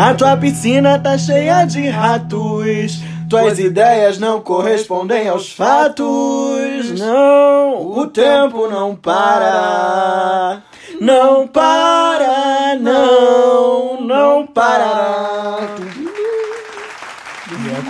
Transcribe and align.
A 0.00 0.14
tua 0.14 0.34
piscina 0.34 0.98
tá 0.98 1.18
cheia 1.18 1.66
de 1.66 1.86
ratos. 1.90 3.02
Tuas 3.28 3.58
ideias 3.58 4.18
não 4.18 4.40
correspondem 4.40 5.28
aos 5.28 5.52
fatos. 5.52 6.98
Não, 6.98 7.98
o 7.98 8.06
tempo 8.06 8.66
não 8.66 8.96
para. 8.96 10.62
Não 10.98 11.46
para, 11.46 12.76
não, 12.80 14.00
não 14.00 14.46
para. 14.46 15.49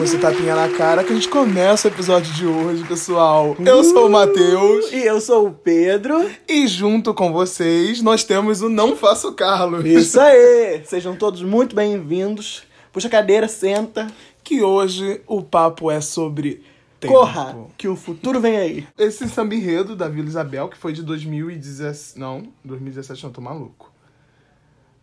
Com 0.00 0.04
esse 0.04 0.16
tapinha 0.16 0.56
na 0.56 0.66
cara 0.70 1.04
que 1.04 1.12
a 1.12 1.14
gente 1.14 1.28
começa 1.28 1.86
o 1.86 1.90
episódio 1.90 2.32
de 2.32 2.46
hoje, 2.46 2.82
pessoal. 2.84 3.54
Eu 3.58 3.84
sou 3.84 4.06
o 4.06 4.10
Matheus. 4.10 4.90
E 4.90 5.04
eu 5.04 5.20
sou 5.20 5.48
o 5.48 5.52
Pedro. 5.52 6.26
E 6.48 6.66
junto 6.66 7.12
com 7.12 7.30
vocês, 7.34 8.00
nós 8.00 8.24
temos 8.24 8.62
o 8.62 8.70
Não 8.70 8.96
Faço 8.96 9.30
Carlos. 9.34 9.84
Isso 9.84 10.18
aí! 10.18 10.82
Sejam 10.86 11.14
todos 11.14 11.42
muito 11.42 11.76
bem-vindos. 11.76 12.62
Puxa 12.90 13.08
a 13.08 13.10
cadeira, 13.10 13.46
senta. 13.46 14.06
Que 14.42 14.62
hoje 14.62 15.20
o 15.26 15.42
papo 15.42 15.90
é 15.90 16.00
sobre 16.00 16.62
tempo. 16.98 17.12
Corra, 17.12 17.58
que 17.76 17.86
o 17.86 17.94
futuro 17.94 18.40
vem 18.40 18.56
aí. 18.56 18.86
Esse 18.96 19.28
samba 19.28 19.54
enredo 19.54 19.94
da 19.94 20.08
Vila 20.08 20.28
Isabel, 20.28 20.70
que 20.70 20.78
foi 20.78 20.94
de 20.94 21.02
2017. 21.02 22.18
Não, 22.18 22.44
2017 22.64 23.22
não, 23.22 23.30
tô 23.30 23.42
maluco. 23.42 23.92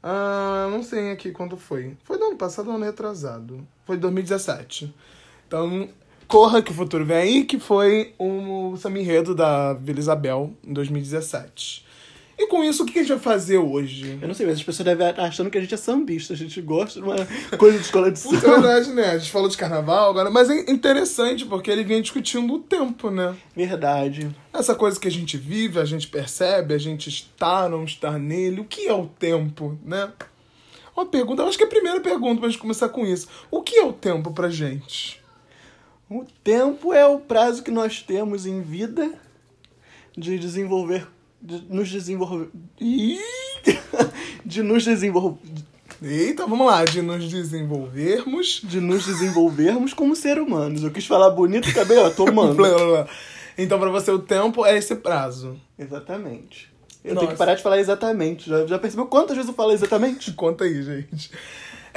Ah, 0.01 0.67
não 0.71 0.83
sei 0.83 1.11
aqui 1.11 1.31
quando 1.31 1.57
foi. 1.57 1.97
Foi 2.03 2.17
do 2.17 2.25
ano 2.25 2.37
passado 2.37 2.69
ou 2.69 2.75
ano 2.75 2.85
retrasado? 2.85 3.67
Foi 3.85 3.97
2017. 3.97 4.93
Então, 5.47 5.89
Corra 6.27 6.61
que 6.61 6.71
o 6.71 6.73
futuro 6.73 7.05
vem 7.05 7.17
aí, 7.17 7.45
que 7.45 7.57
foi 7.57 8.13
o 8.19 8.75
samba 8.75 8.99
enredo 8.99 9.33
da 9.33 9.73
Vila 9.73 9.97
Isabel 9.97 10.53
em 10.61 10.73
2017. 10.73 11.85
E 12.39 12.45
com 12.47 12.63
isso, 12.63 12.83
o 12.83 12.85
que 12.85 12.99
a 12.99 13.01
gente 13.01 13.09
vai 13.09 13.19
fazer 13.19 13.57
hoje? 13.57 14.19
Eu 14.21 14.27
não 14.27 14.35
sei, 14.35 14.45
mas 14.45 14.57
as 14.57 14.63
pessoas 14.63 14.85
devem 14.85 15.09
estar 15.09 15.23
achando 15.23 15.49
que 15.49 15.57
a 15.57 15.61
gente 15.61 15.73
é 15.73 15.77
sambista. 15.77 16.33
A 16.33 16.37
gente 16.37 16.61
gosta 16.61 16.99
de 17.01 17.05
uma 17.05 17.15
coisa 17.57 17.79
de 17.79 17.83
escola 17.83 18.11
de 18.11 18.19
é 18.19 18.21
samba. 18.21 18.39
verdade, 18.39 18.91
né? 18.91 19.11
A 19.11 19.17
gente 19.17 19.31
falou 19.31 19.49
de 19.49 19.57
carnaval 19.57 20.11
agora, 20.11 20.29
mas 20.29 20.47
é 20.47 20.69
interessante 20.69 21.45
porque 21.45 21.71
ele 21.71 21.83
vinha 21.83 21.99
discutindo 21.99 22.53
o 22.53 22.59
tempo, 22.59 23.09
né? 23.09 23.35
Verdade. 23.55 24.29
Essa 24.53 24.75
coisa 24.75 24.99
que 24.99 25.07
a 25.07 25.11
gente 25.11 25.35
vive, 25.35 25.79
a 25.79 25.85
gente 25.85 26.07
percebe, 26.07 26.75
a 26.75 26.77
gente 26.77 27.09
está, 27.09 27.67
não 27.67 27.83
está 27.83 28.19
nele. 28.19 28.61
O 28.61 28.65
que 28.65 28.87
é 28.87 28.93
o 28.93 29.07
tempo, 29.07 29.75
né? 29.83 30.11
Uma 30.95 31.07
pergunta, 31.07 31.41
eu 31.41 31.47
acho 31.47 31.57
que 31.57 31.63
é 31.63 31.67
a 31.67 31.69
primeira 31.69 31.99
pergunta 32.01 32.39
pra 32.39 32.49
gente 32.49 32.59
começar 32.59 32.89
com 32.89 33.03
isso. 33.03 33.27
O 33.49 33.63
que 33.63 33.77
é 33.77 33.83
o 33.83 33.93
tempo 33.93 34.31
pra 34.31 34.49
gente? 34.49 35.23
O 36.09 36.23
tempo 36.43 36.93
é 36.93 37.05
o 37.05 37.19
prazo 37.19 37.63
que 37.63 37.71
nós 37.71 38.01
temos 38.01 38.45
em 38.45 38.61
vida 38.61 39.11
de 40.15 40.37
desenvolver. 40.39 41.07
De 41.41 41.63
nos 41.69 41.89
desenvolver. 41.89 42.49
De 44.45 44.61
nos 44.61 44.83
desenvolver. 44.83 45.39
Eita, 46.01 46.45
vamos 46.45 46.67
lá, 46.67 46.85
de 46.85 47.01
nos 47.01 47.27
desenvolvermos. 47.29 48.61
De 48.63 48.79
nos 48.79 49.05
desenvolvermos 49.05 49.93
como 49.93 50.15
ser 50.15 50.39
humanos. 50.39 50.83
Eu 50.83 50.91
quis 50.91 51.05
falar 51.05 51.29
bonito 51.31 51.67
e 51.67 51.71
acabei, 51.71 51.97
ó, 51.97 52.09
tomando. 52.09 52.63
Então, 53.57 53.79
pra 53.79 53.89
você, 53.89 54.11
o 54.11 54.19
tempo 54.19 54.65
é 54.65 54.77
esse 54.77 54.95
prazo. 54.95 55.59
Exatamente. 55.79 56.71
Eu 57.03 57.15
Nossa. 57.15 57.25
tenho 57.25 57.31
que 57.31 57.37
parar 57.37 57.55
de 57.55 57.63
falar 57.63 57.79
exatamente. 57.79 58.49
Já, 58.49 58.65
já 58.67 58.77
percebeu 58.77 59.05
quantas 59.07 59.35
vezes 59.35 59.49
eu 59.49 59.55
falo 59.55 59.71
exatamente? 59.71 60.33
Conta 60.33 60.65
aí, 60.65 60.83
gente. 60.83 61.31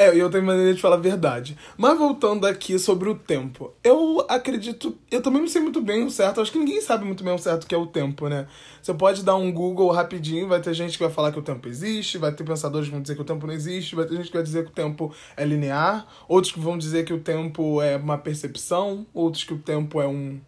É, 0.00 0.16
eu 0.16 0.30
tenho 0.30 0.42
maneira 0.42 0.72
de 0.72 0.80
falar 0.80 0.96
a 0.96 0.98
verdade. 0.98 1.58
Mas 1.76 1.98
voltando 1.98 2.46
aqui 2.46 2.78
sobre 2.78 3.10
o 3.10 3.14
tempo. 3.14 3.74
Eu 3.84 4.24
acredito. 4.30 4.96
Eu 5.10 5.20
também 5.20 5.42
não 5.42 5.48
sei 5.48 5.60
muito 5.60 5.82
bem 5.82 6.02
o 6.02 6.10
certo. 6.10 6.40
Acho 6.40 6.50
que 6.50 6.58
ninguém 6.58 6.80
sabe 6.80 7.04
muito 7.04 7.22
bem 7.22 7.34
o 7.34 7.38
certo 7.38 7.66
que 7.66 7.74
é 7.74 7.78
o 7.78 7.86
tempo, 7.86 8.26
né? 8.26 8.46
Você 8.80 8.94
pode 8.94 9.22
dar 9.22 9.36
um 9.36 9.52
Google 9.52 9.90
rapidinho, 9.90 10.48
vai 10.48 10.58
ter 10.58 10.72
gente 10.72 10.96
que 10.96 11.04
vai 11.04 11.12
falar 11.12 11.30
que 11.32 11.38
o 11.38 11.42
tempo 11.42 11.68
existe, 11.68 12.16
vai 12.16 12.32
ter 12.32 12.44
pensadores 12.44 12.88
que 12.88 12.92
vão 12.92 13.02
dizer 13.02 13.14
que 13.14 13.20
o 13.20 13.26
tempo 13.26 13.46
não 13.46 13.52
existe, 13.52 13.94
vai 13.94 14.06
ter 14.06 14.16
gente 14.16 14.28
que 14.28 14.32
vai 14.32 14.42
dizer 14.42 14.64
que 14.64 14.70
o 14.70 14.74
tempo 14.74 15.14
é 15.36 15.44
linear, 15.44 16.06
outros 16.26 16.50
que 16.50 16.60
vão 16.60 16.78
dizer 16.78 17.04
que 17.04 17.12
o 17.12 17.20
tempo 17.20 17.82
é 17.82 17.98
uma 17.98 18.16
percepção, 18.16 19.06
outros 19.12 19.44
que 19.44 19.52
o 19.52 19.58
tempo 19.58 20.00
é 20.00 20.08
um 20.08 20.40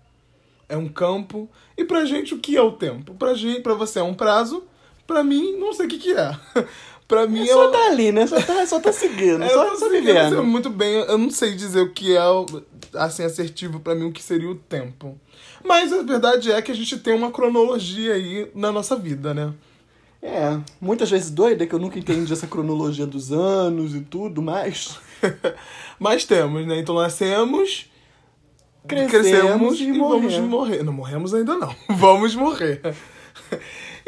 é 0.67 0.79
um 0.79 0.89
campo. 0.89 1.47
E 1.77 1.85
pra 1.85 2.07
gente, 2.07 2.33
o 2.33 2.39
que 2.39 2.57
é 2.57 2.63
o 2.63 2.73
tempo? 2.73 3.13
Pra 3.17 3.35
gente, 3.35 3.61
pra 3.61 3.75
você 3.75 3.99
é 3.99 4.03
um 4.03 4.15
prazo, 4.15 4.65
pra 5.07 5.23
mim, 5.23 5.59
não 5.59 5.75
sei 5.75 5.85
o 5.85 5.89
que 5.91 5.99
que 5.99 6.15
é. 6.15 6.35
pra 7.07 7.27
mim 7.27 7.47
Só 7.47 7.69
é 7.69 7.71
tá 7.71 7.87
ali, 7.87 8.13
né? 8.13 8.27
Só 8.27 8.41
tá, 8.41 8.67
só 8.67 8.81
tá 8.81 8.93
seguindo, 8.93 9.43
é, 9.43 9.49
só, 9.49 9.65
eu 9.65 9.77
só 9.77 9.89
sei, 9.89 9.99
eu 9.99 10.05
vivendo. 10.05 10.45
muito 10.45 10.71
bem, 10.71 10.95
eu 10.95 11.19
não 11.19 11.31
sei 11.31 11.55
dizer 11.55 11.81
o 11.81 11.93
que 11.93 12.17
é 12.17 12.21
assim 12.95 13.25
assertivo 13.25 13.81
pra 13.81 13.95
mim 13.95 14.07
o 14.07 14.13
que 14.13 14.23
seria 14.23 14.51
o 14.51 14.55
tempo. 14.55 15.19
Mas 15.65 15.93
a 15.93 16.03
verdade 16.03 16.51
é 16.51 16.61
que 16.61 16.73
a 16.73 16.75
gente 16.75 16.99
tem 16.99 17.15
uma 17.15 17.31
cronologia 17.31 18.15
aí 18.15 18.51
na 18.55 18.73
nossa 18.73 18.97
vida, 18.97 19.33
né? 19.33 19.53
É, 20.23 20.59
muitas 20.81 21.11
vezes 21.11 21.31
doida 21.31 21.67
que 21.67 21.75
eu 21.75 21.81
nunca 21.81 21.99
entendi 21.99 22.33
essa 22.33 22.47
cronologia 22.47 23.07
dos 23.07 23.33
anos 23.33 23.95
e 23.95 24.01
tudo 24.01 24.41
mais. 24.41 24.97
Mas 25.99 26.25
temos, 26.25 26.65
né? 26.67 26.79
Então 26.79 26.95
nascemos, 26.95 27.91
Crescemos 28.87 29.81
e 29.81 29.85
e 29.85 29.93
vamos 29.99 30.39
morrer. 30.39 30.83
Não 30.83 30.93
morremos 30.93 31.35
ainda 31.35 31.57
não. 31.57 31.75
Vamos 31.89 32.35
morrer. 32.35 32.81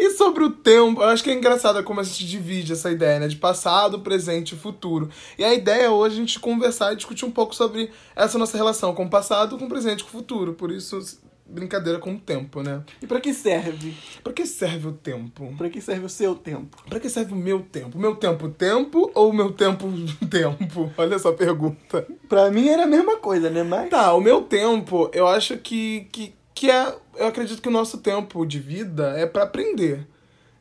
E 0.05 0.11
sobre 0.11 0.45
o 0.45 0.51
tempo, 0.51 1.01
eu 1.01 1.09
acho 1.09 1.25
que 1.25 1.31
é 1.31 1.35
engraçado 1.35 1.83
como 1.83 1.99
a 1.99 2.03
gente 2.03 2.27
divide 2.27 2.75
essa 2.75 2.91
ideia, 2.91 3.19
né? 3.19 3.27
De 3.27 3.37
passado, 3.37 4.01
presente 4.01 4.55
e 4.55 4.59
futuro. 4.59 5.09
E 5.39 5.43
a 5.43 5.55
ideia 5.55 5.91
hoje 5.91 6.17
é 6.17 6.19
a 6.19 6.21
gente 6.21 6.39
conversar 6.39 6.93
e 6.93 6.97
discutir 6.97 7.25
um 7.25 7.31
pouco 7.31 7.55
sobre 7.55 7.91
essa 8.15 8.37
nossa 8.37 8.55
relação 8.55 8.95
com 8.95 9.07
o 9.07 9.09
passado, 9.09 9.57
com 9.57 9.65
o 9.65 9.69
presente 9.69 10.01
e 10.01 10.03
com 10.03 10.11
o 10.11 10.13
futuro. 10.13 10.53
Por 10.53 10.71
isso, 10.71 11.01
brincadeira 11.47 11.99
com 11.99 12.13
o 12.13 12.19
tempo, 12.19 12.63
né? 12.63 12.83
E 13.01 13.07
pra 13.07 13.19
que 13.19 13.33
serve? 13.33 13.97
Pra 14.23 14.35
que 14.35 14.45
serve 14.45 14.89
o 14.89 14.93
tempo? 14.93 15.55
Pra 15.57 15.71
que 15.71 15.81
serve 15.81 16.05
o 16.05 16.11
seu 16.11 16.35
tempo? 16.35 16.77
Pra 16.87 17.01
que 17.01 17.09
serve 17.09 17.33
o 17.33 17.37
meu 17.37 17.61
tempo? 17.61 17.99
Meu 17.99 18.15
tempo 18.15 18.51
tempo 18.51 19.11
ou 19.15 19.33
meu 19.33 19.53
tempo 19.53 19.87
tempo? 20.31 20.93
Olha 20.99 21.15
essa 21.15 21.33
pergunta. 21.33 22.07
Pra 22.29 22.51
mim 22.51 22.69
era 22.69 22.83
a 22.83 22.87
mesma 22.87 23.17
coisa, 23.17 23.49
né? 23.49 23.63
Mas. 23.63 23.89
Tá, 23.89 24.13
o 24.13 24.21
meu 24.21 24.43
tempo, 24.43 25.09
eu 25.15 25.27
acho 25.27 25.57
que, 25.57 26.07
que, 26.13 26.35
que 26.55 26.71
é. 26.71 26.95
Eu 27.17 27.27
acredito 27.29 27.61
que 27.63 27.69
o 27.69 27.73
nosso 27.73 27.99
tempo 27.99 28.45
de 28.47 28.59
vida 28.59 29.15
é 29.17 29.27
pra 29.27 29.43
aprender. 29.45 30.07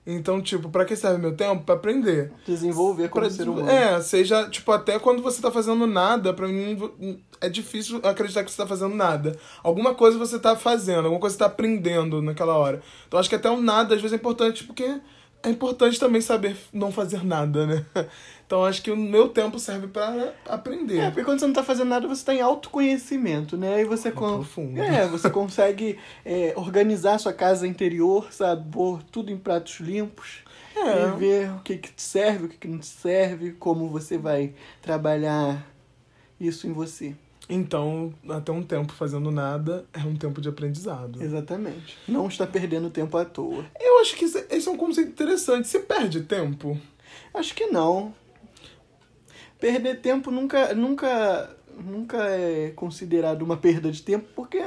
Então, 0.05 0.41
tipo, 0.41 0.67
pra 0.69 0.83
que 0.83 0.95
serve 0.97 1.17
meu 1.17 1.33
tempo? 1.33 1.63
Pra 1.63 1.75
aprender. 1.75 2.29
Desenvolver 2.45 3.07
como 3.07 3.25
Pra- 3.25 3.33
ser 3.33 3.47
humano. 3.47 3.69
É, 3.69 4.01
seja, 4.01 4.49
tipo, 4.49 4.69
até 4.71 4.99
quando 4.99 5.21
você 5.23 5.41
tá 5.41 5.49
fazendo 5.49 5.87
nada, 5.87 6.33
pra 6.33 6.45
mim 6.47 6.77
é 7.39 7.47
difícil 7.47 8.01
acreditar 8.03 8.43
que 8.43 8.51
você 8.51 8.57
tá 8.57 8.67
fazendo 8.67 8.93
nada. 8.95 9.37
Alguma 9.63 9.93
coisa 9.95 10.17
você 10.17 10.37
tá 10.37 10.57
fazendo, 10.57 11.05
alguma 11.05 11.21
coisa 11.21 11.33
você 11.35 11.39
tá 11.39 11.45
aprendendo 11.45 12.21
naquela 12.21 12.57
hora. 12.57 12.81
Então 13.07 13.17
acho 13.19 13.29
que 13.29 13.35
até 13.35 13.49
o 13.49 13.61
nada 13.61 13.95
às 13.95 14.01
vezes 14.01 14.11
é 14.13 14.17
importante, 14.17 14.65
porque 14.65 14.99
é 15.41 15.49
importante 15.49 15.97
também 15.97 16.19
saber 16.21 16.57
não 16.73 16.91
fazer 16.91 17.23
nada, 17.25 17.65
né? 17.65 17.85
Então 18.45 18.63
acho 18.65 18.81
que 18.83 18.91
o 18.91 18.97
meu 18.97 19.29
tempo 19.29 19.57
serve 19.57 19.87
pra 19.87 20.33
aprender. 20.47 20.99
É, 20.99 21.05
porque 21.09 21.23
quando 21.23 21.39
você 21.39 21.47
não 21.47 21.53
tá 21.53 21.63
fazendo 21.63 21.89
nada, 21.89 22.07
você 22.07 22.23
tá 22.23 22.33
em 22.35 22.41
autoconhecimento, 22.41 23.57
né? 23.57 23.75
Aí 23.75 23.85
você, 23.85 24.11
con- 24.11 24.35
profundo. 24.35 24.79
é, 24.81 25.07
você 25.07 25.29
consegue 25.29 25.97
é, 26.25 26.53
organizar 26.55 27.17
sua 27.19 27.33
casa 27.33 27.67
interior, 27.67 28.31
sabe? 28.31 28.69
Pôr 28.71 29.01
tudo 29.03 29.31
em 29.31 29.37
pratos 29.37 29.79
limpos. 29.79 30.43
É. 30.75 31.07
E 31.07 31.19
ver 31.19 31.51
o 31.51 31.59
que, 31.59 31.77
que 31.77 31.91
te 31.93 32.01
serve, 32.01 32.45
o 32.45 32.49
que, 32.49 32.57
que 32.57 32.67
não 32.67 32.79
te 32.79 32.87
serve, 32.87 33.51
como 33.53 33.87
você 33.89 34.17
vai 34.17 34.53
trabalhar 34.81 35.67
isso 36.39 36.67
em 36.67 36.73
você. 36.73 37.15
Então, 37.49 38.13
até 38.29 38.51
um 38.51 38.63
tempo 38.63 38.93
fazendo 38.93 39.29
nada 39.29 39.85
é 39.93 39.99
um 39.99 40.15
tempo 40.15 40.39
de 40.41 40.47
aprendizado. 40.49 41.21
Exatamente. 41.21 41.97
Não 42.07 42.27
está 42.27 42.47
perdendo 42.47 42.89
tempo 42.89 43.17
à 43.17 43.25
toa. 43.25 43.65
Eu 43.79 43.99
acho 43.99 44.15
que 44.15 44.25
esse 44.25 44.45
esse 44.49 44.67
é 44.67 44.71
um 44.71 44.77
conceito 44.77 45.09
interessante. 45.11 45.67
Você 45.67 45.79
perde 45.79 46.21
tempo? 46.21 46.77
Acho 47.33 47.53
que 47.53 47.65
não. 47.67 48.13
Perder 49.63 50.01
tempo 50.01 50.29
nunca, 50.29 50.73
nunca, 50.73 51.49
nunca 51.85 52.17
é 52.17 52.73
considerado 52.75 53.43
uma 53.43 53.55
perda 53.55 53.89
de 53.89 54.01
tempo, 54.01 54.25
porque 54.35 54.57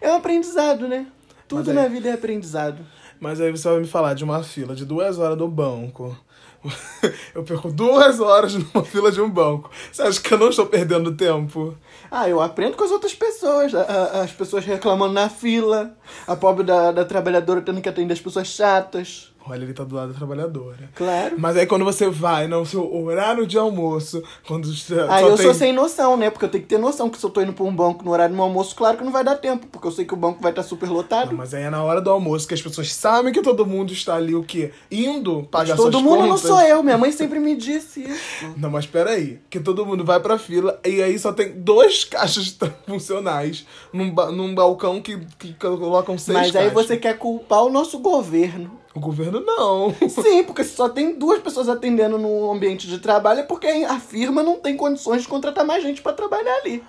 é 0.00 0.10
um 0.10 0.16
aprendizado, 0.16 0.88
né? 0.88 1.08
Tudo 1.46 1.68
aí- 1.68 1.76
na 1.76 1.86
vida 1.88 2.08
é 2.08 2.12
aprendizado. 2.14 2.78
Mas 3.20 3.38
aí 3.38 3.50
você 3.50 3.68
vai 3.68 3.80
me 3.80 3.86
falar 3.86 4.14
de 4.14 4.24
uma 4.24 4.42
fila 4.42 4.74
de 4.74 4.86
duas 4.86 5.18
horas 5.18 5.36
do 5.36 5.46
banco. 5.46 6.18
Eu 7.34 7.44
perco 7.44 7.70
duas 7.70 8.18
horas 8.18 8.54
numa 8.54 8.82
fila 8.82 9.12
de 9.12 9.20
um 9.20 9.28
banco. 9.28 9.70
Você 9.92 10.00
acha 10.00 10.22
que 10.22 10.32
eu 10.32 10.38
não 10.38 10.48
estou 10.48 10.64
perdendo 10.64 11.14
tempo? 11.14 11.76
Ah, 12.10 12.26
eu 12.26 12.40
aprendo 12.40 12.78
com 12.78 12.82
as 12.84 12.90
outras 12.90 13.14
pessoas. 13.14 13.74
As 13.74 14.32
pessoas 14.32 14.64
reclamando 14.64 15.12
na 15.12 15.28
fila, 15.28 15.94
a 16.26 16.34
pobre 16.34 16.64
da, 16.64 16.92
da 16.92 17.04
trabalhadora 17.04 17.60
tendo 17.60 17.82
que 17.82 17.88
atender 17.90 18.14
as 18.14 18.20
pessoas 18.20 18.48
chatas. 18.48 19.35
Olha, 19.48 19.62
ele 19.62 19.72
tá 19.72 19.84
do 19.84 19.94
lado 19.94 20.12
da 20.12 20.18
trabalhadora. 20.18 20.90
Claro. 20.94 21.36
Mas 21.38 21.56
aí 21.56 21.66
quando 21.66 21.84
você 21.84 22.08
vai 22.08 22.46
no 22.48 22.64
seu 22.66 22.92
horário 22.94 23.46
de 23.46 23.56
almoço, 23.56 24.22
quando 24.46 24.68
Aí 25.08 25.22
eu 25.22 25.36
tem... 25.36 25.44
sou 25.46 25.54
sem 25.54 25.72
noção, 25.72 26.16
né? 26.16 26.30
Porque 26.30 26.44
eu 26.44 26.48
tenho 26.48 26.62
que 26.64 26.68
ter 26.68 26.78
noção 26.78 27.08
que 27.08 27.18
se 27.18 27.24
eu 27.24 27.30
tô 27.30 27.40
indo 27.40 27.52
pra 27.52 27.64
um 27.64 27.74
banco 27.74 28.04
no 28.04 28.10
horário 28.10 28.32
do 28.32 28.36
meu 28.36 28.44
almoço, 28.44 28.74
claro 28.74 28.96
que 28.98 29.04
não 29.04 29.12
vai 29.12 29.22
dar 29.24 29.36
tempo, 29.36 29.66
porque 29.68 29.86
eu 29.86 29.92
sei 29.92 30.04
que 30.04 30.14
o 30.14 30.16
banco 30.16 30.42
vai 30.42 30.50
estar 30.52 30.62
super 30.62 30.88
lotado. 30.88 31.28
Não, 31.30 31.38
mas 31.38 31.54
aí 31.54 31.62
é 31.62 31.70
na 31.70 31.82
hora 31.82 32.00
do 32.00 32.10
almoço 32.10 32.46
que 32.48 32.54
as 32.54 32.62
pessoas 32.62 32.92
sabem 32.92 33.32
que 33.32 33.42
todo 33.42 33.64
mundo 33.66 33.92
está 33.92 34.16
ali 34.16 34.34
o 34.34 34.42
quê? 34.42 34.72
Indo 34.90 35.44
pagar 35.50 35.76
Todo 35.76 35.92
suas 35.92 36.02
mundo 36.04 36.20
não 36.22 36.28
contas. 36.30 36.40
sou 36.42 36.60
eu, 36.60 36.82
minha 36.82 36.98
mãe 36.98 37.12
sempre 37.12 37.38
me 37.38 37.54
disse 37.56 38.00
isso. 38.02 38.46
Não, 38.56 38.70
mas 38.70 38.86
peraí. 38.86 39.38
Que 39.50 39.60
todo 39.60 39.84
mundo 39.86 40.04
vai 40.04 40.18
pra 40.20 40.38
fila 40.38 40.78
e 40.84 41.02
aí 41.02 41.18
só 41.18 41.32
tem 41.32 41.52
dois 41.52 42.04
caixas 42.06 42.56
funcionais 42.86 43.66
num, 43.92 44.10
ba- 44.10 44.30
num 44.32 44.54
balcão 44.54 45.00
que, 45.00 45.18
que 45.38 45.52
colocam 45.54 46.16
seis 46.18 46.36
Mas 46.36 46.46
aí 46.56 46.70
caixas. 46.70 46.72
você 46.72 46.96
quer 46.96 47.18
culpar 47.18 47.62
o 47.64 47.70
nosso 47.70 47.98
governo. 47.98 48.70
O 48.96 49.00
governo 49.00 49.40
não. 49.44 49.94
Sim, 50.08 50.42
porque 50.44 50.64
se 50.64 50.74
só 50.74 50.88
tem 50.88 51.18
duas 51.18 51.38
pessoas 51.40 51.68
atendendo 51.68 52.16
no 52.18 52.50
ambiente 52.50 52.86
de 52.88 52.98
trabalho 52.98 53.40
é 53.40 53.42
porque 53.42 53.66
a 53.66 54.00
firma 54.00 54.42
não 54.42 54.56
tem 54.58 54.74
condições 54.76 55.22
de 55.22 55.28
contratar 55.28 55.66
mais 55.66 55.82
gente 55.82 56.00
pra 56.00 56.14
trabalhar 56.14 56.54
ali. 56.56 56.82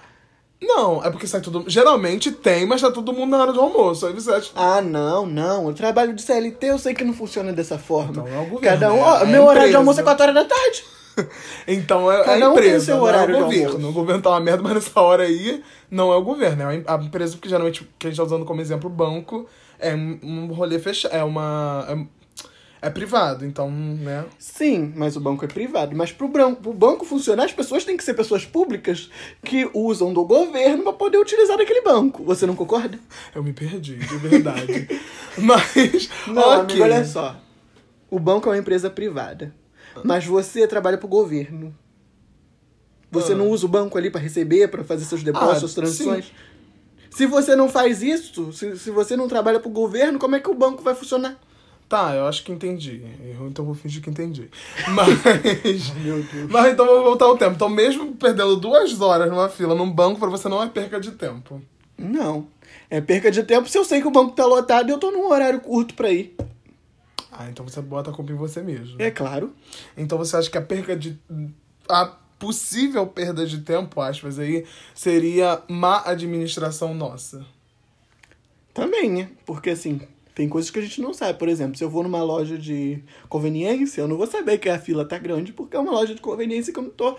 Não, 0.60 1.04
é 1.06 1.12
porque 1.12 1.28
sai 1.28 1.40
todo 1.42 1.66
Geralmente 1.68 2.32
tem, 2.32 2.66
mas 2.66 2.82
tá 2.82 2.90
todo 2.90 3.14
mundo 3.14 3.30
na 3.32 3.42
hora 3.42 3.54
do 3.54 3.62
almoço. 3.62 4.08
Aí 4.08 4.14
você 4.14 4.32
acha. 4.32 4.52
Ah, 4.56 4.82
não, 4.82 5.26
não. 5.26 5.68
O 5.68 5.74
trabalho 5.74 6.14
de 6.14 6.22
CLT 6.24 6.66
eu 6.68 6.80
sei 6.80 6.96
que 6.96 7.04
não 7.04 7.14
funciona 7.14 7.54
dessa 7.54 7.78
forma. 7.78 8.10
Então 8.24 8.28
é 8.28 8.40
o 8.40 8.46
governo, 8.46 8.62
Cada 8.62 8.92
um. 8.94 8.96
né? 8.96 9.04
ó, 9.04 9.20
É 9.20 9.26
meu 9.26 9.42
horário 9.44 9.54
de 9.62 9.66
empresa. 9.68 9.78
almoço 9.78 10.00
é 10.00 10.04
4 10.04 10.24
horas 10.24 10.36
da 10.36 10.46
tarde. 10.46 10.84
Então 11.68 12.12
é 12.12 12.24
Cada 12.24 12.46
a 12.46 12.50
um 12.50 12.54
tem 12.54 12.64
empresa, 12.66 12.86
seu 12.86 12.98
não 12.98 13.04
horário 13.04 13.36
é 13.36 13.38
de 13.38 13.44
o 13.44 13.46
governo. 13.46 13.90
O 13.90 13.92
governo 13.94 14.22
tá 14.22 14.30
uma 14.30 14.40
merda, 14.40 14.62
mas 14.64 14.74
nessa 14.76 15.02
hora 15.02 15.24
aí 15.24 15.64
não 15.92 16.12
é 16.14 16.16
o 16.16 16.22
governo. 16.24 16.64
É 16.64 16.84
a 16.88 16.96
empresa, 16.96 17.34
porque 17.36 17.50
geralmente, 17.50 17.88
que 18.00 18.08
a 18.08 18.10
gente 18.10 18.18
tá 18.18 18.24
usando 18.24 18.46
como 18.46 18.62
exemplo, 18.62 18.90
o 18.90 18.94
banco 18.94 19.48
é 19.80 19.96
um 19.96 20.48
rolê 20.54 20.80
fechado. 20.80 21.14
É 21.16 21.24
uma. 21.24 21.86
É, 21.90 22.18
é 22.88 22.90
privado, 22.92 23.44
então, 23.44 23.72
né? 23.72 24.26
Sim, 24.38 24.94
mas 24.96 25.16
o 25.16 25.20
banco 25.20 25.44
é 25.44 25.48
privado. 25.48 25.96
Mas 25.96 26.12
pro, 26.12 26.30
pro 26.30 26.74
banco 26.74 27.06
funcionar, 27.06 27.46
as 27.46 27.52
pessoas 27.54 27.84
têm 27.84 27.98
que 27.98 28.04
ser 28.04 28.14
pessoas 28.14 28.46
públicas 28.46 29.10
que 29.44 29.70
usam 29.74 30.14
do 30.14 30.24
governo 30.24 30.84
pra 30.84 30.94
poder 30.94 31.18
utilizar 31.18 31.60
aquele 31.60 31.82
banco. 31.82 32.24
Você 32.24 32.46
não 32.46 32.56
concorda? 32.56 33.00
Eu 33.34 33.44
me 33.44 33.52
perdi, 33.54 33.96
de 33.96 34.18
verdade. 34.18 34.88
mas. 35.38 36.10
Não, 36.28 36.42
ok. 36.42 36.60
amigo, 36.76 36.84
olha 36.84 37.04
só. 37.06 37.36
O 38.10 38.20
banco 38.20 38.48
é 38.48 38.52
uma 38.54 38.58
empresa 38.60 38.90
privada. 38.90 39.54
Mas 40.04 40.26
você 40.26 40.68
trabalha 40.68 40.98
pro 40.98 41.08
governo. 41.08 41.76
Você 43.10 43.34
Ah. 43.34 43.36
não 43.36 43.50
usa 43.50 43.66
o 43.66 43.70
banco 43.70 43.98
ali 43.98 44.10
pra 44.12 44.20
receber, 44.22 44.68
pra 44.68 44.84
fazer 44.84 45.06
seus 45.06 45.24
depósitos, 45.24 45.56
Ah, 45.56 45.60
suas 45.60 45.74
transações. 45.74 46.32
Se 47.10 47.26
você 47.26 47.56
não 47.56 47.70
faz 47.70 48.02
isso, 48.02 48.52
se, 48.54 48.78
se 48.78 48.92
você 48.92 49.16
não 49.16 49.28
trabalha 49.28 49.60
pro 49.60 49.70
governo, 49.70 50.20
como 50.20 50.36
é 50.36 50.40
que 50.40 50.50
o 50.50 50.54
banco 50.54 50.84
vai 50.84 50.96
funcionar? 50.96 51.40
Tá, 51.90 52.14
eu 52.16 52.28
acho 52.28 52.44
que 52.44 52.52
entendi. 52.52 53.02
Eu, 53.24 53.48
então 53.48 53.64
vou 53.64 53.74
fingir 53.74 54.02
que 54.02 54.10
entendi. 54.10 54.50
Mas. 54.90 55.94
Meu 56.04 56.22
Deus. 56.22 56.52
Mas 56.52 56.74
então 56.74 56.86
vamos 56.86 57.04
voltar 57.04 57.26
ao 57.26 57.38
tempo. 57.38 57.54
Então, 57.56 57.70
mesmo 57.70 58.14
perdendo 58.16 58.58
duas 58.58 59.00
horas 59.00 59.30
numa 59.30 59.48
fila 59.48 59.74
num 59.74 59.90
banco, 59.90 60.20
pra 60.20 60.30
você 60.30 60.50
não 60.50 60.62
é 60.62 60.68
perca 60.68 61.00
de 61.00 61.12
tempo. 61.12 61.62
Não. 61.98 62.48
É 62.90 63.00
perca 63.00 63.32
de 63.32 63.42
tempo 63.44 63.70
se 63.70 63.78
eu 63.78 63.86
sei 63.86 64.02
que 64.02 64.08
o 64.08 64.12
banco 64.12 64.36
tá 64.36 64.46
lotado 64.46 64.90
e 64.90 64.92
eu 64.92 64.98
tô 64.98 65.12
num 65.12 65.30
horário 65.30 65.62
curto 65.62 65.94
pra 65.94 66.12
ir. 66.12 66.36
Ah, 67.32 67.48
então 67.50 67.66
você 67.66 67.82
bota 67.82 68.10
a 68.10 68.14
culpa 68.14 68.32
em 68.34 68.36
você 68.36 68.62
mesmo. 68.62 69.02
É 69.02 69.10
claro. 69.10 69.54
Então 69.96 70.18
você 70.18 70.36
acha 70.36 70.50
que 70.50 70.58
a 70.58 70.62
perca 70.62 70.96
de. 70.96 71.18
A 71.88 72.12
possível 72.40 73.06
perda 73.08 73.46
de 73.46 73.60
tempo, 73.62 74.00
aspas, 74.02 74.40
aí, 74.40 74.66
seria 74.94 75.62
má 75.68 76.04
administração 76.06 76.94
nossa. 76.94 77.46
Também, 78.74 79.10
né? 79.10 79.30
Porque 79.46 79.72
assim, 79.72 80.02
tem 80.36 80.48
coisas 80.48 80.70
que 80.70 80.78
a 80.78 80.82
gente 80.84 81.02
não 81.02 81.16
sabe. 81.16 81.40
Por 81.40 81.50
exemplo, 81.50 81.76
se 81.76 81.84
eu 81.84 81.90
vou 81.90 82.04
numa 82.04 82.22
loja 82.22 82.60
de 82.60 83.04
conveniência, 83.28 84.02
eu 84.02 84.08
não 84.08 84.18
vou 84.18 84.28
saber 84.28 84.60
que 84.60 84.70
a 84.70 84.78
fila 84.78 85.04
tá 85.04 85.18
grande 85.18 85.52
porque 85.52 85.76
é 85.76 85.80
uma 85.80 85.92
loja 85.92 86.14
de 86.14 86.22
conveniência 86.22 86.72
que 86.72 86.78
eu 86.78 86.84
não 86.84 86.92
tô 86.92 87.18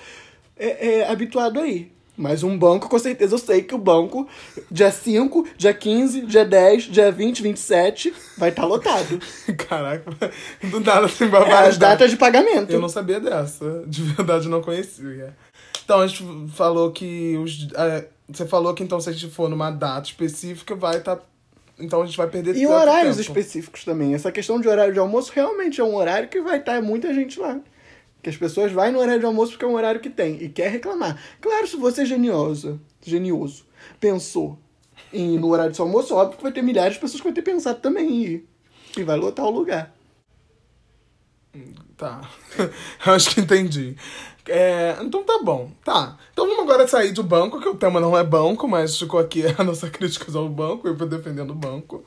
é, 0.56 1.00
é, 1.00 1.10
habituado 1.10 1.58
aí. 1.58 1.90
Mas 2.18 2.42
um 2.42 2.58
banco, 2.58 2.88
com 2.88 2.98
certeza, 2.98 3.36
eu 3.36 3.38
sei 3.38 3.62
que 3.62 3.74
o 3.74 3.78
banco, 3.78 4.26
dia 4.68 4.90
5, 4.90 5.46
dia 5.56 5.72
15, 5.72 6.22
dia 6.22 6.44
10, 6.44 6.82
dia 6.84 7.12
20, 7.12 7.42
27, 7.42 8.12
vai 8.36 8.48
estar 8.50 8.64
lotado. 8.66 9.20
Caraca, 9.68 10.10
do 10.64 10.80
nada 10.80 11.06
assim, 11.06 11.24
É 11.24 11.28
babado. 11.28 11.68
as 11.68 11.78
datas 11.78 12.10
de 12.10 12.16
pagamento. 12.16 12.72
Eu 12.72 12.80
não 12.80 12.88
sabia 12.88 13.20
dessa. 13.20 13.84
De 13.86 14.02
verdade, 14.02 14.48
não 14.48 14.60
conhecia. 14.60 15.32
Então, 15.84 16.00
a 16.00 16.06
gente 16.08 16.24
falou 16.54 16.90
que. 16.90 17.36
Os, 17.38 17.68
é, 17.76 18.08
você 18.28 18.44
falou 18.44 18.74
que 18.74 18.82
então, 18.82 19.00
se 19.00 19.08
a 19.08 19.12
gente 19.12 19.28
for 19.32 19.48
numa 19.48 19.70
data 19.70 20.08
específica, 20.08 20.74
vai 20.74 20.96
estar. 20.98 21.18
então 21.78 22.02
a 22.02 22.04
gente 22.06 22.16
vai 22.18 22.26
perder 22.26 22.56
E 22.56 22.66
horários 22.66 23.16
tempo. 23.16 23.28
específicos 23.28 23.84
também. 23.84 24.12
Essa 24.12 24.32
questão 24.32 24.60
de 24.60 24.68
horário 24.68 24.92
de 24.92 24.98
almoço 24.98 25.30
realmente 25.32 25.80
é 25.80 25.84
um 25.84 25.94
horário 25.94 26.28
que 26.28 26.40
vai 26.40 26.58
estar 26.58 26.82
muita 26.82 27.14
gente 27.14 27.38
lá. 27.38 27.58
Que 28.22 28.30
as 28.30 28.36
pessoas 28.36 28.72
vão 28.72 28.90
no 28.92 28.98
horário 28.98 29.20
de 29.20 29.26
almoço 29.26 29.52
porque 29.52 29.64
é 29.64 29.68
um 29.68 29.74
horário 29.74 30.00
que 30.00 30.10
tem 30.10 30.42
e 30.42 30.48
quer 30.48 30.70
reclamar. 30.70 31.20
Claro, 31.40 31.66
se 31.66 31.76
você 31.76 32.02
é 32.02 32.06
genioso, 32.06 32.80
genioso, 33.00 33.64
pensou 34.00 34.58
em 35.12 35.38
no 35.38 35.48
horário 35.48 35.70
de 35.70 35.76
seu 35.76 35.84
almoço, 35.84 36.14
óbvio 36.14 36.36
que 36.36 36.42
vai 36.42 36.52
ter 36.52 36.62
milhares 36.62 36.94
de 36.94 37.00
pessoas 37.00 37.20
que 37.20 37.26
vão 37.26 37.34
ter 37.34 37.42
pensado 37.42 37.80
também 37.80 38.08
em 38.08 38.22
ir. 38.22 38.48
E 38.96 39.02
vai 39.04 39.16
lotar 39.16 39.46
o 39.46 39.50
lugar. 39.50 39.94
Tá. 41.96 42.20
Eu 43.06 43.12
acho 43.12 43.34
que 43.34 43.40
entendi. 43.40 43.96
É, 44.48 44.96
então 45.02 45.22
tá 45.24 45.40
bom. 45.42 45.70
Tá. 45.84 46.16
Então 46.32 46.46
vamos 46.46 46.62
agora 46.62 46.88
sair 46.88 47.12
do 47.12 47.22
banco, 47.22 47.60
que 47.60 47.68
o 47.68 47.74
tema 47.74 48.00
não 48.00 48.16
é 48.16 48.24
banco, 48.24 48.66
mas 48.66 48.98
ficou 48.98 49.20
aqui 49.20 49.44
a 49.58 49.64
nossa 49.64 49.90
crítica 49.90 50.36
ao 50.36 50.48
banco, 50.48 50.88
eu 50.88 50.96
vou 50.96 51.08
defendendo 51.08 51.50
o 51.50 51.54
banco. 51.54 52.04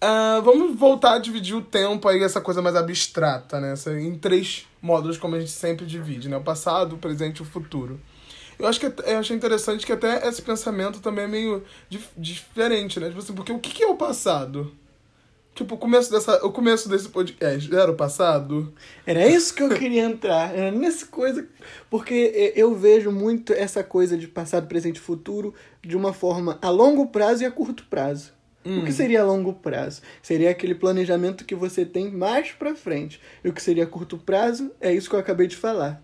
Ah, 0.00 0.40
vamos 0.44 0.76
voltar 0.78 1.14
a 1.14 1.18
dividir 1.18 1.54
o 1.56 1.62
tempo 1.62 2.06
aí, 2.08 2.22
essa 2.22 2.40
coisa 2.40 2.60
mais 2.60 2.76
abstrata, 2.76 3.60
né? 3.60 3.72
Essa- 3.72 3.98
em 3.98 4.14
três 4.18 4.66
módulos, 4.82 5.16
como 5.16 5.34
a 5.34 5.40
gente 5.40 5.52
sempre 5.52 5.86
divide, 5.86 6.28
né? 6.28 6.36
O 6.36 6.42
passado, 6.42 6.94
o 6.96 6.98
presente 6.98 7.38
e 7.38 7.42
o 7.42 7.46
futuro. 7.46 7.98
Eu 8.58 8.66
acho 8.68 8.78
que 8.78 8.86
eu 8.86 9.18
achei 9.18 9.34
interessante 9.36 9.84
que 9.84 9.92
até 9.92 10.28
esse 10.28 10.40
pensamento 10.42 11.00
também 11.00 11.24
é 11.24 11.28
meio 11.28 11.64
dif- 11.88 12.10
diferente, 12.16 13.00
né? 13.00 13.08
Tipo 13.08 13.18
assim, 13.20 13.32
porque 13.32 13.52
o 13.52 13.58
que 13.58 13.70
que 13.70 13.82
é 13.82 13.86
o 13.88 13.96
passado? 13.96 14.72
Tipo, 15.54 15.76
o 15.76 15.78
começo, 15.78 16.10
dessa, 16.10 16.44
o 16.44 16.50
começo 16.52 16.88
desse 16.88 17.08
podcast 17.08 17.72
era 17.74 17.90
o 17.90 17.94
passado? 17.94 18.72
Era 19.06 19.26
isso 19.26 19.54
que 19.54 19.62
eu 19.62 19.68
queria 19.70 20.02
entrar. 20.04 20.52
Era 20.54 20.70
nessa 20.72 21.06
coisa. 21.06 21.46
Porque 21.88 22.52
eu 22.56 22.74
vejo 22.74 23.10
muito 23.12 23.52
essa 23.52 23.82
coisa 23.84 24.18
de 24.18 24.26
passado, 24.26 24.66
presente 24.66 24.96
e 24.96 25.00
futuro 25.00 25.54
de 25.82 25.96
uma 25.96 26.12
forma 26.12 26.58
a 26.60 26.70
longo 26.70 27.06
prazo 27.06 27.44
e 27.44 27.46
a 27.46 27.52
curto 27.52 27.84
prazo. 27.88 28.32
O 28.64 28.84
que 28.84 28.92
seria 28.92 29.20
a 29.20 29.24
longo 29.24 29.52
prazo? 29.52 30.00
Seria 30.22 30.50
aquele 30.50 30.74
planejamento 30.74 31.44
que 31.44 31.54
você 31.54 31.84
tem 31.84 32.10
mais 32.10 32.52
pra 32.52 32.74
frente. 32.74 33.20
E 33.44 33.48
o 33.48 33.52
que 33.52 33.62
seria 33.62 33.86
curto 33.86 34.16
prazo 34.16 34.72
é 34.80 34.92
isso 34.92 35.08
que 35.08 35.14
eu 35.14 35.20
acabei 35.20 35.46
de 35.46 35.56
falar. 35.56 36.02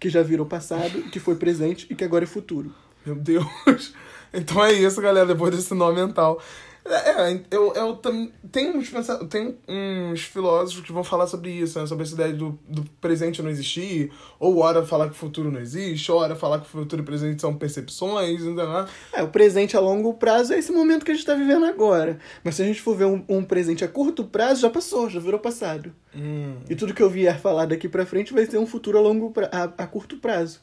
Que 0.00 0.08
já 0.08 0.22
virou 0.22 0.44
passado, 0.44 1.02
que 1.04 1.20
foi 1.20 1.36
presente 1.36 1.86
e 1.88 1.94
que 1.94 2.02
agora 2.02 2.24
é 2.24 2.26
futuro. 2.26 2.74
Meu 3.06 3.14
Deus. 3.14 3.46
Então 4.36 4.64
é 4.64 4.72
isso, 4.72 5.00
galera, 5.00 5.26
depois 5.26 5.54
desse 5.54 5.72
nó 5.74 5.92
mental. 5.92 6.42
É, 6.86 7.32
é, 7.32 7.40
eu, 7.50 7.72
eu 7.74 7.96
tam- 7.96 8.30
tem 8.52 8.76
uns, 8.76 8.90
tem 9.30 9.56
uns 9.66 10.20
filósofos 10.20 10.84
que 10.84 10.92
vão 10.92 11.02
falar 11.02 11.26
sobre 11.26 11.50
isso, 11.50 11.80
né? 11.80 11.86
Sobre 11.86 12.04
essa 12.04 12.12
ideia 12.14 12.32
do, 12.34 12.58
do 12.68 12.84
presente 13.00 13.40
não 13.42 13.48
existir, 13.48 14.12
ou 14.38 14.58
hora 14.58 14.84
falar 14.84 15.06
que 15.06 15.12
o 15.12 15.16
futuro 15.16 15.50
não 15.50 15.60
existe, 15.60 16.12
ou 16.12 16.18
hora 16.18 16.36
falar 16.36 16.58
que 16.60 16.66
o 16.66 16.68
futuro 16.68 17.00
e 17.00 17.02
o 17.02 17.06
presente 17.06 17.40
são 17.40 17.54
percepções, 17.56 18.42
ainda 18.42 18.64
lá. 18.64 18.88
É, 19.14 19.22
o 19.22 19.28
presente 19.28 19.76
a 19.76 19.80
longo 19.80 20.12
prazo 20.14 20.52
é 20.52 20.58
esse 20.58 20.72
momento 20.72 21.04
que 21.06 21.10
a 21.10 21.14
gente 21.14 21.24
tá 21.26 21.34
vivendo 21.34 21.64
agora. 21.64 22.18
Mas 22.44 22.56
se 22.56 22.62
a 22.62 22.66
gente 22.66 22.82
for 22.82 22.94
ver 22.94 23.06
um, 23.06 23.24
um 23.28 23.42
presente 23.42 23.82
a 23.82 23.88
curto 23.88 24.24
prazo, 24.24 24.60
já 24.60 24.68
passou, 24.70 25.08
já 25.08 25.18
virou 25.20 25.40
passado. 25.40 25.90
Hum, 26.14 26.56
E 26.68 26.76
tudo 26.76 26.92
que 26.92 27.02
eu 27.02 27.08
vier 27.08 27.40
falar 27.40 27.64
daqui 27.64 27.88
pra 27.88 28.04
frente 28.04 28.32
vai 28.34 28.44
ser 28.44 28.58
um 28.58 28.66
futuro 28.66 28.98
a 28.98 29.00
longo 29.00 29.30
pra... 29.30 29.48
a, 29.50 29.64
a 29.84 29.86
curto 29.86 30.18
prazo. 30.18 30.60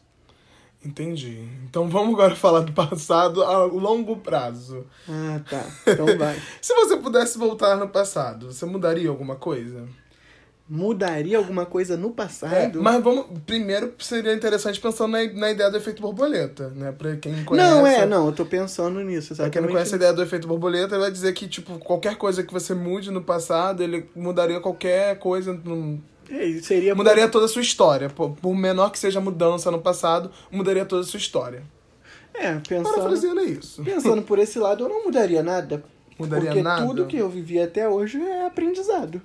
Entendi. 0.86 1.48
Então 1.70 1.88
vamos 1.90 2.14
agora 2.14 2.36
falar 2.38 2.62
do 2.62 2.72
passado 2.74 3.44
a 3.44 3.64
longo 3.66 4.18
prazo. 4.18 4.86
Ah, 5.08 5.40
tá. 5.50 5.64
Então 5.88 6.06
vai. 6.18 6.40
Se 6.62 6.74
você 6.74 6.98
pudesse 6.98 7.38
voltar 7.38 7.76
no 7.78 7.88
passado, 7.88 8.52
você 8.52 8.66
mudaria 8.66 9.10
alguma 9.10 9.36
coisa? 9.36 9.88
Mudaria 10.70 11.38
alguma 11.38 11.66
coisa 11.66 11.98
no 11.98 12.08
É, 12.10 12.12
passado? 12.12 12.82
mas 12.82 13.04
vamos. 13.04 13.26
Primeiro 13.46 13.94
seria 14.00 14.34
interessante 14.34 14.80
pensando 14.80 15.12
na, 15.12 15.24
na 15.34 15.52
ideia 15.52 15.70
do 15.70 15.76
efeito 15.76 16.02
borboleta, 16.02 16.70
né? 16.70 16.94
Pra 16.94 17.18
quem 17.18 17.44
conhece. 17.44 17.70
Não, 17.70 17.86
é, 17.86 18.06
não, 18.06 18.28
eu 18.28 18.32
tô 18.32 18.46
pensando 18.46 19.02
nisso. 19.02 19.36
Pra 19.36 19.50
quem 19.50 19.62
não 19.62 19.68
conhece 19.68 19.94
a 19.96 19.98
ideia 19.98 20.14
do 20.14 20.24
efeito 20.24 20.48
borboleta, 20.48 20.96
ele 20.96 21.02
vai 21.02 21.12
dizer 21.12 21.34
que, 21.34 21.46
tipo, 21.46 21.78
qualquer 21.80 22.16
coisa 22.16 22.42
que 22.42 22.54
você 22.54 22.74
mude 22.74 23.12
no 23.12 23.22
passado, 23.22 23.84
ele 23.84 24.10
mudaria 24.16 24.62
qualquer 24.62 25.20
coisa. 25.20 25.52
no- 25.52 25.96
É, 25.96 26.00
seria 26.62 26.96
Mudaria 26.96 27.28
toda 27.28 27.46
a 27.46 27.48
sua 27.48 27.62
história. 27.62 28.10
Por, 28.10 28.32
por 28.32 28.56
menor 28.56 28.92
que 28.92 29.00
seja 29.00 29.20
a 29.20 29.22
mudança 29.22 29.70
no 29.72 29.82
passado, 29.82 30.32
mudaria 30.52 30.86
toda 30.86 31.02
a 31.02 31.06
sua 31.06 31.18
história. 31.18 31.64
É, 32.34 32.56
pensando, 32.60 33.40
é 33.40 33.44
isso. 33.44 33.84
pensando 33.84 34.22
por 34.22 34.40
esse 34.40 34.58
lado, 34.58 34.86
eu 34.86 34.90
não 34.90 35.04
mudaria 35.04 35.44
nada. 35.44 35.84
Mudaria 36.18 36.50
porque 36.50 36.64
nada? 36.64 36.86
tudo 36.86 37.08
que 37.08 37.18
eu 37.18 37.30
vivi 37.30 37.60
até 37.60 37.88
hoje 37.90 38.22
é 38.22 38.46
aprendizado. 38.46 39.22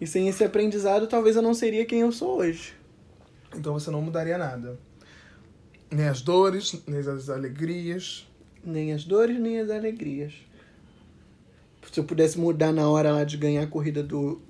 E 0.00 0.06
sem 0.06 0.28
esse 0.28 0.44
aprendizado, 0.44 1.06
talvez 1.06 1.36
eu 1.36 1.42
não 1.42 1.54
seria 1.54 1.84
quem 1.84 2.00
eu 2.00 2.12
sou 2.12 2.38
hoje. 2.38 2.74
Então 3.54 3.72
você 3.72 3.90
não 3.90 4.00
mudaria 4.00 4.38
nada. 4.38 4.78
Nem 5.90 6.06
as 6.06 6.22
dores, 6.22 6.80
nem 6.86 7.00
as 7.00 7.28
alegrias. 7.28 8.26
Nem 8.64 8.92
as 8.92 9.04
dores, 9.04 9.38
nem 9.38 9.58
as 9.58 9.70
alegrias. 9.70 10.34
Se 11.90 11.98
eu 11.98 12.04
pudesse 12.04 12.38
mudar 12.38 12.72
na 12.72 12.88
hora 12.88 13.12
lá 13.12 13.24
de 13.24 13.36
ganhar 13.36 13.62
a 13.62 13.66
corrida 13.66 14.02
do. 14.02 14.40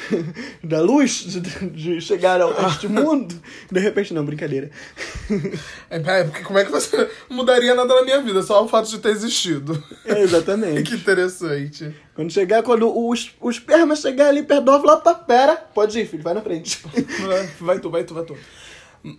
da 0.62 0.80
luz, 0.80 1.24
de, 1.24 1.40
de 1.40 2.00
chegar 2.00 2.40
ao 2.40 2.58
a 2.58 2.68
este 2.68 2.88
mundo, 2.88 3.34
de 3.70 3.80
repente, 3.80 4.12
não, 4.14 4.24
brincadeira. 4.24 4.70
É, 5.90 5.96
é, 5.96 6.24
porque 6.24 6.42
como 6.42 6.58
é 6.58 6.64
que 6.64 6.70
você 6.70 7.10
mudaria 7.28 7.74
nada 7.74 7.94
na 7.94 8.02
minha 8.02 8.20
vida? 8.20 8.42
Só 8.42 8.64
o 8.64 8.68
fato 8.68 8.88
de 8.88 8.98
ter 8.98 9.10
existido. 9.10 9.82
É, 10.04 10.20
exatamente. 10.20 10.82
que 10.88 10.94
interessante. 10.94 11.94
Quando 12.14 12.32
chegar, 12.32 12.62
quando 12.62 12.88
o, 12.88 13.14
o 13.40 13.50
esperma 13.50 13.94
chegar 13.96 14.28
ali 14.28 14.42
perto 14.42 14.64
do 14.64 14.86
lá 14.86 14.96
pra 14.96 15.14
pera, 15.14 15.56
pode 15.56 15.98
ir, 15.98 16.06
filho, 16.06 16.22
vai 16.22 16.34
na 16.34 16.42
frente. 16.42 16.82
Vai, 17.60 17.78
tu, 17.78 17.90
vai 17.90 18.04
tu, 18.04 18.14
vai 18.14 18.24
tu. 18.24 18.36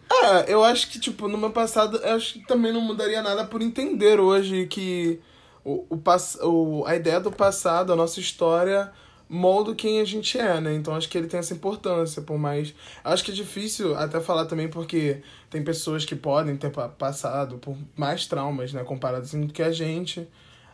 Ah, 0.10 0.46
eu 0.48 0.63
acho 0.63 0.89
que, 0.89 1.00
tipo, 1.00 1.27
no 1.27 1.38
meu 1.38 1.51
passado, 1.51 1.98
eu 1.98 2.15
acho 2.15 2.34
que 2.34 2.48
também 2.48 2.72
não 2.72 2.82
mudaria 2.82 3.22
nada 3.22 3.44
por 3.44 3.62
entender 3.62 4.20
hoje 4.20 4.65
que 4.68 5.20
o, 5.63 5.86
o, 5.89 6.01
o, 6.48 6.86
a 6.86 6.96
ideia 6.96 7.20
do 7.20 7.32
passado, 7.32 7.92
a 7.92 7.96
nossa 7.96 8.20
história, 8.20 8.92
molda 9.34 9.74
quem 9.74 10.00
a 10.00 10.06
gente 10.06 10.38
é, 10.38 10.62
né? 10.62 10.75
Então 10.75 10.94
acho 10.94 11.10
que 11.10 11.18
ele 11.18 11.28
tem 11.28 11.40
essa 11.40 11.54
importância, 11.54 12.22
por 12.22 12.38
mais. 12.38 12.74
Acho 13.04 13.24
que 13.24 13.32
é 13.32 13.34
difícil 13.34 13.96
até 13.96 14.22
falar 14.22 14.46
também 14.46 14.68
porque 14.68 15.22
tem 15.50 15.63
pessoas 15.63 16.06
que 16.06 16.16
podem 16.16 16.56
ter 16.56 16.70
passado 16.70 17.58
por 17.58 17.75
mais 17.96 18.28
traumas, 18.28 18.72
né? 18.72 18.84
Comparado 18.84 19.24
assim 19.24 19.42
do 19.42 19.52
que 19.52 19.63
a 19.63 19.72
gente. 19.72 20.28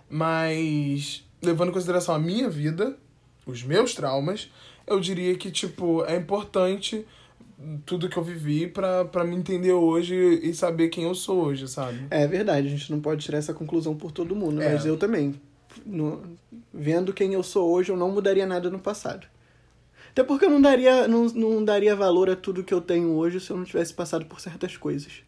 Mas 0.10 1.24
levando 1.42 1.70
em 1.70 1.74
consideração 1.74 2.14
a 2.14 2.20
minha 2.20 2.50
vida, 2.50 2.98
os 3.46 3.64
meus 3.64 3.94
traumas, 3.94 4.52
eu 4.86 5.00
diria 5.00 5.36
que, 5.36 5.50
tipo, 5.50 6.04
é 6.06 6.18
importante 6.18 7.06
tudo 7.86 8.10
que 8.10 8.18
eu 8.18 8.24
vivi 8.24 8.68
pra, 8.68 9.06
pra 9.06 9.24
me 9.24 9.36
entender 9.36 9.74
hoje 9.74 10.16
e 10.16 10.54
saber 10.54 10.90
quem 10.90 11.06
eu 11.06 11.16
sou 11.16 11.46
hoje, 11.46 11.68
sabe? 11.68 12.08
É 12.10 12.28
verdade, 12.28 12.68
a 12.68 12.70
gente 12.70 12.92
não 12.92 13.00
pode 13.00 13.24
tirar 13.24 13.38
essa 13.38 13.54
conclusão 13.54 13.96
por 13.96 14.12
todo 14.12 14.36
mundo, 14.36 14.62
é. 14.62 14.74
mas 14.74 14.86
eu 14.86 14.98
também. 14.98 15.40
No, 15.86 16.22
vendo 16.74 17.14
quem 17.14 17.34
eu 17.34 17.44
sou 17.44 17.70
hoje, 17.72 17.92
eu 17.92 17.98
não 17.98 18.12
mudaria 18.12 18.46
nada 18.46 18.70
no 18.70 18.80
passado. 18.80 19.28
Até 20.12 20.24
porque 20.24 20.46
eu 20.46 20.50
não 20.50 20.62
daria, 20.62 21.08
não, 21.08 21.26
não 21.26 21.64
daria 21.64 21.96
valor 21.96 22.30
a 22.30 22.36
tudo 22.36 22.64
que 22.64 22.74
eu 22.74 22.82
tenho 22.82 23.12
hoje 23.12 23.40
se 23.40 23.52
eu 23.52 23.58
não 23.58 23.64
tivesse 23.64 23.94
passado 23.94 24.26
por 24.26 24.42
certas 24.42 24.76
coisas. 24.76 25.22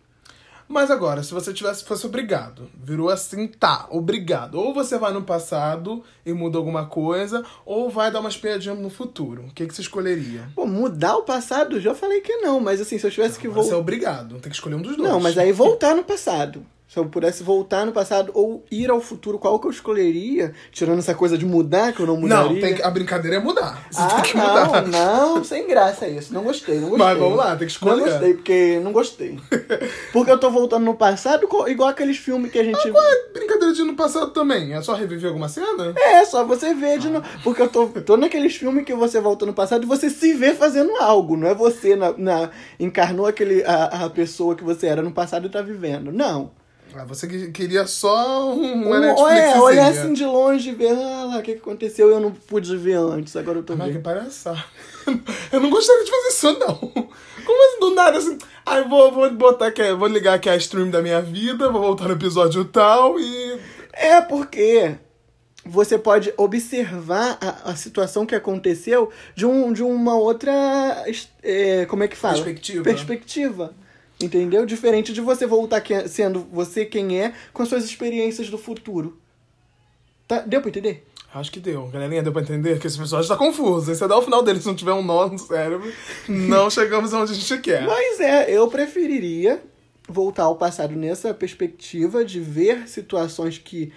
Mas 0.72 0.90
agora, 0.90 1.22
se 1.22 1.34
você 1.34 1.54
tivesse 1.54 1.84
fosse 1.84 2.06
obrigado, 2.06 2.70
virou 2.82 3.10
assim, 3.10 3.46
tá, 3.46 3.88
obrigado. 3.90 4.56
Ou 4.56 4.74
você 4.74 4.98
vai 4.98 5.12
no 5.12 5.22
passado 5.22 6.02
e 6.26 6.32
muda 6.32 6.58
alguma 6.58 6.86
coisa, 6.86 7.44
ou 7.66 7.90
vai 7.90 8.10
dar 8.10 8.22
umas 8.22 8.38
piadinhas 8.38 8.80
no 8.80 8.90
futuro. 8.90 9.44
O 9.48 9.54
que, 9.54 9.68
que 9.68 9.76
você 9.76 9.82
escolheria? 9.82 10.48
Pô, 10.56 10.66
mudar 10.66 11.18
o 11.18 11.24
passado, 11.24 11.78
já 11.82 11.94
falei 11.94 12.22
que 12.22 12.38
não, 12.38 12.62
mas 12.62 12.80
assim, 12.80 12.98
se 12.98 13.06
eu 13.06 13.12
tivesse 13.12 13.34
não, 13.34 13.42
que 13.42 13.48
voltar. 13.50 13.70
Você 13.70 13.74
é 13.74 13.78
obrigado, 13.78 14.40
tem 14.40 14.50
que 14.50 14.56
escolher 14.56 14.76
um 14.76 14.82
dos 14.82 14.96
dois. 14.96 15.10
Não, 15.10 15.20
mas 15.20 15.38
aí 15.38 15.52
voltar 15.52 15.94
no 15.94 16.06
passado. 16.06 16.66
Se 16.92 17.00
eu 17.00 17.06
pudesse 17.06 17.42
voltar 17.42 17.86
no 17.86 17.94
passado 17.94 18.34
ou 18.36 18.66
ir 18.70 18.92
ao 18.92 19.00
futuro, 19.00 19.40
qual 19.40 19.58
que 19.58 19.66
eu 19.66 19.72
escolheria? 19.72 20.54
Tirando 20.74 21.00
essa 21.00 21.16
coisa 21.16 21.38
de 21.38 21.46
mudar, 21.46 21.94
que 21.94 22.02
eu 22.02 22.06
não 22.06 22.18
mudaria. 22.18 22.52
Não, 22.52 22.60
tem 22.60 22.76
que, 22.76 22.84
a 22.84 22.92
brincadeira 22.92 23.38
é 23.38 23.40
mudar. 23.40 23.82
Você 23.90 24.02
ah, 24.02 24.08
tem 24.10 24.24
que 24.24 24.38
não, 24.38 24.66
mudar. 24.66 24.88
Não, 24.88 25.42
sem 25.42 25.66
graça 25.66 26.06
isso. 26.06 26.34
Não 26.34 26.44
gostei, 26.44 26.82
não 26.82 26.90
gostei. 26.90 27.08
Mas 27.08 27.18
vamos 27.18 27.38
lá, 27.38 27.56
tem 27.56 27.66
que 27.66 27.72
escolher. 27.72 27.96
Não 27.96 28.04
gostei, 28.04 28.34
porque 28.34 28.80
não 28.84 28.92
gostei. 28.92 29.40
Porque 30.12 30.30
eu 30.30 30.38
tô 30.38 30.52
voltando 30.52 30.84
no 30.84 30.94
passado, 30.96 31.48
igual 31.68 31.88
aqueles 31.88 32.18
filmes 32.18 32.52
que 32.52 32.60
a 32.60 32.64
gente... 32.64 32.86
Ah, 32.86 32.92
qual 32.92 33.04
é 33.06 33.34
brincadeira 33.34 33.74
de 33.74 33.82
ir 33.82 33.86
no 33.86 33.96
passado 33.96 34.32
também? 34.32 34.74
É 34.74 34.82
só 34.82 34.94
reviver 34.94 35.30
alguma 35.30 35.48
cena? 35.48 35.94
É, 35.96 36.26
só 36.26 36.44
você 36.44 36.74
ver 36.74 37.00
de 37.00 37.08
novo. 37.08 37.26
Porque 37.42 37.62
eu 37.62 37.70
tô, 37.70 37.88
tô 37.88 38.18
naqueles 38.18 38.58
filmes 38.58 38.84
que 38.84 38.94
você 38.94 39.22
volta 39.22 39.46
no 39.46 39.54
passado 39.54 39.84
e 39.84 39.88
você 39.88 40.10
se 40.10 40.34
vê 40.34 40.54
fazendo 40.54 40.92
algo. 40.98 41.38
Não 41.38 41.48
é 41.48 41.56
você 41.56 41.96
na, 41.96 42.12
na 42.18 42.50
encarnou 42.78 43.28
aquele, 43.28 43.64
a, 43.64 44.06
a 44.06 44.10
pessoa 44.10 44.56
que 44.56 44.64
você 44.64 44.88
era 44.88 45.02
no 45.02 45.14
passado 45.14 45.48
e 45.48 45.50
tá 45.50 45.62
vivendo. 45.62 46.12
Não. 46.12 46.52
Ah, 46.96 47.06
você 47.06 47.28
queria 47.52 47.88
só 47.88 48.54
um, 48.54 48.90
um 48.90 48.94
É, 48.94 49.60
olhar 49.60 49.88
assim 49.90 50.14
de 50.14 50.26
longe 50.26 50.70
e 50.70 50.74
ver, 50.74 50.92
ah 50.92 51.26
lá, 51.26 51.38
o 51.40 51.42
que, 51.42 51.54
que 51.54 51.60
aconteceu 51.60 52.10
eu 52.10 52.20
não 52.20 52.32
pude 52.32 52.76
ver 52.78 52.98
antes, 52.98 53.36
agora 53.36 53.60
eu 53.60 53.64
tô 53.64 53.76
Mas 53.76 53.88
vendo. 53.88 53.98
que 53.98 54.04
palhaçada. 54.04 54.64
Eu 55.52 55.60
não 55.60 55.70
gostaria 55.70 56.04
de 56.06 56.12
fazer 56.12 56.28
isso, 56.28 56.60
não. 56.60 56.76
Como 56.78 57.70
assim, 57.70 57.80
do 57.80 57.96
nada, 57.96 58.18
assim, 58.20 58.38
ah, 58.66 58.82
vou, 58.82 59.12
vou 59.12 59.30
botar 59.32 59.68
aqui, 59.68 59.92
vou 59.94 60.08
ligar 60.08 60.36
aqui 60.36 60.48
a 60.48 60.56
stream 60.56 60.92
da 60.92 61.02
minha 61.02 61.22
vida, 61.22 61.72
vou 61.72 61.82
voltar 61.82 62.08
no 62.08 62.14
episódio 62.14 62.64
tal 62.66 63.20
e... 63.20 63.60
É, 63.94 64.22
porque 64.22 64.96
você 65.66 65.98
pode 65.98 66.34
observar 66.38 67.38
a, 67.42 67.72
a 67.72 67.76
situação 67.76 68.26
que 68.26 68.36
aconteceu 68.36 69.12
de, 69.36 69.46
um, 69.46 69.72
de 69.72 69.84
uma 69.84 70.16
outra. 70.16 70.52
É, 71.44 71.86
como 71.86 72.04
é 72.04 72.08
que 72.08 72.16
fala? 72.18 72.36
Perspectiva. 72.36 72.84
Perspectiva. 72.84 73.76
Entendeu? 74.22 74.66
Diferente 74.66 75.14
de 75.14 75.22
você 75.22 75.46
voltar 75.46 75.84
sendo 76.08 76.48
você 76.52 76.86
quem 76.86 77.20
é 77.20 77.34
com 77.54 77.64
as 77.64 77.70
suas 77.70 77.84
experiências 77.84 78.50
do 78.50 78.58
futuro. 78.58 79.18
Tá? 80.28 80.40
Deu 80.40 80.62
pra 80.62 80.70
entender? 80.70 81.06
Acho 81.34 81.52
que 81.52 81.60
deu. 81.60 81.88
Galerinha, 81.88 82.22
deu 82.22 82.34
pra 82.34 82.42
entender 82.42 82.78
que 82.78 82.88
esse 82.88 82.98
episódio 82.98 83.28
tá 83.28 83.38
confuso. 83.38 83.94
Se 83.96 84.04
até 84.04 84.14
o 84.14 84.22
final 84.22 84.44
dele, 84.44 84.60
se 84.60 84.68
não 84.68 84.76
tiver 84.76 84.94
um 84.94 85.04
nó 85.04 85.28
no 85.28 85.40
cérebro, 85.40 85.92
não 86.28 86.70
chegamos 86.72 87.14
onde 87.14 87.32
a 87.32 87.36
gente 87.36 87.58
quer. 87.60 87.86
Mas 87.86 88.20
é, 88.20 88.52
eu 88.52 88.68
preferiria 88.68 89.64
voltar 90.10 90.44
ao 90.44 90.58
passado 90.58 90.94
nessa 90.94 91.34
perspectiva 91.34 92.26
de 92.26 92.40
ver 92.40 92.88
situações 92.88 93.58
que 93.58 93.94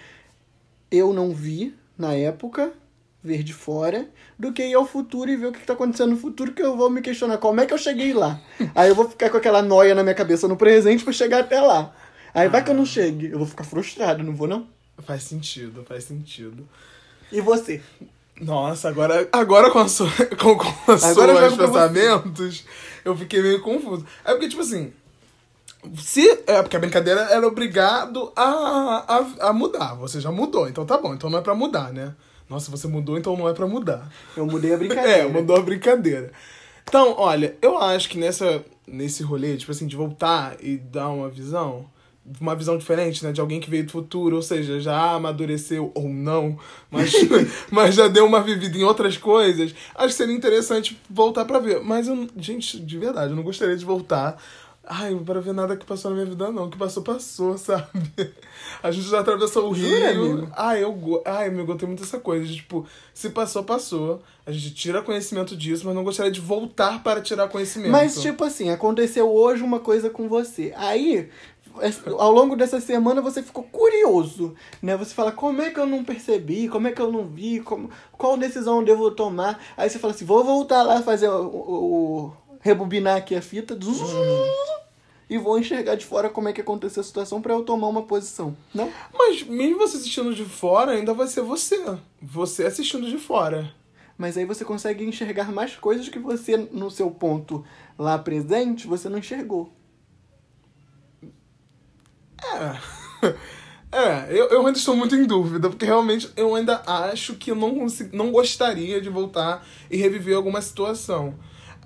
eu 0.89 1.13
não 1.13 1.33
vi 1.33 1.75
na 1.97 2.13
época 2.13 2.71
ver 3.25 3.43
de 3.43 3.53
fora 3.53 4.07
do 4.37 4.53
que 4.53 4.63
ir 4.63 4.75
ao 4.75 4.85
futuro 4.85 5.29
e 5.29 5.35
ver 5.35 5.47
o 5.47 5.51
que 5.51 5.59
está 5.59 5.73
acontecendo 5.73 6.11
no 6.11 6.17
futuro, 6.17 6.53
que 6.53 6.61
eu 6.61 6.77
vou 6.77 6.89
me 6.89 7.01
questionar 7.01 7.37
como 7.39 7.59
é 7.59 7.65
que 7.65 7.73
eu 7.73 7.77
cheguei 7.77 8.13
lá. 8.13 8.39
Aí 8.75 8.89
eu 8.89 8.95
vou 8.95 9.09
ficar 9.09 9.29
com 9.29 9.37
aquela 9.37 9.61
noia 9.61 9.95
na 9.95 10.03
minha 10.03 10.15
cabeça 10.15 10.47
no 10.47 10.55
presente 10.55 11.03
para 11.03 11.11
chegar 11.11 11.39
até 11.39 11.59
lá. 11.59 11.93
Aí 12.33 12.47
ah. 12.47 12.49
vai 12.49 12.63
que 12.63 12.69
eu 12.69 12.75
não 12.75 12.85
chegue, 12.85 13.31
eu 13.31 13.37
vou 13.37 13.47
ficar 13.47 13.63
frustrado, 13.63 14.23
não 14.23 14.35
vou 14.35 14.47
não? 14.47 14.67
Faz 14.99 15.23
sentido, 15.23 15.83
faz 15.87 16.03
sentido. 16.03 16.67
E 17.31 17.41
você? 17.41 17.81
Nossa, 18.39 18.89
agora, 18.89 19.27
agora 19.31 19.71
com, 19.71 19.79
a 19.79 19.87
sua, 19.87 20.09
com, 20.39 20.57
com 20.57 20.91
os 20.91 21.01
seus 21.01 21.55
pensamentos, 21.55 22.65
eu 23.03 23.15
fiquei 23.17 23.41
meio 23.41 23.61
confuso. 23.61 24.05
É 24.23 24.31
porque, 24.31 24.49
tipo 24.49 24.61
assim, 24.61 24.93
se. 25.97 26.27
É 26.47 26.61
porque 26.61 26.75
a 26.75 26.79
brincadeira 26.79 27.21
era 27.21 27.47
obrigado 27.47 28.31
a, 28.35 29.05
a, 29.07 29.49
a 29.49 29.53
mudar. 29.53 29.95
Você 29.95 30.19
já 30.19 30.31
mudou, 30.31 30.67
então 30.67 30.85
tá 30.85 30.97
bom. 30.97 31.13
Então 31.13 31.29
não 31.29 31.39
é 31.39 31.41
pra 31.41 31.55
mudar, 31.55 31.93
né? 31.93 32.13
Nossa, 32.49 32.69
você 32.69 32.87
mudou, 32.87 33.17
então 33.17 33.35
não 33.35 33.49
é 33.49 33.53
para 33.53 33.67
mudar. 33.67 34.11
Eu 34.35 34.45
mudei 34.45 34.73
a 34.73 34.77
brincadeira. 34.77 35.09
é, 35.19 35.27
mudou 35.27 35.55
a 35.55 35.61
brincadeira. 35.61 36.31
Então, 36.87 37.15
olha, 37.17 37.55
eu 37.61 37.77
acho 37.77 38.07
que 38.09 38.17
nessa, 38.17 38.63
nesse 38.87 39.23
rolê, 39.23 39.57
tipo 39.57 39.71
assim, 39.71 39.87
de 39.87 39.95
voltar 39.95 40.55
e 40.61 40.77
dar 40.77 41.09
uma 41.09 41.27
visão, 41.27 41.85
uma 42.39 42.55
visão 42.55 42.77
diferente, 42.77 43.23
né, 43.23 43.31
de 43.31 43.41
alguém 43.41 43.59
que 43.59 43.69
veio 43.69 43.85
do 43.85 43.91
futuro, 43.91 44.35
ou 44.35 44.41
seja, 44.41 44.79
já 44.79 45.13
amadureceu 45.13 45.91
ou 45.95 46.07
não, 46.07 46.57
mas, 46.91 47.11
mas 47.71 47.95
já 47.95 48.07
deu 48.07 48.25
uma 48.25 48.41
vivida 48.41 48.77
em 48.77 48.83
outras 48.83 49.17
coisas, 49.17 49.73
acho 49.95 50.07
que 50.07 50.13
seria 50.13 50.35
interessante 50.35 50.99
voltar 51.09 51.45
para 51.45 51.59
ver. 51.59 51.81
Mas 51.81 52.07
eu, 52.07 52.27
gente, 52.37 52.79
de 52.79 52.97
verdade, 52.99 53.31
eu 53.31 53.35
não 53.35 53.43
gostaria 53.43 53.75
de 53.75 53.85
voltar 53.85 54.39
Ai, 54.87 55.15
para 55.25 55.41
ver 55.41 55.53
nada 55.53 55.75
que 55.75 55.85
passou 55.85 56.11
na 56.11 56.17
minha 56.17 56.29
vida, 56.29 56.51
não. 56.51 56.65
O 56.65 56.69
que 56.69 56.77
passou, 56.77 57.01
passou, 57.01 57.57
sabe? 57.59 57.87
A 58.83 58.91
gente 58.91 59.07
já 59.07 59.19
atravessou 59.19 59.67
o 59.67 59.71
rio. 59.71 60.47
Ai, 60.55 60.83
eu, 60.83 61.21
ai, 61.25 61.49
meu, 61.49 61.59
eu 61.59 61.65
gostei 61.65 61.87
muito 61.87 62.01
dessa 62.01 62.19
coisa. 62.19 62.51
Tipo, 62.51 62.85
se 63.13 63.29
passou, 63.29 63.63
passou. 63.63 64.21
A 64.45 64.51
gente 64.51 64.73
tira 64.73 65.01
conhecimento 65.01 65.55
disso, 65.55 65.85
mas 65.85 65.95
não 65.95 66.03
gostaria 66.03 66.31
de 66.31 66.39
voltar 66.39 67.01
para 67.01 67.21
tirar 67.21 67.47
conhecimento. 67.47 67.91
Mas, 67.91 68.21
tipo 68.21 68.43
assim, 68.43 68.69
aconteceu 68.69 69.31
hoje 69.31 69.63
uma 69.63 69.79
coisa 69.79 70.09
com 70.09 70.29
você. 70.29 70.71
Aí, 70.77 71.29
ao 72.17 72.31
longo 72.31 72.55
dessa 72.55 72.79
semana 72.79 73.21
você 73.21 73.41
ficou 73.41 73.63
curioso, 73.63 74.53
né? 74.81 74.95
Você 74.95 75.13
fala, 75.13 75.31
como 75.31 75.61
é 75.61 75.71
que 75.71 75.79
eu 75.79 75.85
não 75.85 76.03
percebi? 76.03 76.69
Como 76.69 76.87
é 76.87 76.91
que 76.91 77.01
eu 77.01 77.11
não 77.11 77.27
vi? 77.27 77.59
Como, 77.59 77.89
qual 78.13 78.37
decisão 78.37 78.79
eu 78.79 78.85
devo 78.85 79.11
tomar? 79.11 79.59
Aí 79.75 79.89
você 79.89 79.99
fala 79.99 80.13
assim, 80.13 80.25
vou 80.25 80.43
voltar 80.43 80.83
lá 80.83 81.01
fazer 81.01 81.27
o, 81.27 81.45
o, 81.47 82.25
o 82.25 82.33
rebobinar 82.61 83.17
aqui 83.17 83.35
a 83.35 83.41
fita 83.41 83.75
uhum. 83.75 83.79
E 85.29 85.37
vou 85.37 85.57
enxergar 85.57 85.95
de 85.95 86.05
fora 86.05 86.29
como 86.29 86.47
é 86.49 86.53
que 86.53 86.61
aconteceu 86.61 87.01
a 87.01 87.03
situação 87.03 87.41
para 87.41 87.53
eu 87.53 87.63
tomar 87.63 87.87
uma 87.87 88.03
posição, 88.03 88.55
não? 88.73 88.91
Mas 89.13 89.43
mesmo 89.43 89.79
você 89.79 89.97
assistindo 89.97 90.33
de 90.33 90.45
fora, 90.45 90.91
ainda 90.91 91.13
vai 91.13 91.27
ser 91.27 91.41
você. 91.41 91.83
Você 92.21 92.65
assistindo 92.65 93.09
de 93.09 93.17
fora. 93.17 93.73
Mas 94.17 94.37
aí 94.37 94.45
você 94.45 94.63
consegue 94.63 95.03
enxergar 95.03 95.51
mais 95.51 95.75
coisas 95.75 96.07
que 96.07 96.19
você, 96.19 96.55
no 96.55 96.89
seu 96.89 97.11
ponto 97.11 97.65
lá 97.97 98.17
presente, 98.17 98.87
você 98.87 99.09
não 99.09 99.17
enxergou. 99.19 99.73
É. 102.43 103.25
É, 103.91 104.27
eu, 104.29 104.49
eu 104.49 104.67
ainda 104.67 104.77
estou 104.77 104.93
muito 104.93 105.15
em 105.15 105.23
dúvida, 105.23 105.69
porque 105.69 105.85
realmente 105.85 106.29
eu 106.35 106.53
ainda 106.53 106.83
acho 106.85 107.35
que 107.35 107.51
eu 107.51 107.55
não, 107.55 107.73
consegui, 107.75 108.13
não 108.13 108.29
gostaria 108.29 108.99
de 108.99 109.09
voltar 109.09 109.65
e 109.89 109.95
reviver 109.95 110.35
alguma 110.35 110.61
situação. 110.61 111.35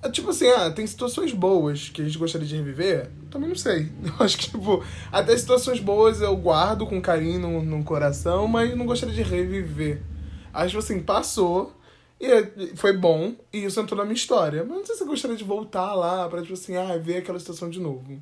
É, 0.01 0.09
tipo 0.09 0.29
assim, 0.29 0.47
ah, 0.47 0.71
tem 0.71 0.87
situações 0.87 1.33
boas 1.33 1.89
que 1.89 2.01
a 2.01 2.05
gente 2.05 2.17
gostaria 2.17 2.47
de 2.47 2.55
reviver? 2.55 3.09
Também 3.29 3.49
não 3.49 3.55
sei. 3.55 3.91
Eu 4.03 4.25
acho 4.25 4.37
que, 4.37 4.49
tipo, 4.49 4.83
até 5.11 5.35
situações 5.37 5.79
boas 5.79 6.21
eu 6.21 6.35
guardo 6.37 6.85
com 6.85 7.01
carinho 7.01 7.39
no, 7.39 7.61
no 7.61 7.83
coração, 7.83 8.47
mas 8.47 8.75
não 8.77 8.85
gostaria 8.85 9.13
de 9.13 9.21
reviver. 9.21 10.01
Acho 10.53 10.77
assim, 10.77 11.01
passou 11.01 11.75
e 12.19 12.25
é, 12.25 12.51
foi 12.75 12.95
bom 12.95 13.33
e 13.51 13.63
isso 13.63 13.79
entrou 13.79 13.97
na 13.97 14.03
minha 14.03 14.15
história. 14.15 14.63
Mas 14.63 14.77
não 14.77 14.85
sei 14.85 14.95
se 14.95 15.03
eu 15.03 15.07
gostaria 15.07 15.37
de 15.37 15.43
voltar 15.43 15.93
lá 15.93 16.27
pra, 16.29 16.41
tipo 16.41 16.53
assim, 16.53 16.75
ah, 16.75 16.97
ver 16.97 17.17
aquela 17.17 17.39
situação 17.39 17.69
de 17.69 17.79
novo. 17.79 18.21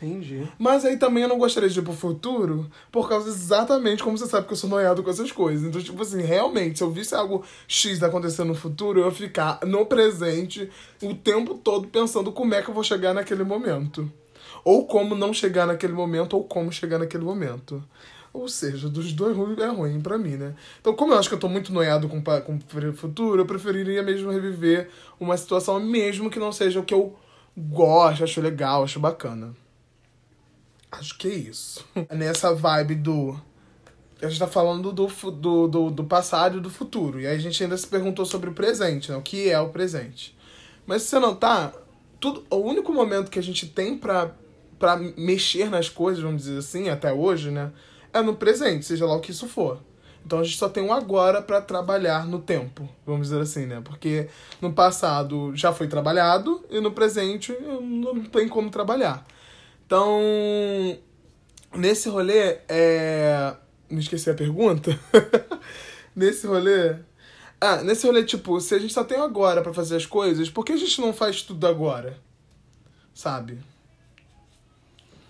Entendi. 0.00 0.46
Mas 0.56 0.84
aí 0.84 0.96
também 0.96 1.24
eu 1.24 1.28
não 1.28 1.38
gostaria 1.38 1.68
de 1.68 1.78
ir 1.78 1.82
pro 1.82 1.92
futuro, 1.92 2.70
por 2.90 3.08
causa 3.08 3.28
exatamente 3.28 4.02
como 4.02 4.16
você 4.16 4.26
sabe 4.26 4.46
que 4.46 4.52
eu 4.52 4.56
sou 4.56 4.70
noiado 4.70 5.02
com 5.02 5.10
essas 5.10 5.32
coisas. 5.32 5.66
Então, 5.66 5.80
tipo 5.82 6.00
assim, 6.00 6.22
realmente, 6.22 6.78
se 6.78 6.84
eu 6.84 6.90
visse 6.90 7.14
algo 7.14 7.44
X 7.66 8.02
acontecendo 8.02 8.48
no 8.48 8.54
futuro, 8.54 9.00
eu 9.00 9.06
ia 9.06 9.10
ficar 9.10 9.58
no 9.66 9.84
presente 9.86 10.70
o 11.02 11.14
tempo 11.14 11.54
todo 11.54 11.88
pensando 11.88 12.30
como 12.30 12.54
é 12.54 12.62
que 12.62 12.70
eu 12.70 12.74
vou 12.74 12.84
chegar 12.84 13.12
naquele 13.12 13.42
momento. 13.42 14.10
Ou 14.64 14.86
como 14.86 15.16
não 15.16 15.32
chegar 15.32 15.66
naquele 15.66 15.92
momento, 15.92 16.36
ou 16.36 16.44
como 16.44 16.72
chegar 16.72 16.98
naquele 16.98 17.24
momento. 17.24 17.82
Ou 18.32 18.46
seja, 18.46 18.88
dos 18.88 19.12
dois 19.12 19.36
é 19.58 19.66
ruim 19.66 20.00
para 20.00 20.16
mim, 20.16 20.36
né? 20.36 20.54
Então, 20.80 20.94
como 20.94 21.12
eu 21.12 21.18
acho 21.18 21.28
que 21.28 21.34
eu 21.34 21.40
tô 21.40 21.48
muito 21.48 21.72
noiado 21.72 22.08
com, 22.08 22.22
com 22.22 22.54
o 22.54 22.92
futuro, 22.92 23.42
eu 23.42 23.46
preferiria 23.46 24.02
mesmo 24.02 24.30
reviver 24.30 24.90
uma 25.18 25.36
situação, 25.36 25.80
mesmo 25.80 26.30
que 26.30 26.38
não 26.38 26.52
seja 26.52 26.78
o 26.78 26.84
que 26.84 26.94
eu 26.94 27.16
gosto, 27.56 28.22
acho 28.22 28.40
legal, 28.40 28.84
acho 28.84 29.00
bacana. 29.00 29.54
Acho 30.90 31.16
que 31.18 31.28
é 31.28 31.34
isso. 31.34 31.84
Nessa 32.10 32.54
vibe 32.54 32.94
do 32.94 33.40
a 34.20 34.28
gente 34.28 34.38
tá 34.38 34.48
falando 34.48 34.92
do, 34.92 35.06
do, 35.06 35.68
do, 35.68 35.90
do 35.90 36.04
passado 36.04 36.58
e 36.58 36.60
do 36.60 36.68
futuro. 36.68 37.20
E 37.20 37.26
aí 37.26 37.36
a 37.36 37.38
gente 37.38 37.62
ainda 37.62 37.76
se 37.76 37.86
perguntou 37.86 38.26
sobre 38.26 38.50
o 38.50 38.52
presente, 38.52 39.12
né? 39.12 39.16
O 39.16 39.22
que 39.22 39.48
é 39.48 39.60
o 39.60 39.68
presente. 39.68 40.36
Mas 40.84 41.02
se 41.02 41.10
você 41.10 41.18
notar, 41.20 41.72
tudo, 42.18 42.44
o 42.50 42.56
único 42.56 42.92
momento 42.92 43.30
que 43.30 43.38
a 43.38 43.42
gente 43.42 43.66
tem 43.66 43.96
pra, 43.96 44.32
pra 44.78 44.96
mexer 44.96 45.70
nas 45.70 45.88
coisas, 45.88 46.22
vamos 46.22 46.42
dizer 46.42 46.58
assim, 46.58 46.88
até 46.88 47.12
hoje, 47.12 47.50
né? 47.50 47.70
É 48.12 48.20
no 48.20 48.34
presente, 48.34 48.86
seja 48.86 49.06
lá 49.06 49.14
o 49.14 49.20
que 49.20 49.30
isso 49.30 49.46
for. 49.46 49.78
Então 50.26 50.40
a 50.40 50.42
gente 50.42 50.58
só 50.58 50.68
tem 50.68 50.82
um 50.82 50.92
agora 50.92 51.40
para 51.40 51.60
trabalhar 51.60 52.26
no 52.26 52.40
tempo, 52.40 52.88
vamos 53.06 53.28
dizer 53.28 53.40
assim, 53.40 53.66
né? 53.66 53.80
Porque 53.84 54.28
no 54.60 54.72
passado 54.72 55.52
já 55.54 55.72
foi 55.72 55.86
trabalhado 55.86 56.64
e 56.70 56.80
no 56.80 56.90
presente 56.90 57.56
não 57.80 58.24
tem 58.24 58.48
como 58.48 58.68
trabalhar. 58.68 59.24
Então, 59.88 60.20
nesse 61.74 62.10
rolê, 62.10 62.58
é. 62.68 63.56
Não 63.88 63.98
esqueci 63.98 64.28
a 64.28 64.34
pergunta? 64.34 65.00
nesse 66.14 66.46
rolê. 66.46 66.96
Ah, 67.58 67.82
nesse 67.82 68.06
rolê, 68.06 68.22
tipo, 68.22 68.60
se 68.60 68.74
a 68.74 68.78
gente 68.78 68.92
só 68.92 69.02
tem 69.02 69.18
agora 69.18 69.62
para 69.62 69.72
fazer 69.72 69.96
as 69.96 70.04
coisas, 70.04 70.50
por 70.50 70.62
que 70.62 70.72
a 70.72 70.76
gente 70.76 71.00
não 71.00 71.14
faz 71.14 71.40
tudo 71.40 71.66
agora? 71.66 72.18
Sabe? 73.14 73.60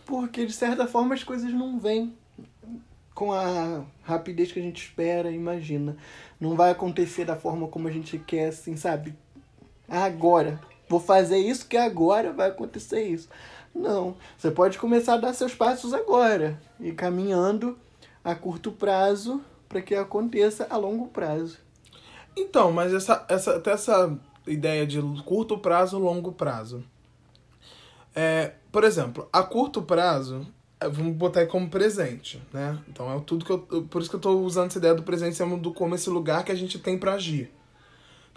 Porque 0.04 0.44
de 0.44 0.52
certa 0.52 0.88
forma 0.88 1.14
as 1.14 1.22
coisas 1.22 1.52
não 1.52 1.78
vêm 1.78 2.12
com 3.14 3.32
a 3.32 3.84
rapidez 4.02 4.50
que 4.50 4.58
a 4.58 4.62
gente 4.62 4.82
espera, 4.82 5.30
imagina. 5.30 5.96
Não 6.40 6.56
vai 6.56 6.72
acontecer 6.72 7.24
da 7.24 7.36
forma 7.36 7.68
como 7.68 7.86
a 7.86 7.92
gente 7.92 8.18
quer, 8.18 8.48
assim, 8.48 8.76
sabe? 8.76 9.14
Agora. 9.88 10.60
Vou 10.88 11.00
fazer 11.00 11.38
isso 11.38 11.66
que 11.66 11.76
agora 11.76 12.32
vai 12.32 12.48
acontecer 12.48 13.02
isso. 13.02 13.28
Não. 13.74 14.16
Você 14.36 14.50
pode 14.50 14.78
começar 14.78 15.14
a 15.14 15.18
dar 15.18 15.34
seus 15.34 15.54
passos 15.54 15.92
agora 15.92 16.60
e 16.80 16.92
caminhando 16.92 17.78
a 18.24 18.34
curto 18.34 18.72
prazo 18.72 19.40
para 19.68 19.82
que 19.82 19.94
aconteça 19.94 20.66
a 20.70 20.76
longo 20.76 21.08
prazo. 21.08 21.58
Então, 22.36 22.72
mas 22.72 22.94
essa, 22.94 23.24
essa, 23.28 23.56
até 23.56 23.72
essa 23.72 24.18
ideia 24.46 24.86
de 24.86 25.00
curto 25.24 25.58
prazo, 25.58 25.98
longo 25.98 26.32
prazo. 26.32 26.82
É, 28.14 28.52
por 28.72 28.84
exemplo, 28.84 29.28
a 29.32 29.42
curto 29.42 29.82
prazo, 29.82 30.46
é, 30.80 30.88
vamos 30.88 31.14
botar 31.14 31.40
aí 31.40 31.46
como 31.46 31.68
presente, 31.68 32.42
né? 32.52 32.78
Então 32.88 33.12
é 33.12 33.20
tudo 33.20 33.44
que 33.44 33.50
eu. 33.50 33.58
Por 33.84 34.00
isso 34.00 34.10
que 34.10 34.16
eu 34.16 34.20
tô 34.20 34.40
usando 34.40 34.68
essa 34.68 34.78
ideia 34.78 34.94
do 34.94 35.02
presente 35.02 35.42
do 35.56 35.72
como 35.72 35.94
esse 35.94 36.08
lugar 36.08 36.44
que 36.44 36.52
a 36.52 36.56
gente 36.56 36.78
tem 36.78 36.98
para 36.98 37.14
agir. 37.14 37.50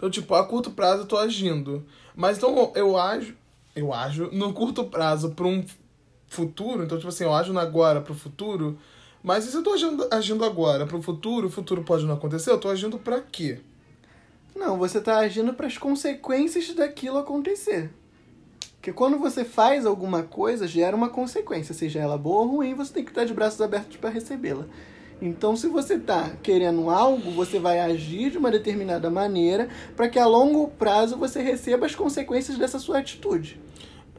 Então, 0.02 0.10
tipo, 0.10 0.34
a 0.34 0.44
curto 0.44 0.72
prazo 0.72 1.02
eu 1.02 1.06
tô 1.06 1.16
agindo. 1.16 1.86
Mas 2.16 2.36
então 2.36 2.72
eu 2.74 2.98
ajo. 2.98 3.36
Eu 3.74 3.94
ajo 3.94 4.30
no 4.32 4.52
curto 4.52 4.82
prazo 4.82 5.30
para 5.30 5.46
um 5.46 5.64
futuro. 6.26 6.82
Então, 6.82 6.98
tipo 6.98 7.08
assim, 7.08 7.22
eu 7.22 7.32
ajo 7.32 7.56
agora 7.56 8.00
pro 8.00 8.12
futuro. 8.12 8.76
Mas 9.22 9.44
se 9.44 9.56
eu 9.56 9.62
tô 9.62 9.74
agindo, 9.74 10.08
agindo 10.10 10.44
agora 10.44 10.88
pro 10.88 11.00
futuro, 11.00 11.46
o 11.46 11.50
futuro 11.50 11.84
pode 11.84 12.04
não 12.04 12.14
acontecer, 12.14 12.50
eu 12.50 12.58
tô 12.58 12.68
agindo 12.68 12.98
para 12.98 13.20
quê? 13.20 13.60
Não, 14.56 14.76
você 14.76 15.00
tá 15.00 15.18
agindo 15.18 15.54
para 15.54 15.68
as 15.68 15.78
consequências 15.78 16.74
daquilo 16.74 17.18
acontecer. 17.18 17.88
Porque 18.78 18.92
quando 18.92 19.20
você 19.20 19.44
faz 19.44 19.86
alguma 19.86 20.24
coisa, 20.24 20.66
gera 20.66 20.96
uma 20.96 21.10
consequência, 21.10 21.72
seja 21.72 22.00
ela 22.00 22.18
boa 22.18 22.40
ou 22.40 22.56
ruim, 22.56 22.74
você 22.74 22.92
tem 22.92 23.04
que 23.04 23.12
estar 23.12 23.24
de 23.24 23.32
braços 23.32 23.60
abertos 23.60 23.96
para 23.98 24.10
recebê-la. 24.10 24.66
Então, 25.24 25.54
se 25.54 25.68
você 25.68 25.94
está 25.94 26.30
querendo 26.42 26.90
algo, 26.90 27.30
você 27.30 27.60
vai 27.60 27.78
agir 27.78 28.32
de 28.32 28.38
uma 28.38 28.50
determinada 28.50 29.08
maneira 29.08 29.68
para 29.94 30.08
que 30.08 30.18
a 30.18 30.26
longo 30.26 30.66
prazo 30.66 31.16
você 31.16 31.40
receba 31.40 31.86
as 31.86 31.94
consequências 31.94 32.58
dessa 32.58 32.80
sua 32.80 32.98
atitude. 32.98 33.60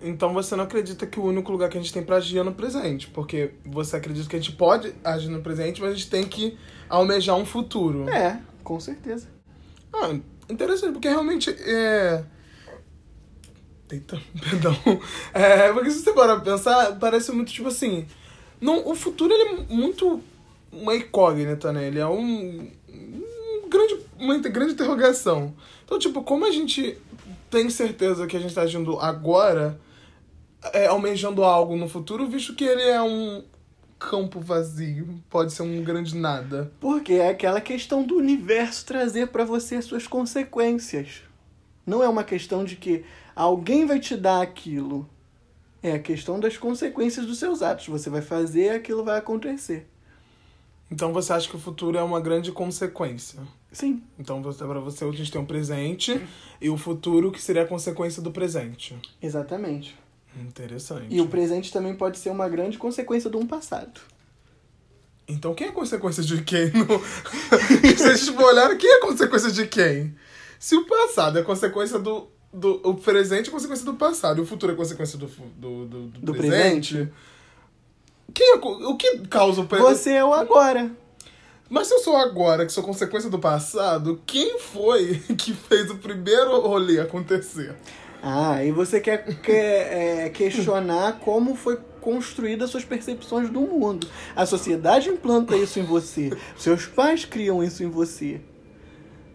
Então 0.02 0.34
você 0.34 0.56
não 0.56 0.64
acredita 0.64 1.06
que 1.06 1.20
o 1.20 1.26
único 1.26 1.52
lugar 1.52 1.70
que 1.70 1.78
a 1.78 1.82
gente 1.82 1.92
tem 1.92 2.02
para 2.02 2.18
agir 2.18 2.38
é 2.38 2.44
no 2.44 2.54
presente, 2.54 3.08
porque 3.08 3.52
você 3.66 3.98
acredita 3.98 4.30
que 4.30 4.36
a 4.38 4.40
gente 4.40 4.54
pode 4.54 4.94
agir 5.04 5.30
no 5.30 5.42
presente, 5.42 5.82
mas 5.82 5.92
a 5.92 5.94
gente 5.94 6.10
tem 6.10 6.24
que 6.24 6.58
almejar 6.90 7.36
um 7.36 7.46
futuro. 7.46 8.10
É, 8.10 8.40
com 8.64 8.80
certeza. 8.80 9.28
Ah, 9.94 10.14
interessante, 10.50 10.94
porque 10.94 11.10
realmente 11.10 11.50
é 11.50 12.24
Eita, 13.92 14.22
perdão. 14.42 14.76
É, 15.34 15.72
porque 15.74 15.92
se 15.92 16.02
você 16.02 16.14
parar 16.14 16.40
pra 16.40 16.54
pensar, 16.54 16.98
parece 16.98 17.32
muito 17.34 17.52
tipo 17.52 17.68
assim. 17.68 18.08
Não, 18.60 18.88
o 18.88 18.96
futuro 18.96 19.34
ele 19.34 19.62
é 19.62 19.74
muito 19.74 20.22
uma 20.74 20.96
incógnita, 20.96 21.72
né? 21.72 21.88
Ele 21.88 22.00
é 22.00 22.08
um, 22.08 22.68
um 22.90 23.70
grande, 23.70 24.00
uma 24.20 24.38
grande 24.38 24.74
interrogação. 24.74 25.54
Então, 25.86 26.00
tipo, 26.00 26.24
como 26.24 26.46
a 26.46 26.52
gente 26.52 26.98
tem 27.50 27.70
certeza 27.70 28.26
que 28.26 28.36
a 28.36 28.40
gente 28.40 28.56
tá 28.56 28.62
agindo 28.62 29.00
agora, 29.00 29.80
é, 30.74 30.88
almejando 30.88 31.44
algo 31.44 31.76
no 31.76 31.88
futuro, 31.88 32.28
visto 32.28 32.56
que 32.56 32.64
ele 32.64 32.82
é 32.82 33.02
um 33.02 33.44
campo 34.00 34.40
vazio, 34.40 35.22
pode 35.30 35.54
ser 35.54 35.64
um 35.64 35.84
grande 35.84 36.16
nada. 36.16 36.72
Porque 36.80 37.14
é 37.14 37.30
aquela 37.30 37.62
questão 37.62 38.04
do 38.04 38.18
universo 38.18 38.86
trazer 38.86 39.28
para 39.28 39.46
você 39.46 39.76
as 39.76 39.86
suas 39.86 40.08
consequências. 40.08 41.22
Não 41.86 42.04
é 42.04 42.10
uma 42.10 42.24
questão 42.24 42.64
de 42.64 42.76
que 42.76 43.06
alguém 43.36 43.86
vai 43.86 44.00
te 44.00 44.16
dar 44.16 44.42
aquilo. 44.42 45.08
É 45.82 45.94
a 45.94 46.00
questão 46.00 46.40
das 46.40 46.58
consequências 46.58 47.26
dos 47.26 47.40
seus 47.40 47.62
atos. 47.62 47.88
Você 47.88 48.10
vai 48.10 48.22
fazer, 48.22 48.70
aquilo 48.70 49.04
vai 49.04 49.20
acontecer. 49.20 49.88
Então 50.94 51.12
você 51.12 51.34
acha 51.34 51.50
que 51.50 51.56
o 51.56 51.60
futuro 51.60 51.98
é 51.98 52.04
uma 52.04 52.22
grande 52.22 52.52
consequência? 52.52 53.40
Sim. 53.72 54.04
Então 54.20 54.44
para 54.44 54.80
você 54.80 55.04
a 55.04 55.12
gente 55.12 55.32
tem 55.32 55.42
um 55.42 55.46
presente 55.46 56.22
e 56.62 56.70
o 56.70 56.78
futuro 56.78 57.32
que 57.32 57.42
seria 57.42 57.64
a 57.64 57.66
consequência 57.66 58.22
do 58.22 58.32
presente. 58.32 58.96
Exatamente. 59.20 59.98
Interessante. 60.40 61.08
E 61.10 61.20
o 61.20 61.28
presente 61.28 61.74
também 61.74 61.96
pode 61.96 62.20
ser 62.20 62.30
uma 62.30 62.48
grande 62.48 62.78
consequência 62.78 63.28
de 63.28 63.36
um 63.36 63.48
passado. 63.48 64.02
Então 65.28 65.56
quem 65.56 65.70
é 65.70 65.72
consequência 65.72 66.22
de 66.22 66.44
quem? 66.44 66.72
No... 66.78 67.02
Se 67.98 68.04
a 68.04 68.16
gente 68.16 68.32
for 68.34 68.44
olhar, 68.44 68.78
quem 68.78 68.92
é 68.92 69.00
consequência 69.00 69.52
de 69.52 69.66
quem? 69.66 70.16
Se 70.60 70.76
o 70.76 70.86
passado 70.86 71.40
é 71.40 71.42
consequência 71.42 71.98
do. 71.98 72.28
do 72.54 72.82
o 72.84 72.94
presente 72.94 73.50
é 73.50 73.52
consequência 73.52 73.84
do 73.84 73.96
passado 73.96 74.38
e 74.38 74.42
o 74.42 74.46
futuro 74.46 74.74
é 74.74 74.76
consequência 74.76 75.18
do, 75.18 75.26
do, 75.26 75.86
do, 75.86 76.08
do, 76.08 76.20
do 76.20 76.34
presente. 76.34 76.94
presente. 76.94 77.14
Quem 78.34 78.54
é, 78.54 78.58
o 78.58 78.96
que 78.96 79.20
causa 79.28 79.62
o 79.62 79.68
presente? 79.68 79.90
Você 79.90 80.12
é 80.12 80.24
o 80.24 80.34
agora. 80.34 80.92
Mas 81.70 81.88
se 81.88 81.94
eu 81.96 82.00
sou 82.00 82.16
agora, 82.16 82.66
que 82.66 82.72
sou 82.72 82.84
consequência 82.84 83.30
do 83.30 83.40
passado, 83.40 84.22
quem 84.28 84.60
foi 84.60 85.16
que 85.38 85.54
fez 85.54 85.90
o 85.90 85.98
primeiro 85.98 86.60
rolê 86.62 87.00
acontecer? 87.00 87.76
Ah, 88.22 88.64
e 88.64 88.72
você 88.72 89.00
quer, 89.00 89.26
quer 89.42 90.26
é, 90.26 90.30
questionar 90.30 91.20
como 91.20 91.56
foi 91.56 91.78
construídas 92.00 92.70
suas 92.70 92.86
percepções 92.86 93.50
do 93.50 93.62
mundo. 93.62 94.08
A 94.36 94.46
sociedade 94.46 95.10
implanta 95.10 95.56
isso 95.56 95.80
em 95.80 95.84
você. 95.84 96.32
Seus 96.58 96.86
pais 96.86 97.26
criam 97.26 97.64
isso 97.64 97.84
em 97.84 97.90
você. 97.90 98.40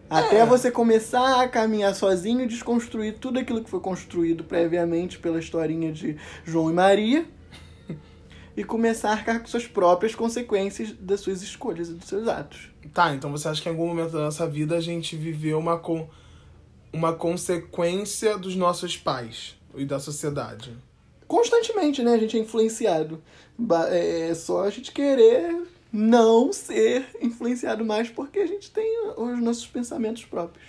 Até 0.09 0.39
é. 0.39 0.45
você 0.45 0.71
começar 0.71 1.41
a 1.41 1.47
caminhar 1.47 1.93
sozinho 1.93 2.41
e 2.41 2.47
desconstruir 2.47 3.17
tudo 3.19 3.37
aquilo 3.37 3.63
que 3.63 3.69
foi 3.69 3.79
construído 3.79 4.43
previamente 4.43 5.19
pela 5.19 5.39
historinha 5.39 5.91
de 5.91 6.15
João 6.45 6.69
e 6.69 6.73
Maria 6.73 7.25
e 8.59 8.63
começar 8.65 9.11
a 9.11 9.13
arcar 9.13 9.39
com 9.39 9.47
suas 9.47 9.65
próprias 9.65 10.13
consequências 10.13 10.91
das 10.99 11.21
suas 11.21 11.41
escolhas 11.41 11.87
e 11.87 11.93
dos 11.93 12.09
seus 12.09 12.27
atos. 12.27 12.69
Tá, 12.93 13.15
então 13.15 13.31
você 13.31 13.47
acha 13.47 13.61
que 13.61 13.69
em 13.69 13.71
algum 13.71 13.87
momento 13.87 14.11
da 14.11 14.19
nossa 14.19 14.45
vida 14.45 14.75
a 14.75 14.81
gente 14.81 15.15
viveu 15.15 15.57
uma, 15.57 15.79
com, 15.79 16.09
uma 16.91 17.13
consequência 17.13 18.37
dos 18.37 18.57
nossos 18.57 18.97
pais 18.97 19.55
e 19.75 19.85
da 19.85 19.97
sociedade? 19.97 20.75
Constantemente, 21.25 22.03
né? 22.03 22.15
A 22.15 22.17
gente 22.17 22.35
é 22.35 22.41
influenciado. 22.41 23.23
É 23.91 24.33
só 24.35 24.65
a 24.65 24.69
gente 24.69 24.91
querer 24.91 25.65
não 25.89 26.51
ser 26.51 27.07
influenciado 27.21 27.85
mais 27.85 28.09
porque 28.09 28.39
a 28.39 28.45
gente 28.45 28.69
tem 28.71 29.13
os 29.15 29.39
nossos 29.39 29.67
pensamentos 29.67 30.25
próprios. 30.25 30.67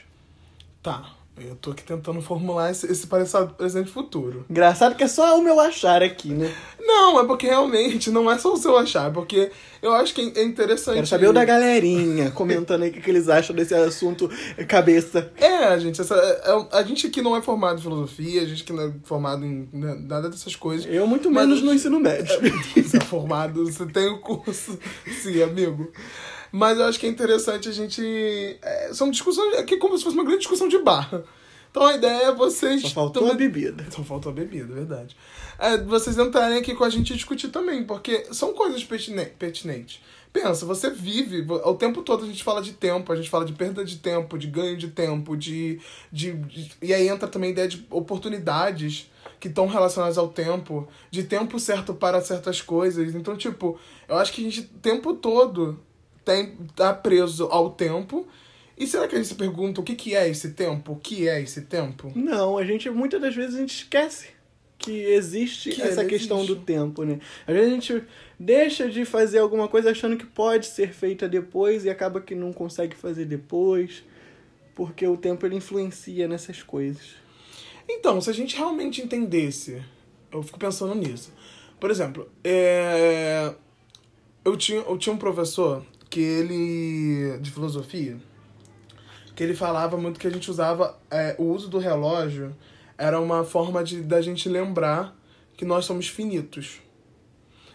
Tá. 0.80 1.16
Eu 1.48 1.56
tô 1.56 1.70
aqui 1.70 1.82
tentando 1.82 2.20
formular 2.20 2.70
esse, 2.70 2.86
esse 2.90 3.06
passado, 3.06 3.54
presente 3.54 3.88
e 3.88 3.92
futuro. 3.92 4.44
Engraçado 4.48 4.94
que 4.94 5.04
é 5.04 5.08
só 5.08 5.38
o 5.38 5.42
meu 5.42 5.58
achar 5.58 6.02
aqui, 6.02 6.28
né? 6.28 6.52
Não, 6.78 7.20
é 7.20 7.26
porque 7.26 7.46
realmente 7.46 8.10
não 8.10 8.30
é 8.30 8.38
só 8.38 8.52
o 8.52 8.56
seu 8.56 8.76
achar, 8.76 9.08
é 9.08 9.12
porque 9.12 9.50
eu 9.82 9.92
acho 9.94 10.14
que 10.14 10.20
é 10.36 10.42
interessante. 10.42 10.94
Quero 10.94 11.06
saber 11.06 11.28
o 11.28 11.32
da 11.32 11.44
galerinha 11.44 12.30
comentando 12.32 12.82
aí 12.82 12.90
o 12.90 12.92
que, 12.92 13.00
que 13.00 13.10
eles 13.10 13.28
acham 13.28 13.54
desse 13.54 13.74
assunto 13.74 14.30
cabeça. 14.68 15.32
É, 15.36 15.78
gente, 15.78 16.00
essa, 16.00 16.14
é, 16.14 16.76
a 16.76 16.82
gente 16.82 17.06
aqui 17.06 17.22
não 17.22 17.36
é 17.36 17.42
formado 17.42 17.78
em 17.78 17.82
filosofia, 17.82 18.42
a 18.42 18.46
gente 18.46 18.64
que 18.64 18.72
não 18.72 18.84
é 18.84 18.92
formado 19.04 19.44
em 19.44 19.68
né, 19.72 19.96
nada 20.00 20.28
dessas 20.28 20.54
coisas. 20.54 20.86
Eu, 20.92 21.06
muito 21.06 21.30
menos 21.30 21.62
no 21.62 21.72
ensino 21.72 21.98
médio. 21.98 22.34
É, 22.76 22.82
você 22.82 22.98
é 22.98 23.00
formado, 23.00 23.64
você 23.64 23.86
tem 23.86 24.08
o 24.08 24.18
curso. 24.18 24.78
Sim, 25.22 25.42
amigo. 25.42 25.90
Mas 26.52 26.78
eu 26.78 26.84
acho 26.86 26.98
que 26.98 27.06
é 27.06 27.08
interessante 27.08 27.68
a 27.68 27.72
gente. 27.72 28.02
É, 28.62 28.92
são 28.92 29.10
discussões. 29.10 29.54
Aqui 29.58 29.74
é 29.74 29.78
como 29.78 29.96
se 29.96 30.04
fosse 30.04 30.16
uma 30.16 30.24
grande 30.24 30.40
discussão 30.40 30.68
de 30.68 30.78
bar. 30.78 31.22
Então 31.70 31.86
a 31.86 31.94
ideia 31.94 32.24
é 32.24 32.34
vocês. 32.34 32.82
Só 32.82 32.88
faltou 32.88 33.22
também... 33.22 33.34
a 33.34 33.38
bebida. 33.38 33.86
Só 33.90 34.02
faltou 34.02 34.32
a 34.32 34.34
bebida, 34.34 34.74
verdade. 34.74 35.16
É, 35.58 35.78
vocês 35.78 36.18
entrarem 36.18 36.58
aqui 36.58 36.74
com 36.74 36.84
a 36.84 36.90
gente 36.90 37.12
e 37.12 37.16
discutir 37.16 37.48
também, 37.48 37.84
porque 37.84 38.26
são 38.32 38.52
coisas 38.52 38.82
pertinentes. 38.82 40.00
Pensa, 40.32 40.64
você 40.64 40.90
vive, 40.90 41.44
o 41.48 41.74
tempo 41.74 42.02
todo 42.02 42.24
a 42.24 42.26
gente 42.26 42.44
fala 42.44 42.62
de 42.62 42.72
tempo, 42.72 43.12
a 43.12 43.16
gente 43.16 43.28
fala 43.28 43.44
de 43.44 43.52
perda 43.52 43.84
de 43.84 43.96
tempo, 43.96 44.38
de 44.38 44.46
ganho 44.46 44.76
de 44.76 44.88
tempo, 44.88 45.36
de. 45.36 45.80
de, 46.10 46.32
de 46.32 46.70
e 46.80 46.94
aí 46.94 47.08
entra 47.08 47.26
também 47.26 47.48
a 47.48 47.52
ideia 47.52 47.68
de 47.68 47.84
oportunidades 47.90 49.10
que 49.40 49.48
estão 49.48 49.66
relacionadas 49.66 50.18
ao 50.18 50.28
tempo, 50.28 50.86
de 51.10 51.24
tempo 51.24 51.58
certo 51.58 51.94
para 51.94 52.20
certas 52.20 52.60
coisas. 52.60 53.14
Então, 53.14 53.36
tipo, 53.36 53.78
eu 54.08 54.18
acho 54.18 54.32
que 54.32 54.40
a 54.40 54.44
gente 54.44 54.60
o 54.60 54.78
tempo 54.78 55.14
todo 55.14 55.80
tem, 56.24 56.56
tá 56.74 56.92
preso 56.92 57.44
ao 57.46 57.70
tempo. 57.70 58.26
E 58.76 58.86
será 58.86 59.06
que 59.06 59.14
a 59.14 59.18
gente 59.18 59.28
se 59.28 59.34
pergunta 59.34 59.80
o 59.80 59.84
que, 59.84 59.94
que 59.94 60.14
é 60.14 60.28
esse 60.28 60.52
tempo? 60.52 60.92
O 60.92 60.96
que 60.96 61.28
é 61.28 61.40
esse 61.40 61.62
tempo? 61.62 62.10
Não, 62.14 62.56
a 62.56 62.64
gente 62.64 62.88
muitas 62.88 63.20
das 63.20 63.34
vezes 63.34 63.56
a 63.56 63.58
gente 63.58 63.74
esquece 63.74 64.28
que 64.78 64.90
existe 65.04 65.70
Que 65.72 65.82
essa 65.82 66.04
questão 66.04 66.38
existe. 66.38 66.54
do 66.54 66.62
tempo, 66.62 67.04
né? 67.04 67.20
Às 67.46 67.54
vezes 67.54 67.70
a 67.70 67.74
gente 67.74 68.04
deixa 68.38 68.88
de 68.88 69.04
fazer 69.04 69.38
alguma 69.38 69.68
coisa 69.68 69.90
achando 69.90 70.16
que 70.16 70.24
pode 70.24 70.66
ser 70.66 70.92
feita 70.94 71.28
depois 71.28 71.84
e 71.84 71.90
acaba 71.90 72.20
que 72.20 72.34
não 72.34 72.52
consegue 72.52 72.96
fazer 72.96 73.26
depois, 73.26 74.02
porque 74.74 75.06
o 75.06 75.18
tempo 75.18 75.44
ele 75.44 75.56
influencia 75.56 76.26
nessas 76.26 76.62
coisas. 76.62 77.16
Então, 77.86 78.20
se 78.20 78.30
a 78.30 78.32
gente 78.32 78.56
realmente 78.56 79.02
entendesse, 79.02 79.82
eu 80.32 80.42
fico 80.42 80.58
pensando 80.58 80.94
nisso. 80.94 81.32
Por 81.78 81.90
exemplo, 81.90 82.30
é, 82.42 83.52
eu, 84.44 84.56
tinha, 84.56 84.80
eu 84.80 84.96
tinha 84.96 85.14
um 85.14 85.18
professor 85.18 85.84
que 86.10 86.20
ele. 86.20 87.38
de 87.38 87.50
filosofia, 87.50 88.18
que 89.34 89.42
ele 89.42 89.54
falava 89.54 89.96
muito 89.96 90.18
que 90.18 90.26
a 90.26 90.30
gente 90.30 90.50
usava. 90.50 90.98
é, 91.10 91.36
o 91.38 91.44
uso 91.44 91.68
do 91.68 91.78
relógio 91.78 92.54
era 92.98 93.18
uma 93.20 93.44
forma 93.44 93.82
de 93.82 94.02
da 94.02 94.20
gente 94.20 94.48
lembrar 94.48 95.16
que 95.56 95.64
nós 95.64 95.84
somos 95.84 96.08
finitos. 96.08 96.80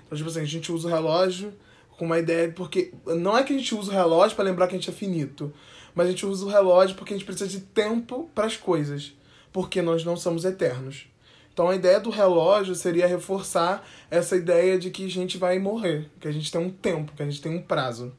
Então, 0.06 0.18
tipo 0.18 0.30
assim, 0.30 0.42
a 0.42 0.46
gente 0.46 0.72
usa 0.72 0.88
o 0.88 0.92
relógio 0.92 1.54
com 1.98 2.06
uma 2.06 2.20
ideia. 2.20 2.52
Porque 2.52 2.94
não 3.06 3.38
é 3.38 3.44
que 3.44 3.54
a 3.54 3.58
gente 3.58 3.74
usa 3.74 3.92
o 3.92 3.94
relógio 3.94 4.36
para 4.36 4.46
lembrar 4.46 4.68
que 4.68 4.76
a 4.76 4.78
gente 4.78 4.90
é 4.90 4.94
finito, 4.94 5.52
mas 5.96 6.08
a 6.08 6.10
gente 6.10 6.26
usa 6.26 6.46
o 6.46 6.50
relógio 6.50 6.96
porque 6.96 7.14
a 7.14 7.18
gente 7.18 7.26
precisa 7.26 7.50
de 7.50 7.62
tempo 7.62 8.30
para 8.36 8.46
as 8.46 8.58
coisas. 8.58 9.14
Porque 9.52 9.82
nós 9.82 10.04
não 10.04 10.18
somos 10.18 10.44
eternos. 10.44 11.08
Então 11.54 11.70
a 11.70 11.76
ideia 11.76 12.02
do 12.02 12.10
relógio 12.10 12.76
seria 12.76 13.08
reforçar 13.08 13.88
essa 14.12 14.36
ideia 14.36 14.78
de 14.78 14.92
que 14.92 15.06
a 15.06 15.10
gente 15.10 15.38
vai 15.38 15.58
morrer, 15.58 16.10
que 16.20 16.28
a 16.28 16.32
gente 16.32 16.52
tem 16.52 16.60
um 16.60 16.70
tempo, 16.70 17.14
que 17.16 17.24
a 17.24 17.26
gente 17.26 17.42
tem 17.42 17.56
um 17.56 17.62
prazo. 17.62 18.14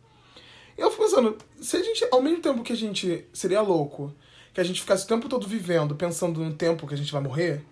Eu 0.76 0.90
fico 0.90 1.04
pensando, 1.04 1.36
se 1.60 1.76
a 1.76 1.82
gente, 1.82 2.06
ao 2.10 2.20
mesmo 2.22 2.40
tempo 2.40 2.62
que 2.62 2.72
a 2.72 2.76
gente 2.76 3.24
seria 3.32 3.60
louco, 3.62 4.12
que 4.52 4.60
a 4.60 4.64
gente 4.64 4.80
ficasse 4.80 5.04
o 5.04 5.08
tempo 5.08 5.28
todo 5.28 5.46
vivendo, 5.46 5.94
pensando 5.94 6.40
no 6.42 6.52
tempo 6.54 6.86
que 6.86 6.94
a 6.94 6.96
gente 6.96 7.12
vai 7.12 7.22
morrer, 7.22 7.64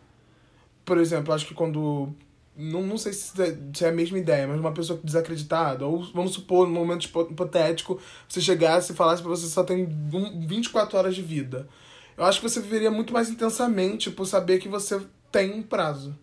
por 0.84 0.98
exemplo, 0.98 1.32
acho 1.32 1.46
que 1.46 1.54
quando. 1.54 2.12
Não, 2.56 2.82
não 2.82 2.96
sei 2.96 3.12
se 3.12 3.42
é, 3.42 3.58
se 3.74 3.84
é 3.84 3.88
a 3.88 3.92
mesma 3.92 4.16
ideia, 4.16 4.46
mas 4.46 4.60
uma 4.60 4.70
pessoa 4.72 5.00
desacreditada, 5.02 5.84
ou 5.86 6.04
vamos 6.14 6.34
supor, 6.34 6.68
num 6.68 6.74
momento 6.74 7.04
hipo- 7.06 7.26
hipotético, 7.28 8.00
você 8.28 8.40
chegasse 8.40 8.92
e 8.92 8.94
falasse 8.94 9.20
pra 9.22 9.30
você 9.30 9.48
só 9.48 9.64
tem 9.64 9.84
um- 9.84 10.46
24 10.46 10.96
horas 10.96 11.16
de 11.16 11.22
vida. 11.22 11.68
Eu 12.16 12.24
acho 12.24 12.40
que 12.40 12.48
você 12.48 12.60
viveria 12.60 12.92
muito 12.92 13.12
mais 13.12 13.28
intensamente 13.28 14.08
por 14.08 14.24
saber 14.24 14.60
que 14.60 14.68
você 14.68 15.00
tem 15.32 15.52
um 15.52 15.62
prazo. 15.64 16.16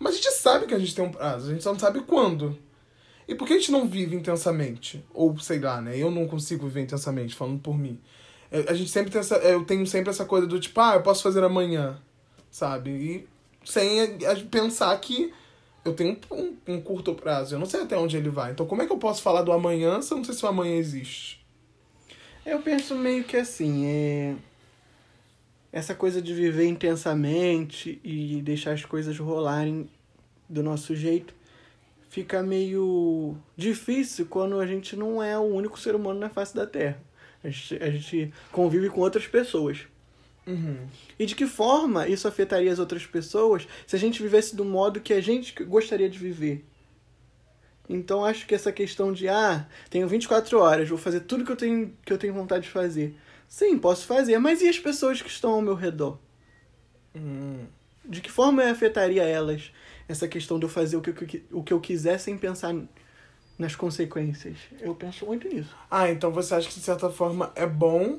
Mas 0.00 0.14
a 0.14 0.16
gente 0.16 0.32
sabe 0.32 0.66
que 0.66 0.74
a 0.74 0.78
gente 0.80 0.96
tem 0.96 1.04
um 1.04 1.12
prazo, 1.12 1.50
a 1.50 1.52
gente 1.52 1.62
só 1.62 1.72
não 1.72 1.78
sabe 1.78 2.00
quando. 2.00 2.58
E 3.26 3.34
por 3.34 3.46
que 3.46 3.54
a 3.54 3.58
gente 3.58 3.72
não 3.72 3.86
vive 3.86 4.16
intensamente? 4.16 5.04
Ou 5.14 5.38
sei 5.38 5.58
lá, 5.58 5.80
né? 5.80 5.96
Eu 5.96 6.10
não 6.10 6.26
consigo 6.26 6.66
viver 6.66 6.82
intensamente, 6.82 7.34
falando 7.34 7.60
por 7.60 7.78
mim. 7.78 7.98
É, 8.50 8.70
A 8.70 8.74
gente 8.74 8.90
sempre 8.90 9.10
tem 9.10 9.20
essa. 9.20 9.36
Eu 9.36 9.64
tenho 9.64 9.86
sempre 9.86 10.10
essa 10.10 10.24
coisa 10.24 10.46
do 10.46 10.58
tipo, 10.58 10.80
ah, 10.80 10.94
eu 10.94 11.02
posso 11.02 11.22
fazer 11.22 11.42
amanhã, 11.42 11.98
sabe? 12.50 12.90
E 12.90 13.28
sem 13.64 14.18
pensar 14.50 14.98
que 15.00 15.32
eu 15.84 15.94
tenho 15.94 16.18
um, 16.30 16.56
um 16.66 16.80
curto 16.80 17.14
prazo. 17.14 17.54
Eu 17.54 17.58
não 17.58 17.66
sei 17.66 17.82
até 17.82 17.96
onde 17.96 18.16
ele 18.16 18.28
vai. 18.28 18.52
Então, 18.52 18.66
como 18.66 18.82
é 18.82 18.86
que 18.86 18.92
eu 18.92 18.98
posso 18.98 19.22
falar 19.22 19.42
do 19.42 19.52
amanhã 19.52 20.00
se 20.02 20.12
eu 20.12 20.18
não 20.18 20.24
sei 20.24 20.34
se 20.34 20.44
o 20.44 20.48
amanhã 20.48 20.76
existe? 20.76 21.44
Eu 22.44 22.60
penso 22.60 22.96
meio 22.96 23.22
que 23.22 23.36
assim, 23.36 23.86
é... 23.86 24.34
essa 25.72 25.94
coisa 25.94 26.20
de 26.20 26.34
viver 26.34 26.66
intensamente 26.66 28.00
e 28.02 28.42
deixar 28.42 28.72
as 28.72 28.84
coisas 28.84 29.16
rolarem 29.16 29.88
do 30.48 30.62
nosso 30.62 30.94
jeito 30.94 31.34
fica 32.12 32.42
meio 32.42 33.34
difícil 33.56 34.26
quando 34.26 34.60
a 34.60 34.66
gente 34.66 34.94
não 34.94 35.22
é 35.22 35.38
o 35.38 35.44
único 35.44 35.80
ser 35.80 35.94
humano 35.94 36.20
na 36.20 36.28
face 36.28 36.54
da 36.54 36.66
Terra. 36.66 37.00
A 37.42 37.48
gente, 37.48 37.82
a 37.82 37.90
gente 37.90 38.34
convive 38.52 38.90
com 38.90 39.00
outras 39.00 39.26
pessoas. 39.26 39.86
Uhum. 40.46 40.76
E 41.18 41.24
de 41.24 41.34
que 41.34 41.46
forma 41.46 42.06
isso 42.06 42.28
afetaria 42.28 42.70
as 42.70 42.78
outras 42.78 43.06
pessoas 43.06 43.66
se 43.86 43.96
a 43.96 43.98
gente 43.98 44.22
vivesse 44.22 44.54
do 44.54 44.62
modo 44.62 45.00
que 45.00 45.14
a 45.14 45.22
gente 45.22 45.54
gostaria 45.64 46.08
de 46.10 46.18
viver? 46.18 46.62
Então 47.88 48.26
acho 48.26 48.46
que 48.46 48.54
essa 48.54 48.70
questão 48.70 49.10
de 49.10 49.26
ah, 49.26 49.66
tenho 49.88 50.06
24 50.06 50.58
horas, 50.58 50.90
vou 50.90 50.98
fazer 50.98 51.20
tudo 51.20 51.46
que 51.46 51.52
eu 51.52 51.56
tenho 51.56 51.96
que 52.04 52.12
eu 52.12 52.18
tenho 52.18 52.34
vontade 52.34 52.64
de 52.64 52.70
fazer. 52.70 53.16
Sim, 53.48 53.78
posso 53.78 54.04
fazer, 54.04 54.38
mas 54.38 54.60
e 54.60 54.68
as 54.68 54.78
pessoas 54.78 55.22
que 55.22 55.30
estão 55.30 55.52
ao 55.52 55.62
meu 55.62 55.74
redor? 55.74 56.18
Hum. 57.16 57.64
De 58.04 58.20
que 58.20 58.30
forma 58.30 58.62
afetaria 58.64 59.22
elas 59.22 59.72
essa 60.08 60.26
questão 60.28 60.58
de 60.58 60.64
eu 60.64 60.68
fazer 60.68 60.96
o 60.96 61.00
que, 61.00 61.10
eu- 61.10 61.58
o 61.58 61.62
que 61.62 61.72
eu 61.72 61.80
quiser 61.80 62.18
sem 62.18 62.36
pensar 62.36 62.74
nas 63.58 63.74
consequências? 63.76 64.56
Eu 64.80 64.94
penso 64.94 65.26
muito 65.26 65.48
nisso. 65.48 65.70
Ah, 65.90 66.10
então 66.10 66.30
você 66.30 66.54
acha 66.54 66.68
que 66.68 66.74
de 66.74 66.80
certa 66.84 67.10
forma 67.10 67.52
é 67.54 67.66
bom 67.66 68.18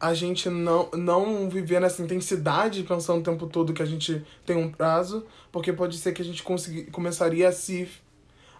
a 0.00 0.12
gente 0.12 0.50
não, 0.50 0.90
não 0.92 1.48
viver 1.48 1.80
nessa 1.80 2.02
intensidade, 2.02 2.82
pensando 2.82 3.20
o 3.20 3.22
tempo 3.22 3.46
todo 3.46 3.72
que 3.72 3.82
a 3.82 3.86
gente 3.86 4.22
tem 4.44 4.56
um 4.56 4.70
prazo, 4.70 5.24
porque 5.50 5.72
pode 5.72 5.96
ser 5.96 6.12
que 6.12 6.20
a 6.20 6.24
gente 6.24 6.42
consegui, 6.42 6.84
começaria 6.90 7.48
a 7.48 7.52
se. 7.52 7.88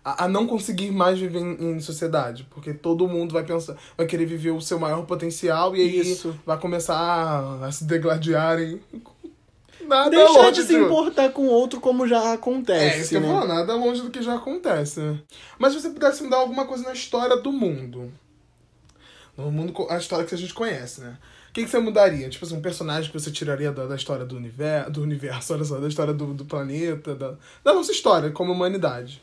A, 0.03 0.29
não 0.29 0.47
conseguir 0.47 0.91
mais 0.91 1.19
viver 1.19 1.41
em, 1.41 1.73
em 1.73 1.81
sociedade, 1.81 2.47
porque 2.51 2.75
todo 2.75 3.09
mundo 3.09 3.33
vai 3.33 3.43
pensar, 3.43 3.75
vai 3.97 4.07
querer 4.07 4.27
viver 4.27 4.51
o 4.51 4.61
seu 4.61 4.79
maior 4.79 5.05
potencial 5.07 5.75
e 5.75 5.81
aí 5.81 6.01
Isso. 6.01 6.39
vai 6.45 6.59
começar 6.59 6.95
a, 6.97 7.67
a 7.67 7.73
se 7.73 7.85
degladiarem. 7.85 8.81
Nada 9.87 10.11
Deixar 10.11 10.33
longe 10.33 10.53
de 10.53 10.67
se 10.67 10.75
importar 10.75 11.31
com 11.31 11.43
o 11.43 11.51
outro 11.51 11.81
como 11.81 12.07
já 12.07 12.33
acontece. 12.33 12.97
é, 12.97 13.01
isso 13.01 13.11
que 13.11 13.17
eu 13.17 13.21
né? 13.21 13.29
falar, 13.29 13.47
nada 13.47 13.75
longe 13.75 14.03
do 14.03 14.11
que 14.11 14.23
já 14.23 14.35
acontece. 14.35 15.01
né? 15.01 15.19
Mas 15.59 15.73
se 15.73 15.81
você 15.81 15.91
pudesse 15.91 16.23
mudar 16.23 16.39
alguma 16.39 16.67
coisa 16.67 16.85
na 16.85 16.93
história 16.93 17.37
do 17.37 17.53
mundo. 17.53 18.13
No 19.37 19.51
mundo, 19.51 19.75
a 19.91 19.97
história 19.99 20.25
que 20.25 20.35
a 20.35 20.39
gente 20.39 20.55
conhece, 20.55 21.01
né? 21.01 21.19
O 21.51 21.53
que, 21.55 21.65
que 21.65 21.71
você 21.71 21.79
mudaria? 21.79 22.29
Tipo 22.29 22.45
assim, 22.45 22.57
um 22.57 22.63
personagem 22.63 23.11
que 23.11 23.19
você 23.19 23.31
tiraria 23.31 23.71
da, 23.71 23.87
da 23.87 23.95
história 23.95 24.25
do 24.25 24.37
universo, 24.37 24.91
do 24.91 25.03
universo, 25.03 25.55
olha 25.55 25.65
só, 25.65 25.79
da 25.79 25.89
história 25.89 26.13
do, 26.13 26.35
do 26.35 26.45
planeta, 26.45 27.15
da, 27.15 27.35
da 27.63 27.75
nossa 27.75 27.93
história 27.93 28.31
como 28.31 28.53
humanidade. 28.53 29.23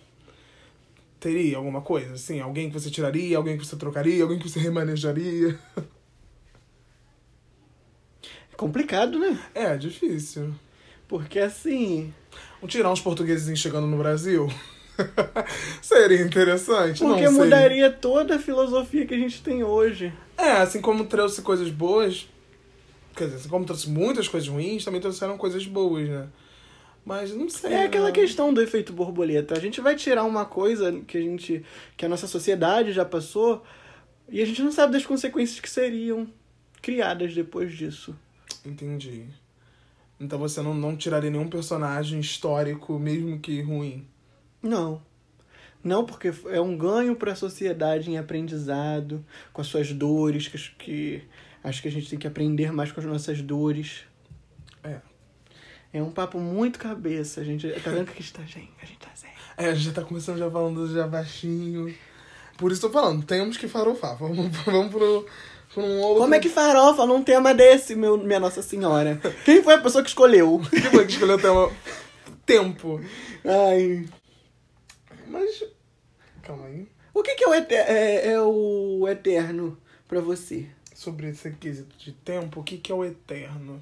Teria 1.20 1.58
alguma 1.58 1.82
coisa, 1.82 2.14
assim? 2.14 2.40
Alguém 2.40 2.70
que 2.70 2.80
você 2.80 2.90
tiraria, 2.90 3.38
alguém 3.38 3.58
que 3.58 3.66
você 3.66 3.76
trocaria, 3.76 4.24
alguém 4.24 4.40
que 4.40 4.50
você 4.50 4.60
remanejaria? 4.60 5.58
Complicado, 8.62 9.18
né? 9.18 9.40
É, 9.56 9.76
difícil. 9.76 10.54
Porque 11.08 11.40
assim. 11.40 12.14
Tirar 12.68 12.92
uns 12.92 13.02
portugueses 13.02 13.58
chegando 13.58 13.88
no 13.88 13.98
Brasil? 13.98 14.48
Seria 15.82 16.22
interessante, 16.22 17.00
Porque 17.00 17.24
não 17.24 17.32
mudaria 17.32 17.90
toda 17.90 18.36
a 18.36 18.40
filosofia 18.40 19.04
que 19.08 19.16
a 19.16 19.18
gente 19.18 19.42
tem 19.42 19.64
hoje. 19.64 20.14
É, 20.38 20.52
assim 20.58 20.80
como 20.80 21.06
trouxe 21.06 21.42
coisas 21.42 21.72
boas, 21.72 22.30
quer 23.16 23.24
dizer, 23.24 23.38
assim 23.38 23.50
como 23.50 23.66
trouxe 23.66 23.90
muitas 23.90 24.28
coisas 24.28 24.48
ruins, 24.48 24.86
também 24.86 25.02
trouxeram 25.02 25.40
coisas 25.40 25.66
boas, 25.66 26.08
né? 26.08 26.28
Mas 27.04 27.34
não 27.34 27.50
sei. 27.50 27.74
É 27.74 27.86
aquela 27.86 28.10
né? 28.10 28.12
questão 28.12 28.54
do 28.54 28.62
efeito 28.62 28.94
borboleta. 28.94 29.58
A 29.58 29.60
gente 29.60 29.82
vai 29.82 29.96
tirar 29.96 30.24
uma 30.24 30.46
coisa 30.46 31.02
que 31.08 31.18
a 31.18 31.22
gente. 31.22 31.66
que 31.98 32.06
a 32.06 32.10
nossa 32.10 32.28
sociedade 32.28 32.92
já 32.92 33.06
passou 33.06 33.64
e 34.30 34.40
a 34.40 34.46
gente 34.46 34.62
não 34.62 34.72
sabe 34.72 34.94
das 34.94 35.04
consequências 35.04 35.60
que 35.60 35.68
seriam 35.68 36.28
criadas 36.80 37.34
depois 37.34 37.76
disso. 37.76 38.16
Entendi. 38.66 39.26
Então 40.20 40.38
você 40.38 40.62
não, 40.62 40.74
não 40.74 40.96
tiraria 40.96 41.32
nenhum 41.32 41.48
personagem 41.48 42.20
histórico, 42.20 43.00
mesmo 43.00 43.40
que 43.40 43.62
ruim. 43.62 44.08
Não. 44.62 45.02
Não, 45.84 46.06
porque 46.06 46.32
é 46.50 46.62
um 46.62 46.78
ganho 46.78 47.16
para 47.16 47.32
a 47.32 47.36
sociedade 47.36 48.12
em 48.12 48.18
aprendizado, 48.18 49.26
com 49.52 49.62
as 49.62 49.68
suas 49.68 49.92
dores, 49.92 50.48
que, 50.48 50.56
acho 50.56 50.76
que 50.78 51.24
acho 51.64 51.82
que 51.82 51.88
a 51.88 51.92
gente 51.92 52.10
tem 52.10 52.20
que 52.20 52.28
aprender 52.28 52.72
mais 52.72 52.92
com 52.92 53.00
as 53.00 53.06
nossas 53.06 53.42
dores. 53.42 54.04
É. 54.84 55.02
É 55.94 56.02
um 56.02 56.12
papo 56.12 56.40
muito 56.40 56.78
cabeça, 56.80 57.42
a 57.42 57.44
gente. 57.44 57.68
Tá 57.68 57.92
vendo 57.92 58.06
que 58.06 58.12
a 58.12 58.22
gente 58.22 58.34
tá 58.34 58.44
zen? 58.44 58.70
A 58.82 58.86
gente 58.86 59.00
tá 59.00 59.10
zen. 59.16 59.30
É, 59.58 59.66
a 59.66 59.74
gente 59.74 59.86
já 59.86 59.94
tá 59.94 60.04
começando 60.04 60.38
já 60.38 60.50
falando 60.50 60.88
já 60.94 61.08
baixinho. 61.08 61.94
Por 62.58 62.72
isso 62.72 62.82
tô 62.82 62.92
falando, 62.92 63.26
temos 63.26 63.58
que 63.58 63.68
farofar. 63.68 64.16
Vamos, 64.18 64.56
vamos 64.64 64.92
pro, 64.92 65.26
outro. 65.80 66.22
Como 66.24 66.36
é 66.36 66.40
que 66.40 66.50
farofa 66.50 67.06
num 67.06 67.24
tema 67.24 67.54
desse, 67.54 67.96
meu, 67.96 68.18
minha 68.18 68.40
Nossa 68.40 68.62
Senhora? 68.62 69.20
Quem 69.46 69.64
foi 69.64 69.76
a 69.76 69.82
pessoa 69.82 70.04
que 70.04 70.10
escolheu? 70.10 70.60
que 70.70 70.82
foi 70.82 71.06
que 71.06 71.14
escolheu 71.14 71.38
o 71.38 71.42
tema? 71.42 71.72
Tempo. 72.46 73.00
Ai. 73.46 74.06
Mas. 75.28 75.64
Calma 76.44 76.66
aí. 76.66 76.88
O 77.14 77.22
que, 77.24 77.36
que 77.36 77.44
é, 77.44 77.48
o 77.48 77.54
eter- 77.54 77.86
é, 77.88 78.28
é 78.34 78.42
o 78.42 79.08
eterno 79.08 79.78
pra 80.08 80.20
você? 80.20 80.66
Sobre 80.94 81.30
esse 81.30 81.50
quesito 81.52 81.96
de 81.98 82.12
tempo, 82.12 82.60
o 82.60 82.64
que, 82.64 82.78
que 82.78 82.92
é 82.92 82.96
o 82.96 83.04
eterno? 83.04 83.82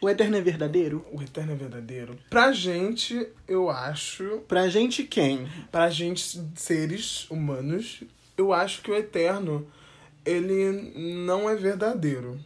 O 0.00 0.08
eterno 0.08 0.36
é 0.36 0.40
verdadeiro? 0.40 1.04
O 1.12 1.22
eterno 1.22 1.52
é 1.52 1.54
verdadeiro? 1.54 2.16
Pra 2.28 2.52
gente, 2.52 3.26
eu 3.48 3.70
acho. 3.70 4.40
Pra 4.48 4.68
gente 4.68 5.04
quem? 5.04 5.48
Pra 5.70 5.88
gente, 5.90 6.40
seres 6.56 7.28
humanos, 7.30 8.02
eu 8.36 8.52
acho 8.52 8.82
que 8.82 8.90
o 8.90 8.94
eterno, 8.94 9.66
ele 10.24 10.92
não 11.24 11.48
é 11.48 11.54
verdadeiro. 11.54 12.38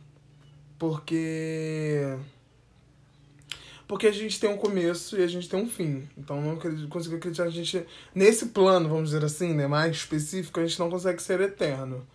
Porque. 0.78 2.16
porque 3.86 4.06
a 4.06 4.12
gente 4.12 4.38
tem 4.38 4.50
um 4.50 4.56
começo 4.56 5.18
e 5.18 5.22
a 5.22 5.26
gente 5.26 5.48
tem 5.48 5.60
um 5.60 5.68
fim. 5.68 6.08
Então 6.16 6.40
não 6.40 6.56
consigo 6.88 7.16
acreditar 7.16 7.44
a 7.44 7.50
gente, 7.50 7.84
nesse 8.14 8.46
plano, 8.46 8.88
vamos 8.88 9.10
dizer 9.10 9.24
assim, 9.24 9.54
né, 9.54 9.66
mais 9.66 9.96
específico, 9.96 10.60
a 10.60 10.66
gente 10.66 10.78
não 10.78 10.90
consegue 10.90 11.22
ser 11.22 11.40
eterno. 11.40 12.06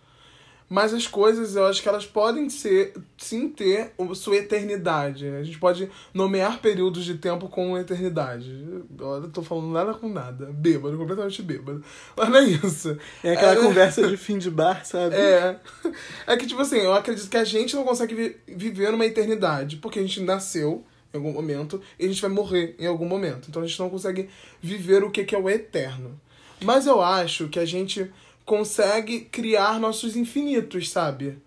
Mas 0.68 0.94
as 0.94 1.06
coisas, 1.06 1.54
eu 1.56 1.66
acho 1.66 1.82
que 1.82 1.88
elas 1.88 2.06
podem 2.06 2.48
ser, 2.48 2.94
sim, 3.18 3.48
ter 3.50 3.92
sua 4.14 4.36
eternidade. 4.36 5.26
A 5.28 5.42
gente 5.44 5.58
pode 5.58 5.88
nomear 6.12 6.58
períodos 6.60 7.04
de 7.04 7.14
tempo 7.16 7.48
com 7.48 7.76
eternidade. 7.78 8.50
Olha, 8.98 9.28
tô 9.28 9.42
falando 9.42 9.68
nada 9.68 9.92
com 9.94 10.08
nada. 10.08 10.46
Bêbado, 10.46 10.96
completamente 10.96 11.42
bêbado. 11.42 11.84
Mas 12.16 12.28
não 12.28 12.36
é 12.38 12.44
isso. 12.44 12.96
É 13.22 13.34
aquela 13.34 13.52
É. 13.52 13.56
conversa 13.62 14.08
de 14.08 14.16
fim 14.16 14.38
de 14.38 14.50
bar, 14.50 14.84
sabe? 14.84 15.14
É. 15.14 15.60
É 16.26 16.36
que, 16.36 16.46
tipo 16.46 16.60
assim, 16.62 16.78
eu 16.78 16.94
acredito 16.94 17.28
que 17.28 17.36
a 17.36 17.44
gente 17.44 17.76
não 17.76 17.84
consegue 17.84 18.14
vi- 18.14 18.36
viver 18.48 18.90
numa 18.90 19.04
eternidade, 19.06 19.76
porque 19.76 19.98
a 19.98 20.02
gente 20.02 20.20
nasceu 20.22 20.82
em 21.12 21.16
algum 21.18 21.32
momento 21.32 21.80
e 21.98 22.06
a 22.06 22.08
gente 22.08 22.20
vai 22.22 22.30
morrer 22.30 22.74
em 22.78 22.86
algum 22.86 23.06
momento. 23.06 23.48
Então 23.48 23.62
a 23.62 23.66
gente 23.66 23.78
não 23.78 23.90
consegue 23.90 24.28
viver 24.60 25.04
o 25.04 25.10
que 25.10 25.24
que 25.24 25.34
é 25.34 25.38
o 25.38 25.48
eterno. 25.48 26.18
Mas 26.64 26.86
eu 26.86 27.00
acho 27.02 27.48
que 27.48 27.58
a 27.58 27.64
gente 27.66 28.10
consegue 28.44 29.20
criar 29.20 29.80
nossos 29.80 30.16
infinitos, 30.16 30.90
sabe? 30.90 31.38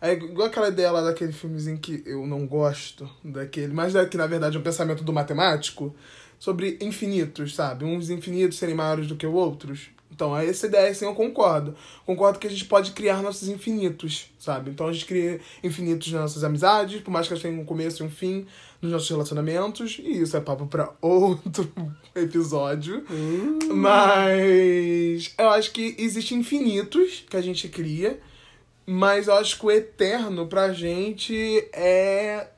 É 0.00 0.12
igual 0.12 0.48
aquela 0.48 0.68
ideia 0.68 0.90
lá 0.90 1.00
daquele 1.00 1.32
filmezinho 1.32 1.78
que 1.78 2.02
eu 2.04 2.26
não 2.26 2.46
gosto, 2.46 3.08
daquele, 3.24 3.72
mas 3.72 3.94
é 3.94 4.04
que 4.04 4.16
na 4.16 4.26
verdade 4.26 4.56
é 4.56 4.60
um 4.60 4.62
pensamento 4.62 5.02
do 5.02 5.12
matemático 5.12 5.94
sobre 6.38 6.76
infinitos, 6.80 7.54
sabe? 7.54 7.84
Uns 7.84 8.10
infinitos 8.10 8.58
serem 8.58 8.74
maiores 8.74 9.06
do 9.06 9.16
que 9.16 9.26
outros. 9.26 9.88
Então, 10.14 10.36
é 10.36 10.48
essa 10.48 10.66
ideia, 10.66 10.94
sim, 10.94 11.06
eu 11.06 11.14
concordo. 11.14 11.74
Concordo 12.06 12.38
que 12.38 12.46
a 12.46 12.50
gente 12.50 12.66
pode 12.66 12.92
criar 12.92 13.20
nossos 13.20 13.48
infinitos, 13.48 14.30
sabe? 14.38 14.70
Então, 14.70 14.86
a 14.86 14.92
gente 14.92 15.06
cria 15.06 15.40
infinitos 15.62 16.12
nas 16.12 16.20
nossas 16.20 16.44
amizades, 16.44 17.00
por 17.00 17.10
mais 17.10 17.26
que 17.26 17.32
elas 17.32 17.42
tenham 17.42 17.60
um 17.60 17.64
começo 17.64 18.02
e 18.02 18.06
um 18.06 18.10
fim 18.10 18.46
nos 18.84 18.92
nossos 18.92 19.08
relacionamentos. 19.08 19.98
E 19.98 20.22
isso 20.22 20.36
é 20.36 20.40
papo 20.40 20.66
pra 20.66 20.92
outro 21.00 21.72
episódio. 22.14 23.04
Mas 23.72 25.34
eu 25.36 25.50
acho 25.50 25.72
que 25.72 25.94
existem 25.98 26.38
infinitos 26.38 27.24
que 27.28 27.36
a 27.36 27.40
gente 27.40 27.68
cria, 27.68 28.20
mas 28.86 29.26
eu 29.26 29.34
acho 29.34 29.58
que 29.58 29.66
o 29.66 29.70
eterno 29.70 30.46
pra 30.46 30.72
gente 30.72 31.34
é 31.72 32.48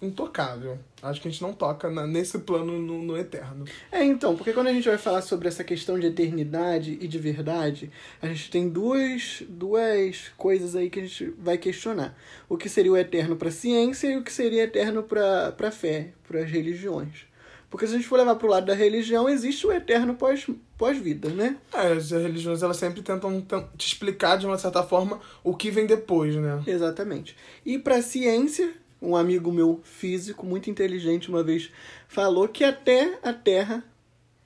intocável. 0.00 0.78
Acho 1.04 1.20
que 1.20 1.28
a 1.28 1.30
gente 1.30 1.42
não 1.42 1.52
toca 1.52 1.90
na- 1.90 2.06
nesse 2.06 2.38
plano 2.38 2.78
no, 2.78 3.02
no 3.02 3.16
eterno. 3.16 3.64
É, 3.92 4.02
então, 4.02 4.34
porque 4.36 4.52
quando 4.52 4.68
a 4.68 4.72
gente 4.72 4.88
vai 4.88 4.96
falar 4.98 5.20
sobre 5.22 5.48
essa 5.48 5.62
questão 5.62 5.98
de 5.98 6.06
eternidade 6.06 6.98
e 7.00 7.06
de 7.06 7.18
verdade, 7.18 7.90
a 8.22 8.26
gente 8.26 8.50
tem 8.50 8.68
duas, 8.68 9.42
duas 9.48 10.32
coisas 10.36 10.74
aí 10.74 10.88
que 10.88 11.00
a 11.00 11.02
gente 11.02 11.34
vai 11.38 11.58
questionar. 11.58 12.16
O 12.48 12.56
que 12.56 12.68
seria 12.68 12.92
o 12.92 12.96
eterno 12.96 13.36
para 13.36 13.48
a 13.48 13.52
ciência 13.52 14.08
e 14.08 14.16
o 14.16 14.22
que 14.24 14.32
seria 14.32 14.62
eterno 14.64 15.02
para 15.02 15.54
a 15.58 15.70
fé, 15.70 16.08
para 16.26 16.40
as 16.40 16.50
religiões. 16.50 17.26
Porque 17.70 17.86
se 17.88 17.92
a 17.94 17.96
gente 17.96 18.06
for 18.08 18.16
levar 18.18 18.36
para 18.36 18.46
o 18.46 18.50
lado 18.50 18.66
da 18.66 18.74
religião, 18.74 19.28
existe 19.28 19.66
o 19.66 19.72
eterno 19.72 20.14
pós- 20.14 20.46
pós-vida, 20.78 21.28
né? 21.30 21.56
É, 21.72 21.88
as 21.92 22.12
religiões 22.12 22.62
elas 22.62 22.76
sempre 22.76 23.02
tentam 23.02 23.40
ten- 23.40 23.66
te 23.76 23.88
explicar 23.88 24.36
de 24.38 24.46
uma 24.46 24.56
certa 24.56 24.82
forma 24.84 25.20
o 25.42 25.56
que 25.56 25.72
vem 25.72 25.84
depois, 25.84 26.36
né? 26.36 26.62
Exatamente. 26.68 27.36
E 27.66 27.76
para 27.76 27.96
a 27.96 28.02
ciência, 28.02 28.72
um 29.04 29.16
amigo 29.16 29.52
meu 29.52 29.80
físico, 29.84 30.46
muito 30.46 30.70
inteligente, 30.70 31.28
uma 31.28 31.42
vez 31.42 31.70
falou 32.08 32.48
que 32.48 32.64
até 32.64 33.18
a 33.22 33.32
Terra 33.32 33.84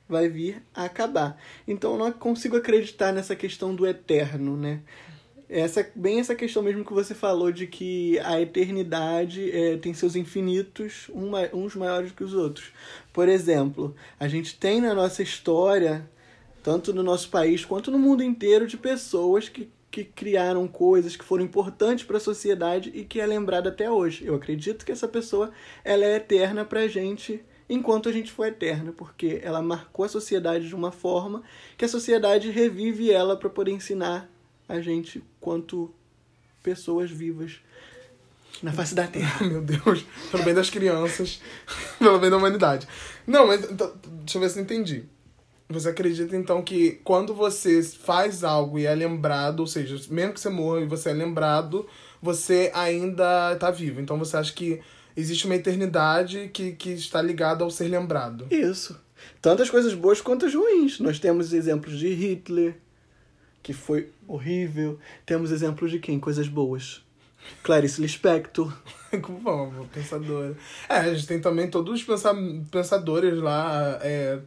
vai 0.08 0.28
vir 0.28 0.62
a 0.74 0.84
acabar. 0.84 1.40
Então 1.66 1.92
eu 1.92 1.98
não 1.98 2.12
consigo 2.12 2.56
acreditar 2.56 3.12
nessa 3.12 3.36
questão 3.36 3.74
do 3.74 3.86
eterno, 3.86 4.56
né? 4.56 4.80
Essa, 5.50 5.90
bem 5.94 6.20
essa 6.20 6.34
questão 6.34 6.62
mesmo 6.62 6.84
que 6.84 6.92
você 6.92 7.14
falou 7.14 7.50
de 7.50 7.66
que 7.66 8.18
a 8.20 8.38
eternidade 8.38 9.50
é, 9.50 9.78
tem 9.78 9.94
seus 9.94 10.14
infinitos, 10.14 11.10
um 11.14 11.30
ma- 11.30 11.48
uns 11.54 11.74
maiores 11.74 12.12
que 12.12 12.22
os 12.22 12.34
outros. 12.34 12.70
Por 13.14 13.30
exemplo, 13.30 13.96
a 14.20 14.28
gente 14.28 14.58
tem 14.58 14.78
na 14.78 14.94
nossa 14.94 15.22
história, 15.22 16.08
tanto 16.62 16.92
no 16.92 17.02
nosso 17.02 17.30
país 17.30 17.64
quanto 17.64 17.90
no 17.90 17.98
mundo 17.98 18.22
inteiro, 18.22 18.66
de 18.66 18.76
pessoas 18.76 19.48
que, 19.48 19.70
que 19.90 20.04
criaram 20.04 20.68
coisas 20.68 21.16
que 21.16 21.24
foram 21.24 21.44
importantes 21.44 22.04
para 22.04 22.18
a 22.18 22.20
sociedade 22.20 22.90
e 22.94 23.04
que 23.04 23.20
é 23.20 23.26
lembrada 23.26 23.70
até 23.70 23.90
hoje. 23.90 24.24
Eu 24.26 24.34
acredito 24.34 24.84
que 24.84 24.92
essa 24.92 25.08
pessoa 25.08 25.50
ela 25.84 26.04
é 26.04 26.16
eterna 26.16 26.64
pra 26.64 26.86
gente 26.86 27.42
enquanto 27.68 28.08
a 28.08 28.12
gente 28.12 28.32
for 28.32 28.46
eterna, 28.46 28.92
porque 28.92 29.40
ela 29.42 29.60
marcou 29.62 30.04
a 30.04 30.08
sociedade 30.08 30.68
de 30.68 30.74
uma 30.74 30.90
forma 30.90 31.42
que 31.76 31.84
a 31.84 31.88
sociedade 31.88 32.50
revive 32.50 33.10
ela 33.10 33.36
para 33.36 33.50
poder 33.50 33.72
ensinar 33.72 34.30
a 34.68 34.80
gente 34.80 35.22
quanto 35.40 35.92
pessoas 36.62 37.10
vivas 37.10 37.60
na 38.62 38.72
face 38.72 38.94
da 38.94 39.06
Terra. 39.06 39.44
Meu 39.46 39.62
Deus, 39.62 40.04
pelo 40.30 40.44
bem 40.44 40.54
das 40.54 40.70
crianças, 40.70 41.40
pelo 41.98 42.18
bem 42.18 42.30
da 42.30 42.36
humanidade. 42.36 42.86
Não, 43.26 43.46
mas 43.46 43.70
então, 43.70 43.92
deixa 44.22 44.38
eu 44.38 44.42
ver 44.42 44.50
se 44.50 44.58
eu 44.58 44.62
entendi. 44.62 45.04
Você 45.70 45.90
acredita 45.90 46.34
então 46.34 46.62
que 46.62 46.92
quando 47.04 47.34
você 47.34 47.82
faz 47.82 48.42
algo 48.42 48.78
e 48.78 48.86
é 48.86 48.94
lembrado, 48.94 49.60
ou 49.60 49.66
seja, 49.66 49.96
mesmo 50.10 50.32
que 50.32 50.40
você 50.40 50.48
morra 50.48 50.80
e 50.80 50.86
você 50.86 51.10
é 51.10 51.12
lembrado, 51.12 51.86
você 52.22 52.70
ainda 52.74 53.54
tá 53.56 53.70
vivo. 53.70 54.00
Então 54.00 54.18
você 54.18 54.38
acha 54.38 54.52
que 54.52 54.80
existe 55.14 55.44
uma 55.44 55.56
eternidade 55.56 56.48
que, 56.54 56.72
que 56.72 56.90
está 56.90 57.20
ligada 57.20 57.64
ao 57.64 57.70
ser 57.70 57.88
lembrado. 57.88 58.46
Isso. 58.50 58.98
Tanto 59.42 59.62
as 59.62 59.68
coisas 59.68 59.92
boas 59.92 60.20
quanto 60.22 60.46
as 60.46 60.54
ruins. 60.54 61.00
Nós 61.00 61.18
temos 61.18 61.52
exemplos 61.52 61.98
de 61.98 62.14
Hitler, 62.14 62.76
que 63.62 63.74
foi 63.74 64.10
horrível. 64.26 64.98
Temos 65.26 65.50
exemplos 65.50 65.90
de 65.90 65.98
quem? 65.98 66.18
Coisas 66.18 66.48
boas. 66.48 67.02
Clarice 67.62 68.00
Lispector. 68.00 68.72
Favor, 69.44 69.86
pensadora. 69.92 70.56
É, 70.88 70.94
a 70.94 71.14
gente 71.14 71.26
tem 71.26 71.40
também 71.40 71.68
todos 71.68 71.92
os 71.92 72.02
pensa 72.04 72.34
pensadores 72.70 73.38
lá, 73.38 73.98
é, 74.02 74.38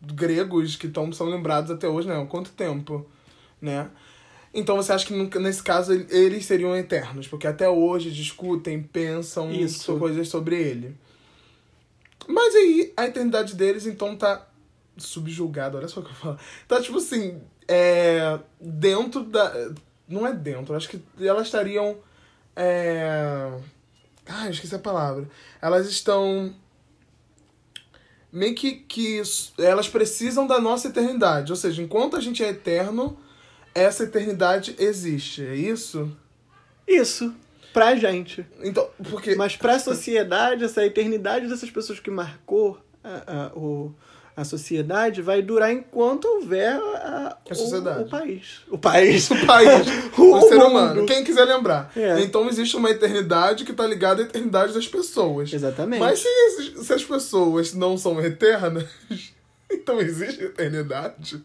gregos, 0.00 0.76
que 0.76 0.88
tão, 0.88 1.12
são 1.12 1.28
lembrados 1.28 1.70
até 1.70 1.88
hoje, 1.88 2.08
né? 2.08 2.20
Há 2.20 2.26
quanto 2.26 2.50
tempo, 2.52 3.06
né? 3.60 3.88
Então 4.52 4.76
você 4.76 4.92
acha 4.92 5.06
que 5.06 5.12
nunca- 5.14 5.38
nesse 5.38 5.62
caso 5.62 5.92
ele- 5.92 6.06
eles 6.10 6.44
seriam 6.44 6.74
eternos? 6.76 7.28
Porque 7.28 7.46
até 7.46 7.68
hoje 7.68 8.10
discutem, 8.10 8.82
pensam 8.82 9.50
Isso. 9.52 9.84
so- 9.84 9.98
coisas 9.98 10.28
sobre 10.28 10.56
ele. 10.60 10.96
Mas 12.26 12.54
aí 12.54 12.92
a 12.96 13.06
eternidade 13.06 13.54
deles 13.54 13.86
então 13.86 14.16
tá 14.16 14.46
subjulgada, 14.96 15.78
olha 15.78 15.88
só 15.88 16.00
o 16.00 16.02
que 16.02 16.10
eu 16.10 16.14
falo. 16.14 16.38
Tá 16.68 16.80
tipo 16.80 16.98
assim, 16.98 17.40
é, 17.68 18.38
dentro 18.60 19.22
da. 19.24 19.52
Não 20.08 20.26
é 20.26 20.32
dentro, 20.32 20.74
acho 20.74 20.88
que 20.88 21.00
elas 21.20 21.46
estariam. 21.46 21.96
É... 22.56 23.52
Ah, 24.26 24.46
eu 24.46 24.50
esqueci 24.50 24.74
a 24.74 24.78
palavra. 24.78 25.28
Elas 25.62 25.88
estão. 25.88 26.52
Meio 28.32 28.54
que, 28.54 28.72
que 28.72 29.20
elas 29.58 29.88
precisam 29.88 30.46
da 30.46 30.60
nossa 30.60 30.88
eternidade. 30.88 31.52
Ou 31.52 31.56
seja, 31.56 31.82
enquanto 31.82 32.16
a 32.16 32.20
gente 32.20 32.44
é 32.44 32.50
eterno, 32.50 33.18
essa 33.74 34.04
eternidade 34.04 34.74
existe. 34.78 35.44
É 35.44 35.54
isso? 35.54 36.10
Isso. 36.86 37.34
Pra 37.72 37.94
gente. 37.96 38.44
Então, 38.62 38.88
porque. 39.10 39.34
Mas 39.34 39.56
pra 39.56 39.78
sociedade, 39.78 40.64
essa 40.64 40.84
eternidade 40.84 41.48
dessas 41.48 41.70
pessoas 41.70 42.00
que 42.00 42.10
marcou 42.10 42.80
a, 43.02 43.46
a, 43.46 43.56
o, 43.56 43.94
a 44.40 44.44
sociedade 44.44 45.20
vai 45.20 45.42
durar 45.42 45.70
enquanto 45.72 46.24
houver 46.24 46.74
a, 46.74 47.36
A 47.50 47.54
sociedade. 47.54 48.00
O, 48.02 48.06
o 48.06 48.08
país. 48.08 48.60
O 48.70 48.78
país. 48.78 49.30
O 49.30 49.46
país, 49.46 49.86
O 50.18 50.34
o, 50.36 50.40
ser 50.48 50.54
mundo. 50.56 50.66
humano. 50.68 51.06
Quem 51.06 51.22
quiser 51.22 51.44
lembrar. 51.44 51.92
É. 51.94 52.20
Então 52.20 52.48
existe 52.48 52.76
uma 52.76 52.90
eternidade 52.90 53.64
que 53.64 53.72
tá 53.72 53.86
ligada 53.86 54.22
à 54.22 54.24
eternidade 54.24 54.72
das 54.72 54.86
pessoas. 54.88 55.52
Exatamente. 55.52 56.00
Mas 56.00 56.20
se, 56.20 56.84
se 56.84 56.92
as 56.92 57.04
pessoas 57.04 57.74
não 57.74 57.98
são 57.98 58.20
eternas, 58.20 58.84
então 59.70 60.00
existe 60.00 60.42
eternidade. 60.44 61.42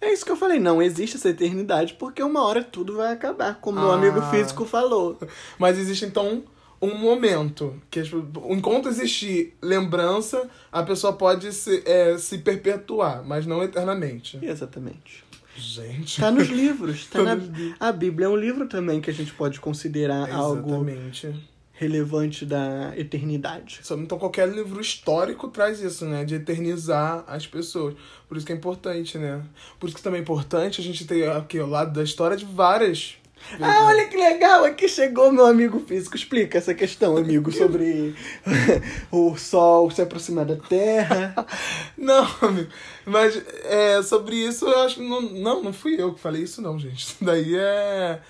É 0.00 0.12
isso 0.12 0.24
que 0.24 0.30
eu 0.30 0.36
falei, 0.36 0.60
não 0.60 0.80
existe 0.80 1.16
essa 1.16 1.28
eternidade 1.30 1.94
porque 1.98 2.22
uma 2.22 2.44
hora 2.44 2.62
tudo 2.62 2.94
vai 2.96 3.12
acabar, 3.12 3.58
como 3.60 3.80
meu 3.80 3.90
Ah. 3.90 3.94
amigo 3.94 4.22
físico 4.30 4.64
falou. 4.64 5.18
Mas 5.58 5.76
existe 5.78 6.04
então 6.04 6.44
um 6.80 6.96
momento 6.96 7.74
que 7.90 8.00
as- 8.00 8.10
enquanto 8.50 8.88
existir 8.88 9.56
lembrança, 9.60 10.48
a 10.70 10.82
pessoa 10.82 11.12
pode 11.12 11.52
se, 11.52 11.82
é, 11.86 12.16
se 12.18 12.38
perpetuar, 12.38 13.24
mas 13.24 13.46
não 13.46 13.62
eternamente. 13.62 14.38
Exatamente. 14.42 15.24
Gente. 15.56 16.20
Tá 16.20 16.30
nos 16.30 16.48
livros. 16.48 17.06
Tá 17.06 17.20
na... 17.22 17.36
A 17.80 17.90
Bíblia 17.90 18.26
é 18.26 18.28
um 18.28 18.36
livro 18.36 18.68
também 18.68 19.00
que 19.00 19.10
a 19.10 19.12
gente 19.12 19.32
pode 19.32 19.58
considerar 19.58 20.30
algo 20.32 20.68
Exatamente. 20.88 21.34
relevante 21.72 22.46
da 22.46 22.92
eternidade. 22.96 23.80
Então 23.90 24.18
qualquer 24.20 24.48
livro 24.48 24.80
histórico 24.80 25.48
traz 25.48 25.80
isso, 25.80 26.04
né? 26.04 26.24
De 26.24 26.36
eternizar 26.36 27.24
as 27.26 27.44
pessoas. 27.44 27.96
Por 28.28 28.36
isso 28.36 28.46
que 28.46 28.52
é 28.52 28.54
importante, 28.56 29.18
né? 29.18 29.42
Por 29.80 29.88
isso 29.88 29.96
que 29.96 30.02
também 30.02 30.20
é 30.20 30.22
importante 30.22 30.80
a 30.80 30.84
gente 30.84 31.04
ter 31.04 31.28
aqui 31.28 31.58
ao 31.58 31.68
lado 31.68 31.92
da 31.92 32.04
história 32.04 32.36
de 32.36 32.44
várias. 32.44 33.16
Ah, 33.60 33.86
olha 33.86 34.08
que 34.08 34.16
legal! 34.16 34.64
Aqui 34.64 34.88
chegou 34.88 35.32
meu 35.32 35.46
amigo 35.46 35.80
físico. 35.80 36.16
Explica 36.16 36.58
essa 36.58 36.74
questão, 36.74 37.16
amigo, 37.16 37.50
sobre 37.50 38.14
o 39.10 39.36
Sol 39.36 39.90
se 39.90 40.02
aproximar 40.02 40.44
da 40.44 40.56
Terra. 40.56 41.34
Não, 41.96 42.26
amigo. 42.42 42.70
Mas 43.06 43.40
é, 43.64 44.02
sobre 44.02 44.36
isso 44.36 44.66
eu 44.66 44.80
acho 44.82 44.96
que. 44.96 45.08
Não, 45.08 45.22
não, 45.22 45.62
não 45.62 45.72
fui 45.72 46.00
eu 46.00 46.14
que 46.14 46.20
falei 46.20 46.42
isso, 46.42 46.60
não, 46.60 46.78
gente. 46.78 46.98
Isso 46.98 47.16
daí 47.24 47.56
é. 47.56 48.20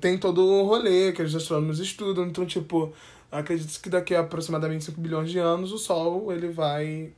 Tem 0.00 0.18
todo 0.18 0.44
o 0.44 0.64
rolê 0.64 1.12
que 1.12 1.22
os 1.22 1.34
astrônomos 1.34 1.80
estudam. 1.80 2.26
Então, 2.26 2.44
tipo, 2.44 2.92
Acredita-se 3.30 3.78
que 3.78 3.90
daqui 3.90 4.14
a 4.14 4.20
aproximadamente 4.20 4.84
5 4.84 5.00
bilhões 5.00 5.30
de 5.30 5.38
anos 5.38 5.70
o 5.70 5.78
Sol 5.78 6.32
ele 6.32 6.48
vai 6.48 7.12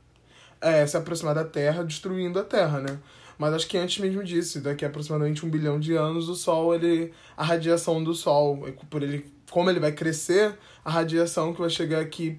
é, 0.59 0.85
se 0.85 0.97
aproximar 0.97 1.33
da 1.33 1.45
Terra, 1.45 1.83
destruindo 1.83 2.37
a 2.37 2.43
Terra, 2.43 2.81
né? 2.81 2.99
Mas 3.41 3.55
acho 3.55 3.67
que 3.67 3.75
antes 3.75 3.97
mesmo 3.97 4.23
disso, 4.23 4.61
daqui 4.61 4.85
a 4.85 4.87
aproximadamente 4.87 5.43
um 5.43 5.49
bilhão 5.49 5.79
de 5.79 5.95
anos, 5.95 6.29
o 6.29 6.35
Sol, 6.35 6.75
ele. 6.75 7.11
A 7.35 7.43
radiação 7.43 8.03
do 8.03 8.13
Sol, 8.13 8.67
por 8.87 9.01
ele. 9.01 9.25
Como 9.49 9.67
ele 9.67 9.79
vai 9.79 9.91
crescer, 9.91 10.55
a 10.85 10.91
radiação 10.91 11.51
que 11.51 11.59
vai 11.59 11.69
chegar 11.71 12.01
aqui 12.01 12.37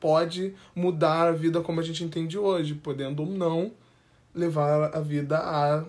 pode 0.00 0.54
mudar 0.74 1.28
a 1.28 1.32
vida 1.32 1.60
como 1.60 1.78
a 1.78 1.82
gente 1.82 2.02
entende 2.02 2.38
hoje, 2.38 2.72
podendo 2.72 3.22
ou 3.22 3.28
não 3.28 3.72
levar 4.34 4.96
a 4.96 5.00
vida 5.00 5.36
à 5.36 5.84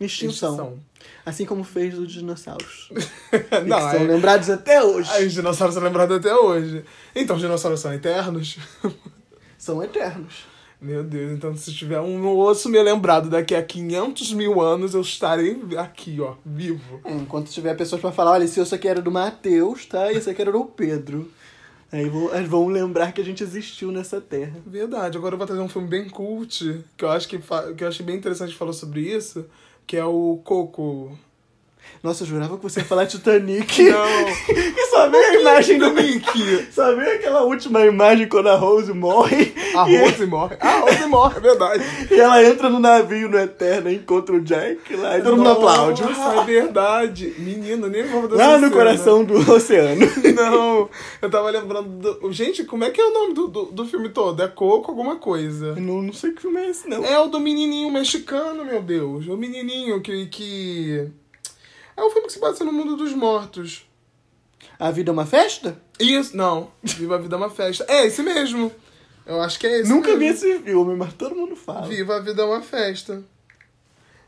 extinção. 0.00 0.54
extinção. 0.54 0.78
Assim 1.26 1.44
como 1.44 1.62
fez 1.62 1.98
os 1.98 2.10
dinossauros. 2.10 2.88
não, 3.68 3.78
são 3.78 4.00
é... 4.00 4.04
lembrados 4.04 4.48
até 4.48 4.82
hoje. 4.82 5.10
Aí, 5.12 5.26
os 5.26 5.34
dinossauros 5.34 5.74
são 5.74 5.84
lembrados 5.84 6.16
até 6.16 6.34
hoje. 6.34 6.82
Então, 7.14 7.36
os 7.36 7.42
dinossauros 7.42 7.80
são 7.80 7.92
eternos? 7.92 8.56
são 9.58 9.82
eternos. 9.82 10.53
Meu 10.84 11.02
Deus, 11.02 11.32
então 11.32 11.56
se 11.56 11.72
tiver 11.72 11.98
um 11.98 12.38
osso 12.38 12.68
me 12.68 12.80
lembrado 12.82 13.30
daqui 13.30 13.54
a 13.54 13.62
500 13.62 14.34
mil 14.34 14.60
anos, 14.60 14.92
eu 14.92 15.00
estarei 15.00 15.58
aqui, 15.78 16.20
ó, 16.20 16.34
vivo. 16.44 17.00
É, 17.02 17.10
enquanto 17.10 17.50
tiver 17.50 17.74
pessoas 17.74 18.02
para 18.02 18.12
falar, 18.12 18.32
olha, 18.32 18.44
esse 18.44 18.60
osso 18.60 18.74
aqui 18.74 18.86
era 18.86 19.00
do 19.00 19.10
Mateus, 19.10 19.86
tá? 19.86 20.12
E 20.12 20.18
esse 20.18 20.28
aqui 20.28 20.42
era 20.42 20.52
do 20.52 20.62
Pedro. 20.66 21.32
Aí 21.90 22.06
vão, 22.06 22.28
vão 22.46 22.68
lembrar 22.68 23.12
que 23.12 23.20
a 23.22 23.24
gente 23.24 23.42
existiu 23.42 23.90
nessa 23.90 24.20
terra. 24.20 24.60
Verdade, 24.66 25.16
agora 25.16 25.32
eu 25.32 25.38
vou 25.38 25.46
trazer 25.46 25.62
um 25.62 25.70
filme 25.70 25.88
bem 25.88 26.06
cult, 26.06 26.84
que 26.98 27.04
eu 27.06 27.08
acho 27.08 27.28
que, 27.28 27.38
que 27.38 27.82
eu 27.82 27.88
achei 27.88 28.04
bem 28.04 28.16
interessante 28.16 28.54
falar 28.54 28.74
sobre 28.74 29.00
isso, 29.00 29.46
que 29.86 29.96
é 29.96 30.04
o 30.04 30.38
Coco. 30.44 31.18
Nossa, 32.02 32.24
eu 32.24 32.26
jurava 32.26 32.58
que 32.58 32.62
você 32.62 32.80
ia 32.80 32.84
falar 32.84 33.06
Titanic. 33.06 33.84
Não. 33.84 34.28
e 34.52 34.86
só 34.90 35.08
veio 35.08 35.24
a 35.24 35.40
imagem 35.40 35.78
do 35.78 35.94
Mickey. 35.94 36.68
Só 36.70 36.94
veio 36.94 37.14
aquela 37.14 37.42
última 37.42 37.86
imagem 37.86 38.28
quando 38.28 38.48
a 38.48 38.56
Rose 38.56 38.92
morre. 38.92 39.53
A 39.74 39.82
Rose 39.82 40.26
morre? 40.26 40.56
A 40.60 40.78
Rose 40.80 41.06
morre, 41.06 41.36
é 41.36 41.40
verdade. 41.40 41.84
E 42.10 42.20
ela 42.20 42.42
entra 42.42 42.68
no 42.68 42.78
navio 42.78 43.28
no 43.28 43.38
Eterno 43.38 43.90
e 43.90 43.96
encontra 43.96 44.34
o 44.34 44.40
Jack 44.40 44.94
lá 44.96 45.18
e 45.18 45.22
todo 45.22 45.36
mundo 45.36 45.50
aplaude. 45.50 46.02
Nossa, 46.02 46.40
é 46.40 46.44
verdade. 46.44 47.34
Menino, 47.38 47.88
nem 47.88 48.04
vou 48.04 48.28
dessa 48.28 48.36
Lá 48.36 48.58
no 48.58 48.68
cena. 48.68 48.70
coração 48.70 49.24
do 49.24 49.52
oceano. 49.52 50.06
Não, 50.34 50.88
eu 51.20 51.30
tava 51.30 51.50
lembrando 51.50 51.88
do... 51.88 52.32
Gente, 52.32 52.64
como 52.64 52.84
é 52.84 52.90
que 52.90 53.00
é 53.00 53.04
o 53.04 53.12
nome 53.12 53.34
do, 53.34 53.48
do, 53.48 53.64
do 53.66 53.86
filme 53.86 54.08
todo? 54.08 54.42
É 54.42 54.48
Coco 54.48 54.90
alguma 54.90 55.16
coisa. 55.16 55.74
Não, 55.74 56.02
não 56.02 56.12
sei 56.12 56.32
que 56.32 56.42
filme 56.42 56.60
é 56.60 56.70
esse, 56.70 56.88
não. 56.88 57.04
É 57.04 57.18
o 57.18 57.28
do 57.28 57.40
menininho 57.40 57.90
mexicano, 57.90 58.64
meu 58.64 58.82
Deus. 58.82 59.26
O 59.26 59.36
menininho 59.36 60.00
que... 60.00 60.26
que... 60.26 61.08
É 61.96 62.02
um 62.02 62.10
filme 62.10 62.26
que 62.26 62.32
se 62.32 62.38
passa 62.40 62.64
no 62.64 62.72
mundo 62.72 62.96
dos 62.96 63.12
mortos. 63.12 63.86
A 64.78 64.90
Vida 64.90 65.10
é 65.10 65.12
uma 65.12 65.26
Festa? 65.26 65.80
Isso, 65.98 66.36
não. 66.36 66.70
Viva 66.82 67.14
a 67.14 67.18
Vida 67.18 67.36
é 67.36 67.38
uma 67.38 67.50
Festa. 67.50 67.84
É 67.88 68.06
esse 68.06 68.22
mesmo. 68.22 68.72
Eu 69.26 69.40
acho 69.40 69.58
que 69.58 69.66
é 69.66 69.80
esse 69.80 69.88
Nunca 69.88 70.08
mesmo. 70.16 70.20
vi 70.20 70.26
esse 70.26 70.58
filme, 70.60 70.96
mas 70.96 71.14
todo 71.14 71.34
mundo 71.34 71.56
fala. 71.56 71.86
Viva 71.86 72.16
a 72.16 72.20
Vida 72.20 72.42
é 72.42 72.44
uma 72.44 72.60
Festa. 72.60 73.22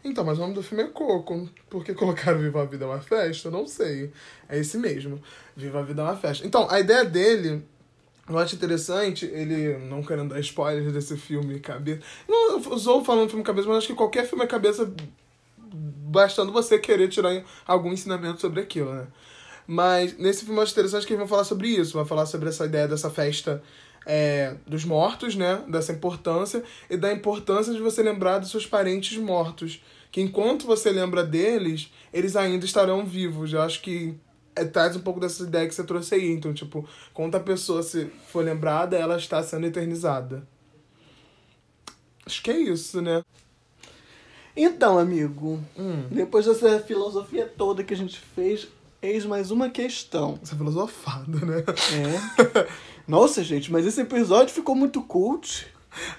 Então, 0.02 0.24
mas 0.24 0.38
o 0.38 0.40
nome 0.40 0.54
do 0.54 0.62
filme 0.62 0.84
é 0.84 0.86
Coco. 0.86 1.48
Por 1.68 1.84
que 1.84 1.92
colocaram 1.92 2.38
Viva 2.38 2.62
a 2.62 2.64
Vida 2.64 2.84
é 2.84 2.88
uma 2.88 3.00
Festa? 3.00 3.48
Eu 3.48 3.52
não 3.52 3.66
sei. 3.66 4.10
É 4.48 4.58
esse 4.58 4.78
mesmo. 4.78 5.20
Viva 5.56 5.80
a 5.80 5.82
Vida 5.82 6.02
é 6.02 6.04
uma 6.04 6.16
Festa. 6.16 6.46
Então, 6.46 6.66
a 6.70 6.80
ideia 6.80 7.04
dele 7.04 7.62
eu 8.28 8.36
acho 8.38 8.56
interessante, 8.56 9.24
ele, 9.24 9.78
não 9.88 10.02
querendo 10.02 10.30
dar 10.30 10.40
spoilers 10.40 10.92
desse 10.92 11.16
filme 11.16 11.60
cabeça. 11.60 12.00
Não 12.28 12.58
usou 12.72 13.04
falando 13.04 13.28
filme 13.28 13.44
cabeça, 13.44 13.68
mas 13.68 13.78
acho 13.78 13.86
que 13.86 13.94
qualquer 13.94 14.26
filme 14.26 14.44
é 14.44 14.48
cabeça 14.48 14.92
bastando 15.56 16.50
você 16.50 16.76
querer 16.78 17.08
tirar 17.08 17.44
algum 17.64 17.92
ensinamento 17.92 18.40
sobre 18.40 18.60
aquilo, 18.60 18.92
né? 18.92 19.06
Mas 19.64 20.16
nesse 20.18 20.44
filme 20.44 20.58
eu 20.58 20.62
acho 20.62 20.72
interessante 20.72 21.06
que 21.06 21.12
eles 21.12 21.20
vão 21.20 21.28
falar 21.28 21.44
sobre 21.44 21.68
isso, 21.68 21.96
vai 21.96 22.04
falar 22.04 22.26
sobre 22.26 22.48
essa 22.48 22.64
ideia 22.64 22.88
dessa 22.88 23.10
festa 23.10 23.62
é, 24.06 24.54
dos 24.64 24.84
mortos, 24.84 25.34
né? 25.34 25.64
Dessa 25.68 25.92
importância 25.92 26.62
e 26.88 26.96
da 26.96 27.12
importância 27.12 27.74
de 27.74 27.80
você 27.80 28.02
lembrar 28.02 28.38
dos 28.38 28.50
seus 28.50 28.64
parentes 28.64 29.18
mortos. 29.18 29.82
Que 30.12 30.20
enquanto 30.20 30.64
você 30.64 30.90
lembra 30.90 31.24
deles, 31.24 31.92
eles 32.12 32.36
ainda 32.36 32.64
estarão 32.64 33.04
vivos. 33.04 33.52
Eu 33.52 33.60
acho 33.60 33.82
que 33.82 34.14
é, 34.54 34.64
traz 34.64 34.94
um 34.96 35.00
pouco 35.00 35.18
dessa 35.18 35.42
ideia 35.42 35.68
que 35.68 35.74
você 35.74 35.84
trouxe 35.84 36.14
aí. 36.14 36.30
Então, 36.30 36.54
tipo, 36.54 36.88
quando 37.12 37.34
a 37.34 37.40
pessoa 37.40 37.82
se 37.82 38.06
for 38.28 38.44
lembrada, 38.44 38.96
ela 38.96 39.16
está 39.16 39.42
sendo 39.42 39.66
eternizada. 39.66 40.46
Acho 42.24 42.42
que 42.42 42.50
é 42.50 42.58
isso, 42.58 43.02
né? 43.02 43.22
Então, 44.56 44.98
amigo, 44.98 45.60
hum. 45.76 46.06
depois 46.10 46.46
dessa 46.46 46.80
filosofia 46.80 47.46
toda 47.46 47.84
que 47.84 47.92
a 47.92 47.96
gente 47.96 48.18
fez, 48.18 48.66
eis 49.02 49.26
mais 49.26 49.50
uma 49.50 49.68
questão. 49.68 50.38
Essa 50.42 50.56
filosofada, 50.56 51.44
né? 51.44 51.62
É. 51.62 52.86
Nossa, 53.06 53.42
gente, 53.42 53.70
mas 53.70 53.86
esse 53.86 54.00
episódio 54.00 54.54
ficou 54.54 54.74
muito 54.74 55.00
cult. 55.02 55.66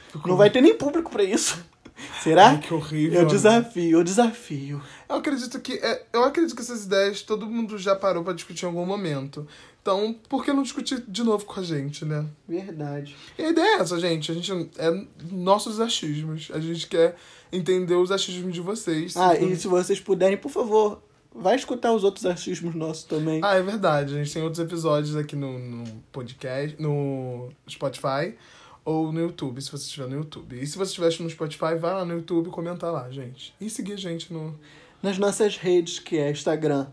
Ficou... 0.09 0.31
Não 0.31 0.37
vai 0.37 0.49
ter 0.49 0.61
nem 0.61 0.75
público 0.75 1.11
para 1.11 1.23
isso. 1.23 1.63
Será? 2.21 2.49
Ai, 2.49 2.59
que 2.59 2.73
horrível. 2.73 3.21
Eu 3.21 3.27
desafio, 3.27 3.97
eu 3.97 4.03
desafio. 4.03 4.81
Eu 5.09 5.15
acredito 5.15 5.59
que. 5.59 5.73
É, 5.73 6.05
eu 6.13 6.23
acredito 6.23 6.55
que 6.55 6.61
essas 6.61 6.85
ideias 6.85 7.21
todo 7.21 7.45
mundo 7.45 7.77
já 7.77 7.95
parou 7.95 8.23
para 8.23 8.33
discutir 8.33 8.65
em 8.65 8.67
algum 8.67 8.85
momento. 8.85 9.47
Então, 9.81 10.15
por 10.27 10.43
que 10.43 10.51
não 10.51 10.63
discutir 10.63 11.03
de 11.07 11.23
novo 11.23 11.45
com 11.45 11.59
a 11.59 11.63
gente, 11.63 12.03
né? 12.03 12.25
Verdade. 12.47 13.15
E 13.37 13.43
a 13.43 13.49
ideia 13.49 13.77
é 13.77 13.79
essa, 13.79 13.99
gente. 13.99 14.31
A 14.31 14.35
gente 14.35 14.69
é 14.77 15.05
nossos 15.31 15.79
achismos. 15.79 16.49
A 16.53 16.59
gente 16.59 16.87
quer 16.87 17.15
entender 17.51 17.95
os 17.95 18.11
achismos 18.11 18.53
de 18.53 18.61
vocês. 18.61 19.15
Ah, 19.15 19.35
então... 19.35 19.49
e 19.49 19.55
se 19.55 19.67
vocês 19.67 19.99
puderem, 19.99 20.37
por 20.37 20.51
favor, 20.51 21.01
vai 21.37 21.55
escutar 21.55 21.93
os 21.93 22.03
outros 22.03 22.25
achismos 22.25 22.75
nossos 22.75 23.03
também. 23.03 23.39
Ah, 23.43 23.55
é 23.55 23.61
verdade. 23.61 24.15
A 24.15 24.17
gente 24.17 24.33
tem 24.33 24.43
outros 24.43 24.59
episódios 24.59 25.15
aqui 25.15 25.35
no, 25.35 25.57
no 25.57 25.83
podcast, 26.11 26.81
no 26.81 27.49
Spotify 27.69 28.35
ou 28.83 29.11
no 29.11 29.19
YouTube, 29.19 29.61
se 29.61 29.71
você 29.71 29.83
estiver 29.83 30.07
no 30.07 30.15
YouTube. 30.15 30.59
E 30.61 30.65
se 30.65 30.77
você 30.77 30.89
estiver 30.89 31.23
no 31.23 31.29
Spotify, 31.29 31.75
vai 31.79 31.93
lá 31.93 32.05
no 32.05 32.13
YouTube 32.13 32.47
e 32.47 32.51
comenta 32.51 32.89
lá, 32.89 33.09
gente. 33.11 33.53
E 33.59 33.69
seguir 33.69 33.93
a 33.93 33.97
gente 33.97 34.31
no... 34.31 34.57
Nas 35.03 35.17
nossas 35.17 35.57
redes, 35.57 35.99
que 35.99 36.17
é 36.17 36.31
Instagram, 36.31 36.87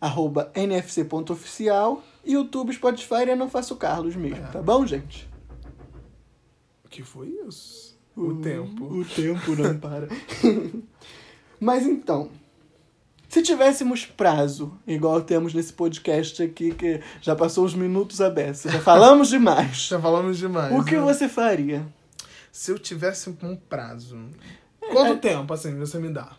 arroba 0.00 0.52
nfc.oficial, 0.54 2.02
YouTube, 2.26 2.74
Spotify 2.74 3.22
e 3.28 3.34
Não 3.34 3.48
Faço 3.48 3.76
Carlos 3.76 4.14
mesmo, 4.16 4.44
é. 4.44 4.48
tá 4.48 4.60
bom, 4.60 4.86
gente? 4.86 5.28
O 6.84 6.88
que 6.88 7.02
foi 7.02 7.28
isso? 7.46 7.96
O, 8.16 8.34
tempo. 8.34 8.84
O 8.84 9.04
tempo 9.04 9.56
não 9.56 9.78
para. 9.78 10.08
Mas 11.60 11.86
então, 11.86 12.30
se 13.28 13.42
tivéssemos 13.42 14.06
prazo, 14.06 14.78
igual 14.86 15.20
temos 15.20 15.52
nesse 15.52 15.72
podcast 15.72 16.42
aqui, 16.42 16.74
que 16.74 17.00
já 17.20 17.36
passou 17.36 17.64
os 17.64 17.74
minutos 17.74 18.22
abertos, 18.22 18.62
já 18.62 18.80
falamos 18.80 19.28
demais. 19.28 19.76
já 19.88 20.00
falamos 20.00 20.38
demais. 20.38 20.74
O 20.74 20.82
que 20.82 20.96
né? 20.96 21.02
você 21.02 21.28
faria? 21.28 21.86
Se 22.50 22.70
eu 22.72 22.78
tivesse 22.78 23.28
um 23.42 23.54
prazo. 23.54 24.18
Quanto 24.80 25.12
é, 25.12 25.16
tempo, 25.16 25.52
assim, 25.52 25.78
você 25.78 25.98
me 25.98 26.08
dá? 26.08 26.36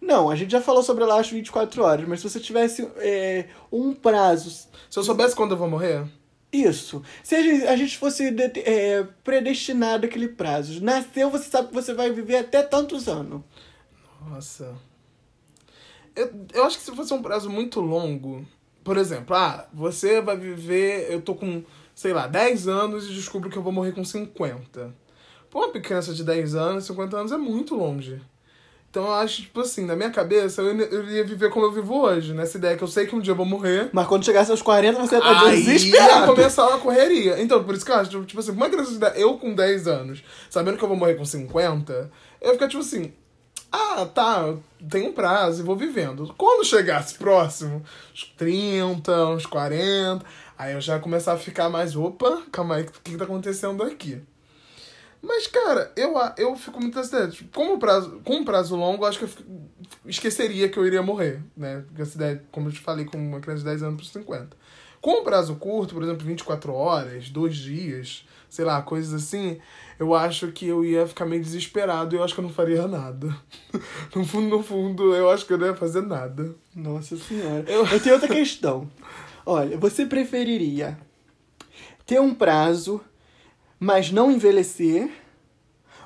Não, 0.00 0.28
a 0.28 0.34
gente 0.34 0.50
já 0.50 0.60
falou 0.60 0.82
sobre 0.82 1.04
lá 1.04 1.20
as 1.20 1.30
24 1.30 1.80
horas, 1.80 2.08
mas 2.08 2.18
se 2.20 2.28
você 2.28 2.40
tivesse 2.40 2.90
é, 2.96 3.46
um 3.70 3.94
prazo. 3.94 4.50
Se 4.90 4.98
eu 4.98 5.04
soubesse 5.04 5.36
quando 5.36 5.52
eu 5.52 5.56
vou 5.56 5.70
morrer? 5.70 6.04
Isso. 6.52 7.02
Se 7.22 7.36
a 7.36 7.42
gente, 7.42 7.66
a 7.68 7.76
gente 7.76 7.96
fosse 7.96 8.34
é, 8.64 9.06
predestinado 9.22 10.04
aquele 10.04 10.28
prazo, 10.28 10.82
nasceu, 10.82 11.30
você 11.30 11.48
sabe 11.48 11.68
que 11.68 11.74
você 11.74 11.94
vai 11.94 12.10
viver 12.10 12.38
até 12.38 12.62
tantos 12.62 13.06
anos. 13.06 13.42
Nossa. 14.28 14.74
Eu, 16.14 16.30
eu 16.52 16.64
acho 16.64 16.78
que 16.78 16.84
se 16.84 16.94
fosse 16.94 17.12
um 17.12 17.22
prazo 17.22 17.48
muito 17.48 17.80
longo, 17.80 18.46
por 18.84 18.96
exemplo, 18.96 19.34
ah, 19.36 19.66
você 19.72 20.20
vai 20.20 20.36
viver, 20.36 21.06
eu 21.10 21.20
tô 21.20 21.34
com, 21.34 21.62
sei 21.94 22.12
lá, 22.12 22.26
10 22.26 22.68
anos 22.68 23.06
e 23.06 23.14
descubro 23.14 23.48
que 23.48 23.56
eu 23.56 23.62
vou 23.62 23.72
morrer 23.72 23.92
com 23.92 24.04
50. 24.04 24.94
Pô, 25.50 25.66
uma 25.66 25.80
criança 25.80 26.12
de 26.12 26.24
10 26.24 26.54
anos, 26.54 26.84
50 26.84 27.16
anos 27.16 27.32
é 27.32 27.36
muito 27.36 27.74
longe. 27.74 28.20
Então 28.92 29.06
eu 29.06 29.12
acho, 29.14 29.40
tipo 29.40 29.58
assim, 29.60 29.86
na 29.86 29.96
minha 29.96 30.10
cabeça, 30.10 30.60
eu, 30.60 30.78
eu 30.78 31.08
ia 31.08 31.24
viver 31.24 31.48
como 31.48 31.64
eu 31.64 31.72
vivo 31.72 32.02
hoje, 32.02 32.34
nessa 32.34 32.58
ideia 32.58 32.76
que 32.76 32.84
eu 32.84 32.88
sei 32.88 33.06
que 33.06 33.16
um 33.16 33.20
dia 33.20 33.32
eu 33.32 33.36
vou 33.36 33.46
morrer. 33.46 33.88
Mas 33.90 34.06
quando 34.06 34.22
chegasse 34.22 34.50
aos 34.50 34.60
40, 34.60 35.00
você 35.00 35.14
ia 35.14 35.18
estar 35.18 35.50
desesperado. 35.50 36.20
ia 36.20 36.26
começar 36.26 36.68
uma 36.68 36.78
correria. 36.78 37.40
Então, 37.40 37.64
por 37.64 37.74
isso 37.74 37.86
que 37.86 37.90
eu 37.90 37.96
acho, 37.96 38.24
tipo 38.24 38.40
assim, 38.40 38.50
uma 38.52 38.68
criança 38.68 38.92
de 38.92 38.98
10, 38.98 39.18
eu 39.18 39.38
com 39.38 39.54
10 39.54 39.88
anos, 39.88 40.22
sabendo 40.50 40.76
que 40.76 40.84
eu 40.84 40.88
vou 40.88 40.96
morrer 40.96 41.14
com 41.14 41.24
50, 41.24 42.10
eu 42.42 42.48
ia 42.48 42.52
ficar 42.52 42.68
tipo 42.68 42.82
assim, 42.82 43.14
ah, 43.72 44.04
tá, 44.04 44.54
tem 44.90 45.08
um 45.08 45.12
prazo 45.12 45.62
e 45.62 45.64
vou 45.64 45.74
vivendo. 45.74 46.34
Quando 46.36 46.64
chegasse 46.64 47.14
próximo, 47.14 47.82
uns 48.12 48.24
30, 48.36 49.28
uns 49.28 49.46
40, 49.46 50.24
aí 50.58 50.74
eu 50.74 50.80
já 50.80 50.98
começar 50.98 51.32
a 51.32 51.38
ficar 51.38 51.70
mais, 51.70 51.96
opa, 51.96 52.42
calma 52.52 52.76
aí, 52.76 52.82
o 52.82 52.86
que, 52.86 53.12
que 53.12 53.16
tá 53.16 53.24
acontecendo 53.24 53.82
aqui? 53.82 54.20
Mas, 55.22 55.46
cara, 55.46 55.90
eu, 55.96 56.14
eu 56.36 56.56
fico 56.56 56.80
muito 56.80 56.98
assim, 56.98 57.30
tipo, 57.30 57.56
como 57.56 57.78
prazo, 57.78 58.20
com 58.24 58.38
um 58.38 58.44
prazo 58.44 58.74
longo, 58.76 59.06
acho 59.06 59.20
que 59.20 59.24
eu 59.24 59.30
esqueceria 60.04 60.68
que 60.68 60.76
eu 60.76 60.86
iria 60.86 61.02
morrer, 61.02 61.40
né? 61.56 61.84
Como 62.50 62.68
eu 62.68 62.72
te 62.72 62.80
falei, 62.80 63.04
com 63.04 63.16
uma 63.16 63.40
criança 63.40 63.60
de 63.60 63.66
10 63.66 63.82
anos 63.84 64.02
por 64.02 64.20
50. 64.20 64.56
Com 65.00 65.20
um 65.20 65.24
prazo 65.24 65.54
curto, 65.56 65.94
por 65.94 66.02
exemplo, 66.02 66.26
24 66.26 66.74
horas, 66.74 67.30
dois 67.30 67.56
dias, 67.56 68.26
sei 68.52 68.66
lá, 68.66 68.82
coisas 68.82 69.14
assim, 69.14 69.56
eu 69.98 70.14
acho 70.14 70.48
que 70.52 70.66
eu 70.66 70.84
ia 70.84 71.06
ficar 71.06 71.24
meio 71.24 71.42
desesperado 71.42 72.14
e 72.14 72.18
eu 72.18 72.22
acho 72.22 72.34
que 72.34 72.40
eu 72.40 72.44
não 72.44 72.52
faria 72.52 72.86
nada. 72.86 73.34
no 74.14 74.26
fundo, 74.26 74.58
no 74.58 74.62
fundo, 74.62 75.14
eu 75.14 75.30
acho 75.30 75.46
que 75.46 75.54
eu 75.54 75.56
não 75.58 75.68
ia 75.68 75.74
fazer 75.74 76.02
nada. 76.02 76.54
Nossa 76.76 77.16
senhora. 77.16 77.64
Eu, 77.66 77.86
eu 77.86 77.98
tenho 77.98 78.14
outra 78.14 78.28
questão. 78.28 78.90
Olha, 79.46 79.78
você 79.78 80.04
preferiria 80.04 80.98
ter 82.04 82.20
um 82.20 82.34
prazo, 82.34 83.00
mas 83.80 84.12
não 84.12 84.30
envelhecer, 84.30 85.08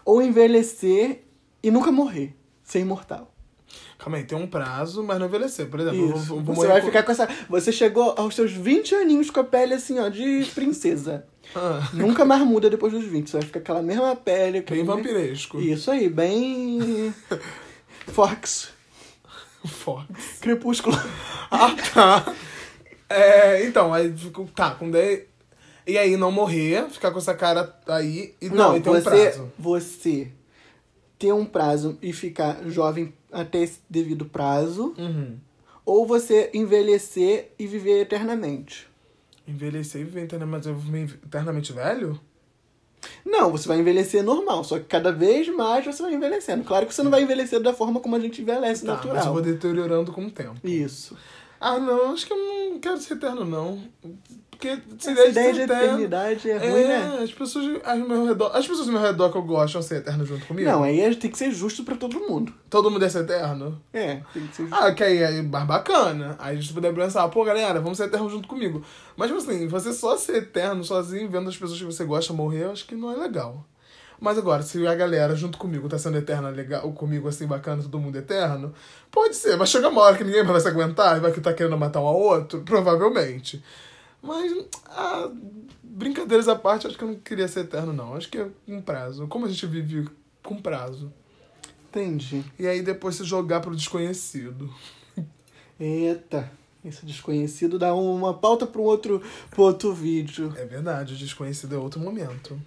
ou 0.04 0.22
envelhecer 0.22 1.24
e 1.64 1.68
nunca 1.72 1.90
morrer, 1.90 2.32
ser 2.62 2.78
imortal. 2.78 3.34
Calma 3.98 4.18
aí, 4.18 4.24
tem 4.24 4.38
um 4.38 4.46
prazo, 4.46 5.02
mas 5.02 5.18
não 5.18 5.26
envelhecer. 5.26 5.68
Por 5.68 5.80
exemplo, 5.80 6.10
Isso. 6.16 6.26
vou, 6.26 6.40
vou 6.40 6.54
Você 6.54 6.68
vai 6.68 6.80
com- 6.80 6.86
ficar 6.86 7.02
com 7.02 7.10
essa. 7.10 7.28
Você 7.48 7.72
chegou 7.72 8.14
aos 8.16 8.36
seus 8.36 8.52
20 8.52 8.94
aninhos 8.94 9.30
com 9.32 9.40
a 9.40 9.44
pele 9.44 9.74
assim, 9.74 9.98
ó, 9.98 10.08
de 10.08 10.44
princesa. 10.54 11.26
Ah, 11.54 11.88
Nunca 11.92 12.24
mais 12.24 12.42
muda 12.42 12.68
depois 12.68 12.92
dos 12.92 13.04
20. 13.04 13.30
Você 13.30 13.38
vai 13.38 13.46
ficar 13.46 13.60
aquela 13.60 13.82
mesma 13.82 14.14
pele. 14.16 14.60
bem 14.62 14.78
mesmo- 14.78 14.94
vampiresco. 14.96 15.60
Isso 15.60 15.90
aí, 15.90 16.08
bem. 16.08 17.14
Fox. 18.08 18.70
Fox. 19.64 20.06
Crepúsculo. 20.40 20.96
Ah, 21.50 21.74
tá. 21.94 22.34
É, 23.08 23.64
então, 23.66 23.92
aí. 23.94 24.12
Tá, 24.54 24.72
com 24.72 24.90
10. 24.90 25.22
E 25.86 25.96
aí 25.96 26.16
não 26.16 26.32
morrer, 26.32 26.88
ficar 26.90 27.12
com 27.12 27.18
essa 27.18 27.34
cara 27.34 27.72
aí 27.86 28.34
e 28.40 28.48
não, 28.48 28.56
Não, 28.70 28.76
e 28.76 28.80
ter 28.80 28.90
um 28.90 28.94
você, 28.94 29.02
prazo. 29.30 29.52
você 29.56 30.28
ter 31.18 31.32
um 31.32 31.44
prazo 31.44 31.96
e 32.02 32.12
ficar 32.12 32.58
jovem 32.68 33.14
até 33.32 33.62
esse 33.62 33.78
devido 33.88 34.24
prazo, 34.24 34.92
Uhum. 34.98 35.36
ou 35.84 36.04
você 36.04 36.50
envelhecer 36.52 37.52
e 37.56 37.66
viver 37.68 38.00
eternamente. 38.00 38.88
Envelhecer 39.46 40.00
e 40.00 40.04
viver 40.04 40.24
eternamente, 40.24 40.66
mas 40.66 40.66
eu 40.66 40.74
vou 40.74 40.98
eternamente 40.98 41.72
velho? 41.72 42.20
Não, 43.24 43.50
você 43.50 43.68
vai 43.68 43.78
envelhecer 43.78 44.22
normal, 44.22 44.64
só 44.64 44.78
que 44.78 44.84
cada 44.86 45.12
vez 45.12 45.48
mais 45.48 45.84
você 45.84 46.02
vai 46.02 46.14
envelhecendo. 46.14 46.64
Claro 46.64 46.86
que 46.86 46.94
você 46.94 47.02
não 47.02 47.10
vai 47.10 47.22
envelhecer 47.22 47.60
da 47.60 47.72
forma 47.72 48.00
como 48.00 48.16
a 48.16 48.20
gente 48.20 48.42
envelhece 48.42 48.84
Tá, 48.84 48.94
mas 48.94 49.04
eu 49.04 49.12
natural. 49.12 49.32
vou 49.34 49.42
deteriorando 49.42 50.12
com 50.12 50.26
o 50.26 50.30
tempo. 50.30 50.54
Isso. 50.66 51.16
Ah, 51.60 51.78
não, 51.78 52.12
acho 52.12 52.26
que 52.26 52.32
eu 52.32 52.36
não 52.36 52.78
quero 52.80 52.98
ser 52.98 53.14
eterno, 53.14 53.44
não. 53.44 53.80
Porque 54.58 54.78
se 54.98 55.10
ideia 55.10 55.52
de 55.52 55.60
eterno- 55.60 55.84
eternidade 55.84 56.50
é 56.50 56.56
ruim, 56.58 56.84
né? 56.84 57.20
as 57.22 57.32
pessoas 57.32 57.80
ao 57.84 57.96
meu 57.98 58.26
redor. 58.26 58.50
As 58.54 58.66
pessoas 58.66 58.88
ao 58.88 58.94
meu 58.94 59.02
redor 59.02 59.30
que 59.30 59.36
eu 59.36 59.42
gosto 59.42 59.74
vão 59.74 59.82
ser 59.82 59.96
eternas 59.96 60.26
junto 60.26 60.46
comigo. 60.46 60.68
Não, 60.70 60.82
aí 60.82 61.14
tem 61.16 61.30
que 61.30 61.36
ser 61.36 61.50
justo 61.50 61.84
pra 61.84 61.94
todo 61.94 62.18
mundo. 62.20 62.52
Todo 62.70 62.90
mundo 62.90 63.04
é 63.04 63.08
ser 63.08 63.20
eterno? 63.24 63.80
É, 63.92 64.20
tem 64.32 64.46
que 64.46 64.56
ser 64.56 64.62
justo. 64.66 64.74
Ah, 64.82 64.92
que 64.92 65.04
aí 65.04 65.18
é 65.18 65.42
mais 65.42 65.66
bacana. 65.66 66.36
Aí 66.38 66.56
a 66.56 66.60
gente 66.60 66.72
puder 66.72 66.94
pensar, 66.94 67.28
pô, 67.28 67.44
galera, 67.44 67.80
vamos 67.80 67.98
ser 67.98 68.04
eternos 68.04 68.32
junto 68.32 68.48
comigo. 68.48 68.82
Mas, 69.16 69.28
tipo 69.30 69.38
assim, 69.40 69.68
você 69.68 69.92
só 69.92 70.16
ser 70.16 70.36
eterno 70.36 70.82
sozinho, 70.82 71.28
vendo 71.28 71.48
as 71.48 71.56
pessoas 71.56 71.78
que 71.78 71.84
você 71.84 72.04
gosta 72.04 72.32
morrer, 72.32 72.64
eu 72.64 72.72
acho 72.72 72.86
que 72.86 72.94
não 72.94 73.12
é 73.12 73.16
legal. 73.16 73.64
Mas 74.18 74.38
agora, 74.38 74.62
se 74.62 74.86
a 74.86 74.94
galera 74.94 75.36
junto 75.36 75.58
comigo 75.58 75.90
tá 75.90 75.98
sendo 75.98 76.16
eterna 76.16 76.48
legal, 76.48 76.90
comigo 76.92 77.28
assim, 77.28 77.46
bacana, 77.46 77.82
todo 77.82 77.98
mundo 77.98 78.16
eterno, 78.16 78.72
pode 79.10 79.36
ser. 79.36 79.58
Mas 79.58 79.68
chega 79.68 79.90
uma 79.90 80.00
hora 80.00 80.16
que 80.16 80.24
ninguém 80.24 80.40
mais 80.42 80.52
vai 80.52 80.60
se 80.62 80.68
aguentar 80.68 81.18
e 81.18 81.20
vai 81.20 81.30
que 81.32 81.40
tá 81.42 81.52
querendo 81.52 81.76
matar 81.76 82.00
um 82.00 82.06
ao 82.06 82.18
outro, 82.18 82.62
provavelmente. 82.62 83.62
Mas, 84.26 84.52
ah, 84.86 85.30
brincadeiras 85.82 86.48
à 86.48 86.56
parte, 86.56 86.86
acho 86.86 86.98
que 86.98 87.04
eu 87.04 87.08
não 87.08 87.16
queria 87.16 87.48
ser 87.48 87.60
eterno, 87.60 87.92
não. 87.92 88.14
Acho 88.14 88.28
que 88.28 88.38
é 88.38 88.48
um 88.66 88.82
prazo. 88.82 89.26
Como 89.28 89.46
a 89.46 89.48
gente 89.48 89.66
vive 89.66 90.08
com 90.42 90.60
prazo. 90.60 91.12
Entendi. 91.88 92.44
E 92.58 92.66
aí 92.66 92.82
depois 92.82 93.14
se 93.14 93.24
jogar 93.24 93.60
pro 93.60 93.74
desconhecido. 93.74 94.72
Eita, 95.80 96.50
esse 96.84 97.06
desconhecido 97.06 97.78
dá 97.78 97.94
uma 97.94 98.34
pauta 98.34 98.66
para 98.66 98.80
um 98.80 98.84
outro, 98.84 99.22
pro 99.50 99.62
outro 99.62 99.94
vídeo. 99.94 100.52
É 100.56 100.64
verdade, 100.64 101.14
o 101.14 101.16
desconhecido 101.16 101.74
é 101.74 101.78
outro 101.78 102.00
momento. 102.00 102.60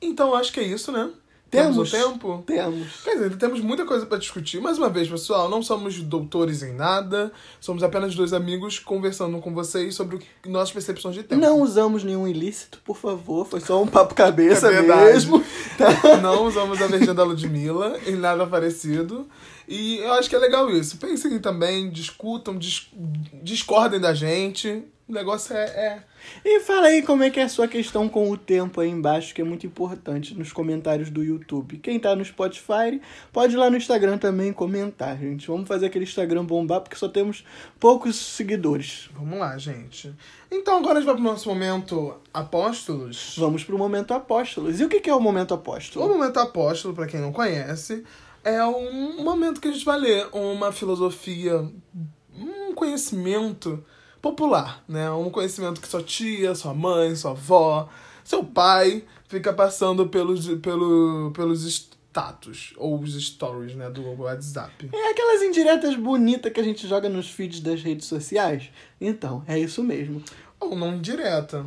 Então 0.00 0.34
acho 0.34 0.52
que 0.52 0.60
é 0.60 0.64
isso, 0.64 0.90
né? 0.90 1.12
Temos. 1.50 1.92
o 1.92 1.96
tempo? 1.96 2.42
Temos. 2.46 3.00
Quer 3.02 3.12
dizer, 3.14 3.24
ainda 3.24 3.36
temos 3.36 3.60
muita 3.60 3.84
coisa 3.84 4.06
pra 4.06 4.16
discutir. 4.18 4.60
Mais 4.60 4.78
uma 4.78 4.88
vez, 4.88 5.08
pessoal, 5.08 5.48
não 5.48 5.62
somos 5.62 6.00
doutores 6.00 6.62
em 6.62 6.72
nada. 6.72 7.32
Somos 7.60 7.82
apenas 7.82 8.14
dois 8.14 8.32
amigos 8.32 8.78
conversando 8.78 9.38
com 9.40 9.52
vocês 9.52 9.94
sobre 9.94 10.16
o 10.16 10.18
que- 10.18 10.48
nossas 10.48 10.70
percepções 10.72 11.14
de 11.14 11.22
tempo. 11.24 11.40
Não 11.40 11.60
usamos 11.60 12.04
nenhum 12.04 12.28
ilícito, 12.28 12.80
por 12.84 12.96
favor. 12.96 13.46
Foi 13.46 13.60
só 13.60 13.82
um 13.82 13.86
papo 13.86 14.14
cabeça 14.14 14.68
É 14.72 14.82
mesmo. 14.82 15.42
Não 16.22 16.46
usamos 16.46 16.80
a 16.80 16.86
versão 16.86 17.14
da 17.14 17.24
Ludmilla 17.24 17.98
em 18.06 18.16
nada 18.16 18.46
parecido. 18.46 19.26
E 19.68 19.98
eu 19.98 20.12
acho 20.14 20.28
que 20.28 20.36
é 20.36 20.38
legal 20.38 20.70
isso. 20.70 20.96
Pensem 20.98 21.38
também, 21.38 21.90
discutam, 21.90 22.56
dis- 22.56 22.88
discordem 23.42 24.00
da 24.00 24.12
gente. 24.14 24.82
O 25.10 25.12
negócio 25.12 25.56
é- 25.56 25.64
é 25.64 26.02
E 26.44 26.60
fala 26.60 26.86
aí 26.86 27.02
como 27.02 27.24
é 27.24 27.30
que 27.30 27.40
é 27.40 27.42
a 27.42 27.48
sua 27.48 27.66
questão 27.66 28.08
com 28.08 28.30
o 28.30 28.36
tempo 28.36 28.80
aí 28.80 28.88
embaixo, 28.88 29.34
que 29.34 29.40
é 29.40 29.44
muito 29.44 29.66
importante 29.66 30.38
nos 30.38 30.52
comentários 30.52 31.10
do 31.10 31.24
YouTube. 31.24 31.78
Quem 31.78 31.98
tá 31.98 32.14
no 32.14 32.24
Spotify, 32.24 33.00
pode 33.32 33.54
ir 33.54 33.56
lá 33.56 33.68
no 33.68 33.76
Instagram 33.76 34.18
também 34.18 34.52
comentar, 34.52 35.18
gente. 35.18 35.48
Vamos 35.48 35.66
fazer 35.66 35.86
aquele 35.86 36.04
Instagram 36.04 36.44
bombar, 36.44 36.80
porque 36.82 36.94
só 36.94 37.08
temos 37.08 37.44
poucos 37.80 38.14
seguidores. 38.14 39.10
Vamos 39.12 39.36
lá, 39.40 39.58
gente. 39.58 40.14
Então 40.48 40.78
agora 40.78 40.98
a 40.98 41.00
gente 41.00 41.06
vai 41.06 41.16
pro 41.16 41.24
nosso 41.24 41.48
momento 41.48 42.14
apóstolos. 42.32 43.34
Vamos 43.36 43.64
pro 43.64 43.76
Momento 43.76 44.14
Apóstolos. 44.14 44.78
E 44.78 44.84
o 44.84 44.88
que 44.88 45.10
é 45.10 45.14
o 45.14 45.18
Momento 45.20 45.50
O 45.50 45.54
Apóstolo? 45.54 46.08
momento 46.08 46.38
apóstolo, 46.38 46.94
pra 46.94 47.06
quem 47.08 47.18
não 47.20 47.32
conhece, 47.32 48.04
é 48.44 48.64
um 48.64 49.24
momento 49.24 49.60
que 49.60 49.66
a 49.66 49.72
gente 49.72 49.84
vai 49.84 49.98
ler 49.98 50.28
uma 50.32 50.70
filosofia, 50.70 51.68
um 52.38 52.72
conhecimento 52.74 53.84
popular, 54.20 54.82
né? 54.88 55.10
Um 55.10 55.30
conhecimento 55.30 55.80
que 55.80 55.88
sua 55.88 56.02
tia, 56.02 56.54
sua 56.54 56.74
mãe, 56.74 57.14
sua 57.14 57.32
avó, 57.32 57.88
seu 58.24 58.44
pai 58.44 59.04
fica 59.28 59.52
passando 59.52 60.08
pelos, 60.08 60.46
pelo, 60.60 61.30
pelos 61.32 61.64
status 61.64 62.74
ou 62.76 62.98
os 63.00 63.14
stories, 63.14 63.74
né, 63.74 63.88
do 63.88 64.02
WhatsApp. 64.20 64.90
É 64.92 65.10
aquelas 65.10 65.42
indiretas 65.42 65.94
bonitas 65.96 66.52
que 66.52 66.60
a 66.60 66.64
gente 66.64 66.86
joga 66.86 67.08
nos 67.08 67.30
feeds 67.30 67.60
das 67.60 67.82
redes 67.82 68.06
sociais? 68.06 68.70
Então, 69.00 69.44
é 69.46 69.58
isso 69.58 69.82
mesmo. 69.82 70.22
Ou 70.58 70.76
não 70.76 70.96
indireta. 70.96 71.64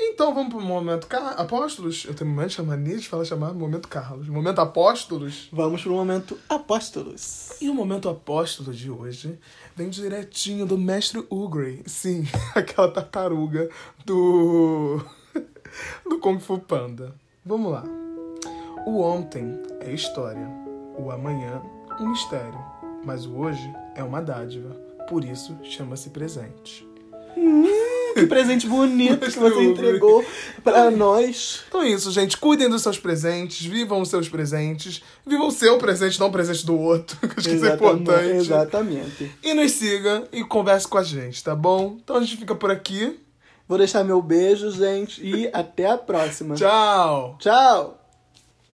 Então 0.00 0.32
vamos 0.32 0.54
pro 0.54 0.60
momento 0.60 1.08
Car... 1.08 1.34
apóstolos. 1.40 2.04
Eu 2.06 2.14
tenho 2.14 2.30
mais 2.30 2.56
mania 2.58 2.96
de 2.96 3.08
falar 3.08 3.24
chamar 3.24 3.52
momento 3.52 3.88
Carlos. 3.88 4.28
Momento 4.28 4.60
apóstolos. 4.60 5.48
Vamos 5.52 5.82
pro 5.82 5.92
Momento 5.92 6.38
Apóstolos. 6.48 7.60
E 7.60 7.68
o 7.68 7.74
momento 7.74 8.08
apóstolo 8.08 8.72
de 8.72 8.90
hoje 8.90 9.38
vem 9.74 9.88
direitinho 9.88 10.64
do 10.64 10.78
mestre 10.78 11.26
Ugrey. 11.28 11.82
Sim, 11.86 12.24
aquela 12.54 12.90
tartaruga 12.90 13.68
do. 14.04 15.04
do 16.08 16.18
Kung 16.20 16.38
Fu 16.38 16.58
Panda. 16.58 17.14
Vamos 17.44 17.72
lá. 17.72 17.84
O 18.86 19.00
ontem 19.00 19.60
é 19.80 19.92
história, 19.92 20.48
o 20.96 21.10
amanhã, 21.10 21.60
um 22.00 22.08
mistério, 22.08 22.58
mas 23.04 23.26
o 23.26 23.36
hoje 23.36 23.72
é 23.94 24.02
uma 24.02 24.22
dádiva. 24.22 24.70
Por 25.08 25.24
isso 25.24 25.58
chama-se 25.62 26.10
presente. 26.10 26.86
Que 28.20 28.26
presente 28.26 28.66
bonito 28.66 29.26
que 29.26 29.38
você 29.38 29.62
entregou 29.62 30.24
pra 30.62 30.90
nós. 30.90 31.64
Então 31.68 31.82
é 31.82 31.88
isso, 31.88 32.10
gente. 32.10 32.36
Cuidem 32.36 32.68
dos 32.68 32.82
seus 32.82 32.98
presentes, 32.98 33.64
vivam 33.64 34.00
os 34.00 34.08
seus 34.08 34.28
presentes, 34.28 35.02
vivam 35.26 35.48
o 35.48 35.52
seu 35.52 35.78
presente, 35.78 36.18
não 36.18 36.28
o 36.28 36.32
presente 36.32 36.64
do 36.64 36.78
outro, 36.78 37.16
que 37.28 37.38
acho 37.38 37.48
que 37.48 37.54
isso 37.54 37.66
é 37.66 37.74
importante. 37.74 38.30
Exatamente. 38.30 39.30
E 39.42 39.54
nos 39.54 39.72
siga 39.72 40.24
e 40.32 40.44
converse 40.44 40.86
com 40.86 40.98
a 40.98 41.02
gente, 41.02 41.42
tá 41.42 41.54
bom? 41.54 41.98
Então 42.02 42.16
a 42.16 42.20
gente 42.20 42.36
fica 42.36 42.54
por 42.54 42.70
aqui. 42.70 43.18
Vou 43.66 43.76
deixar 43.76 44.02
meu 44.02 44.22
beijo, 44.22 44.70
gente, 44.70 45.22
e 45.22 45.50
até 45.52 45.90
a 45.90 45.98
próxima. 45.98 46.54
Tchau! 46.54 47.36
Tchau. 47.38 47.97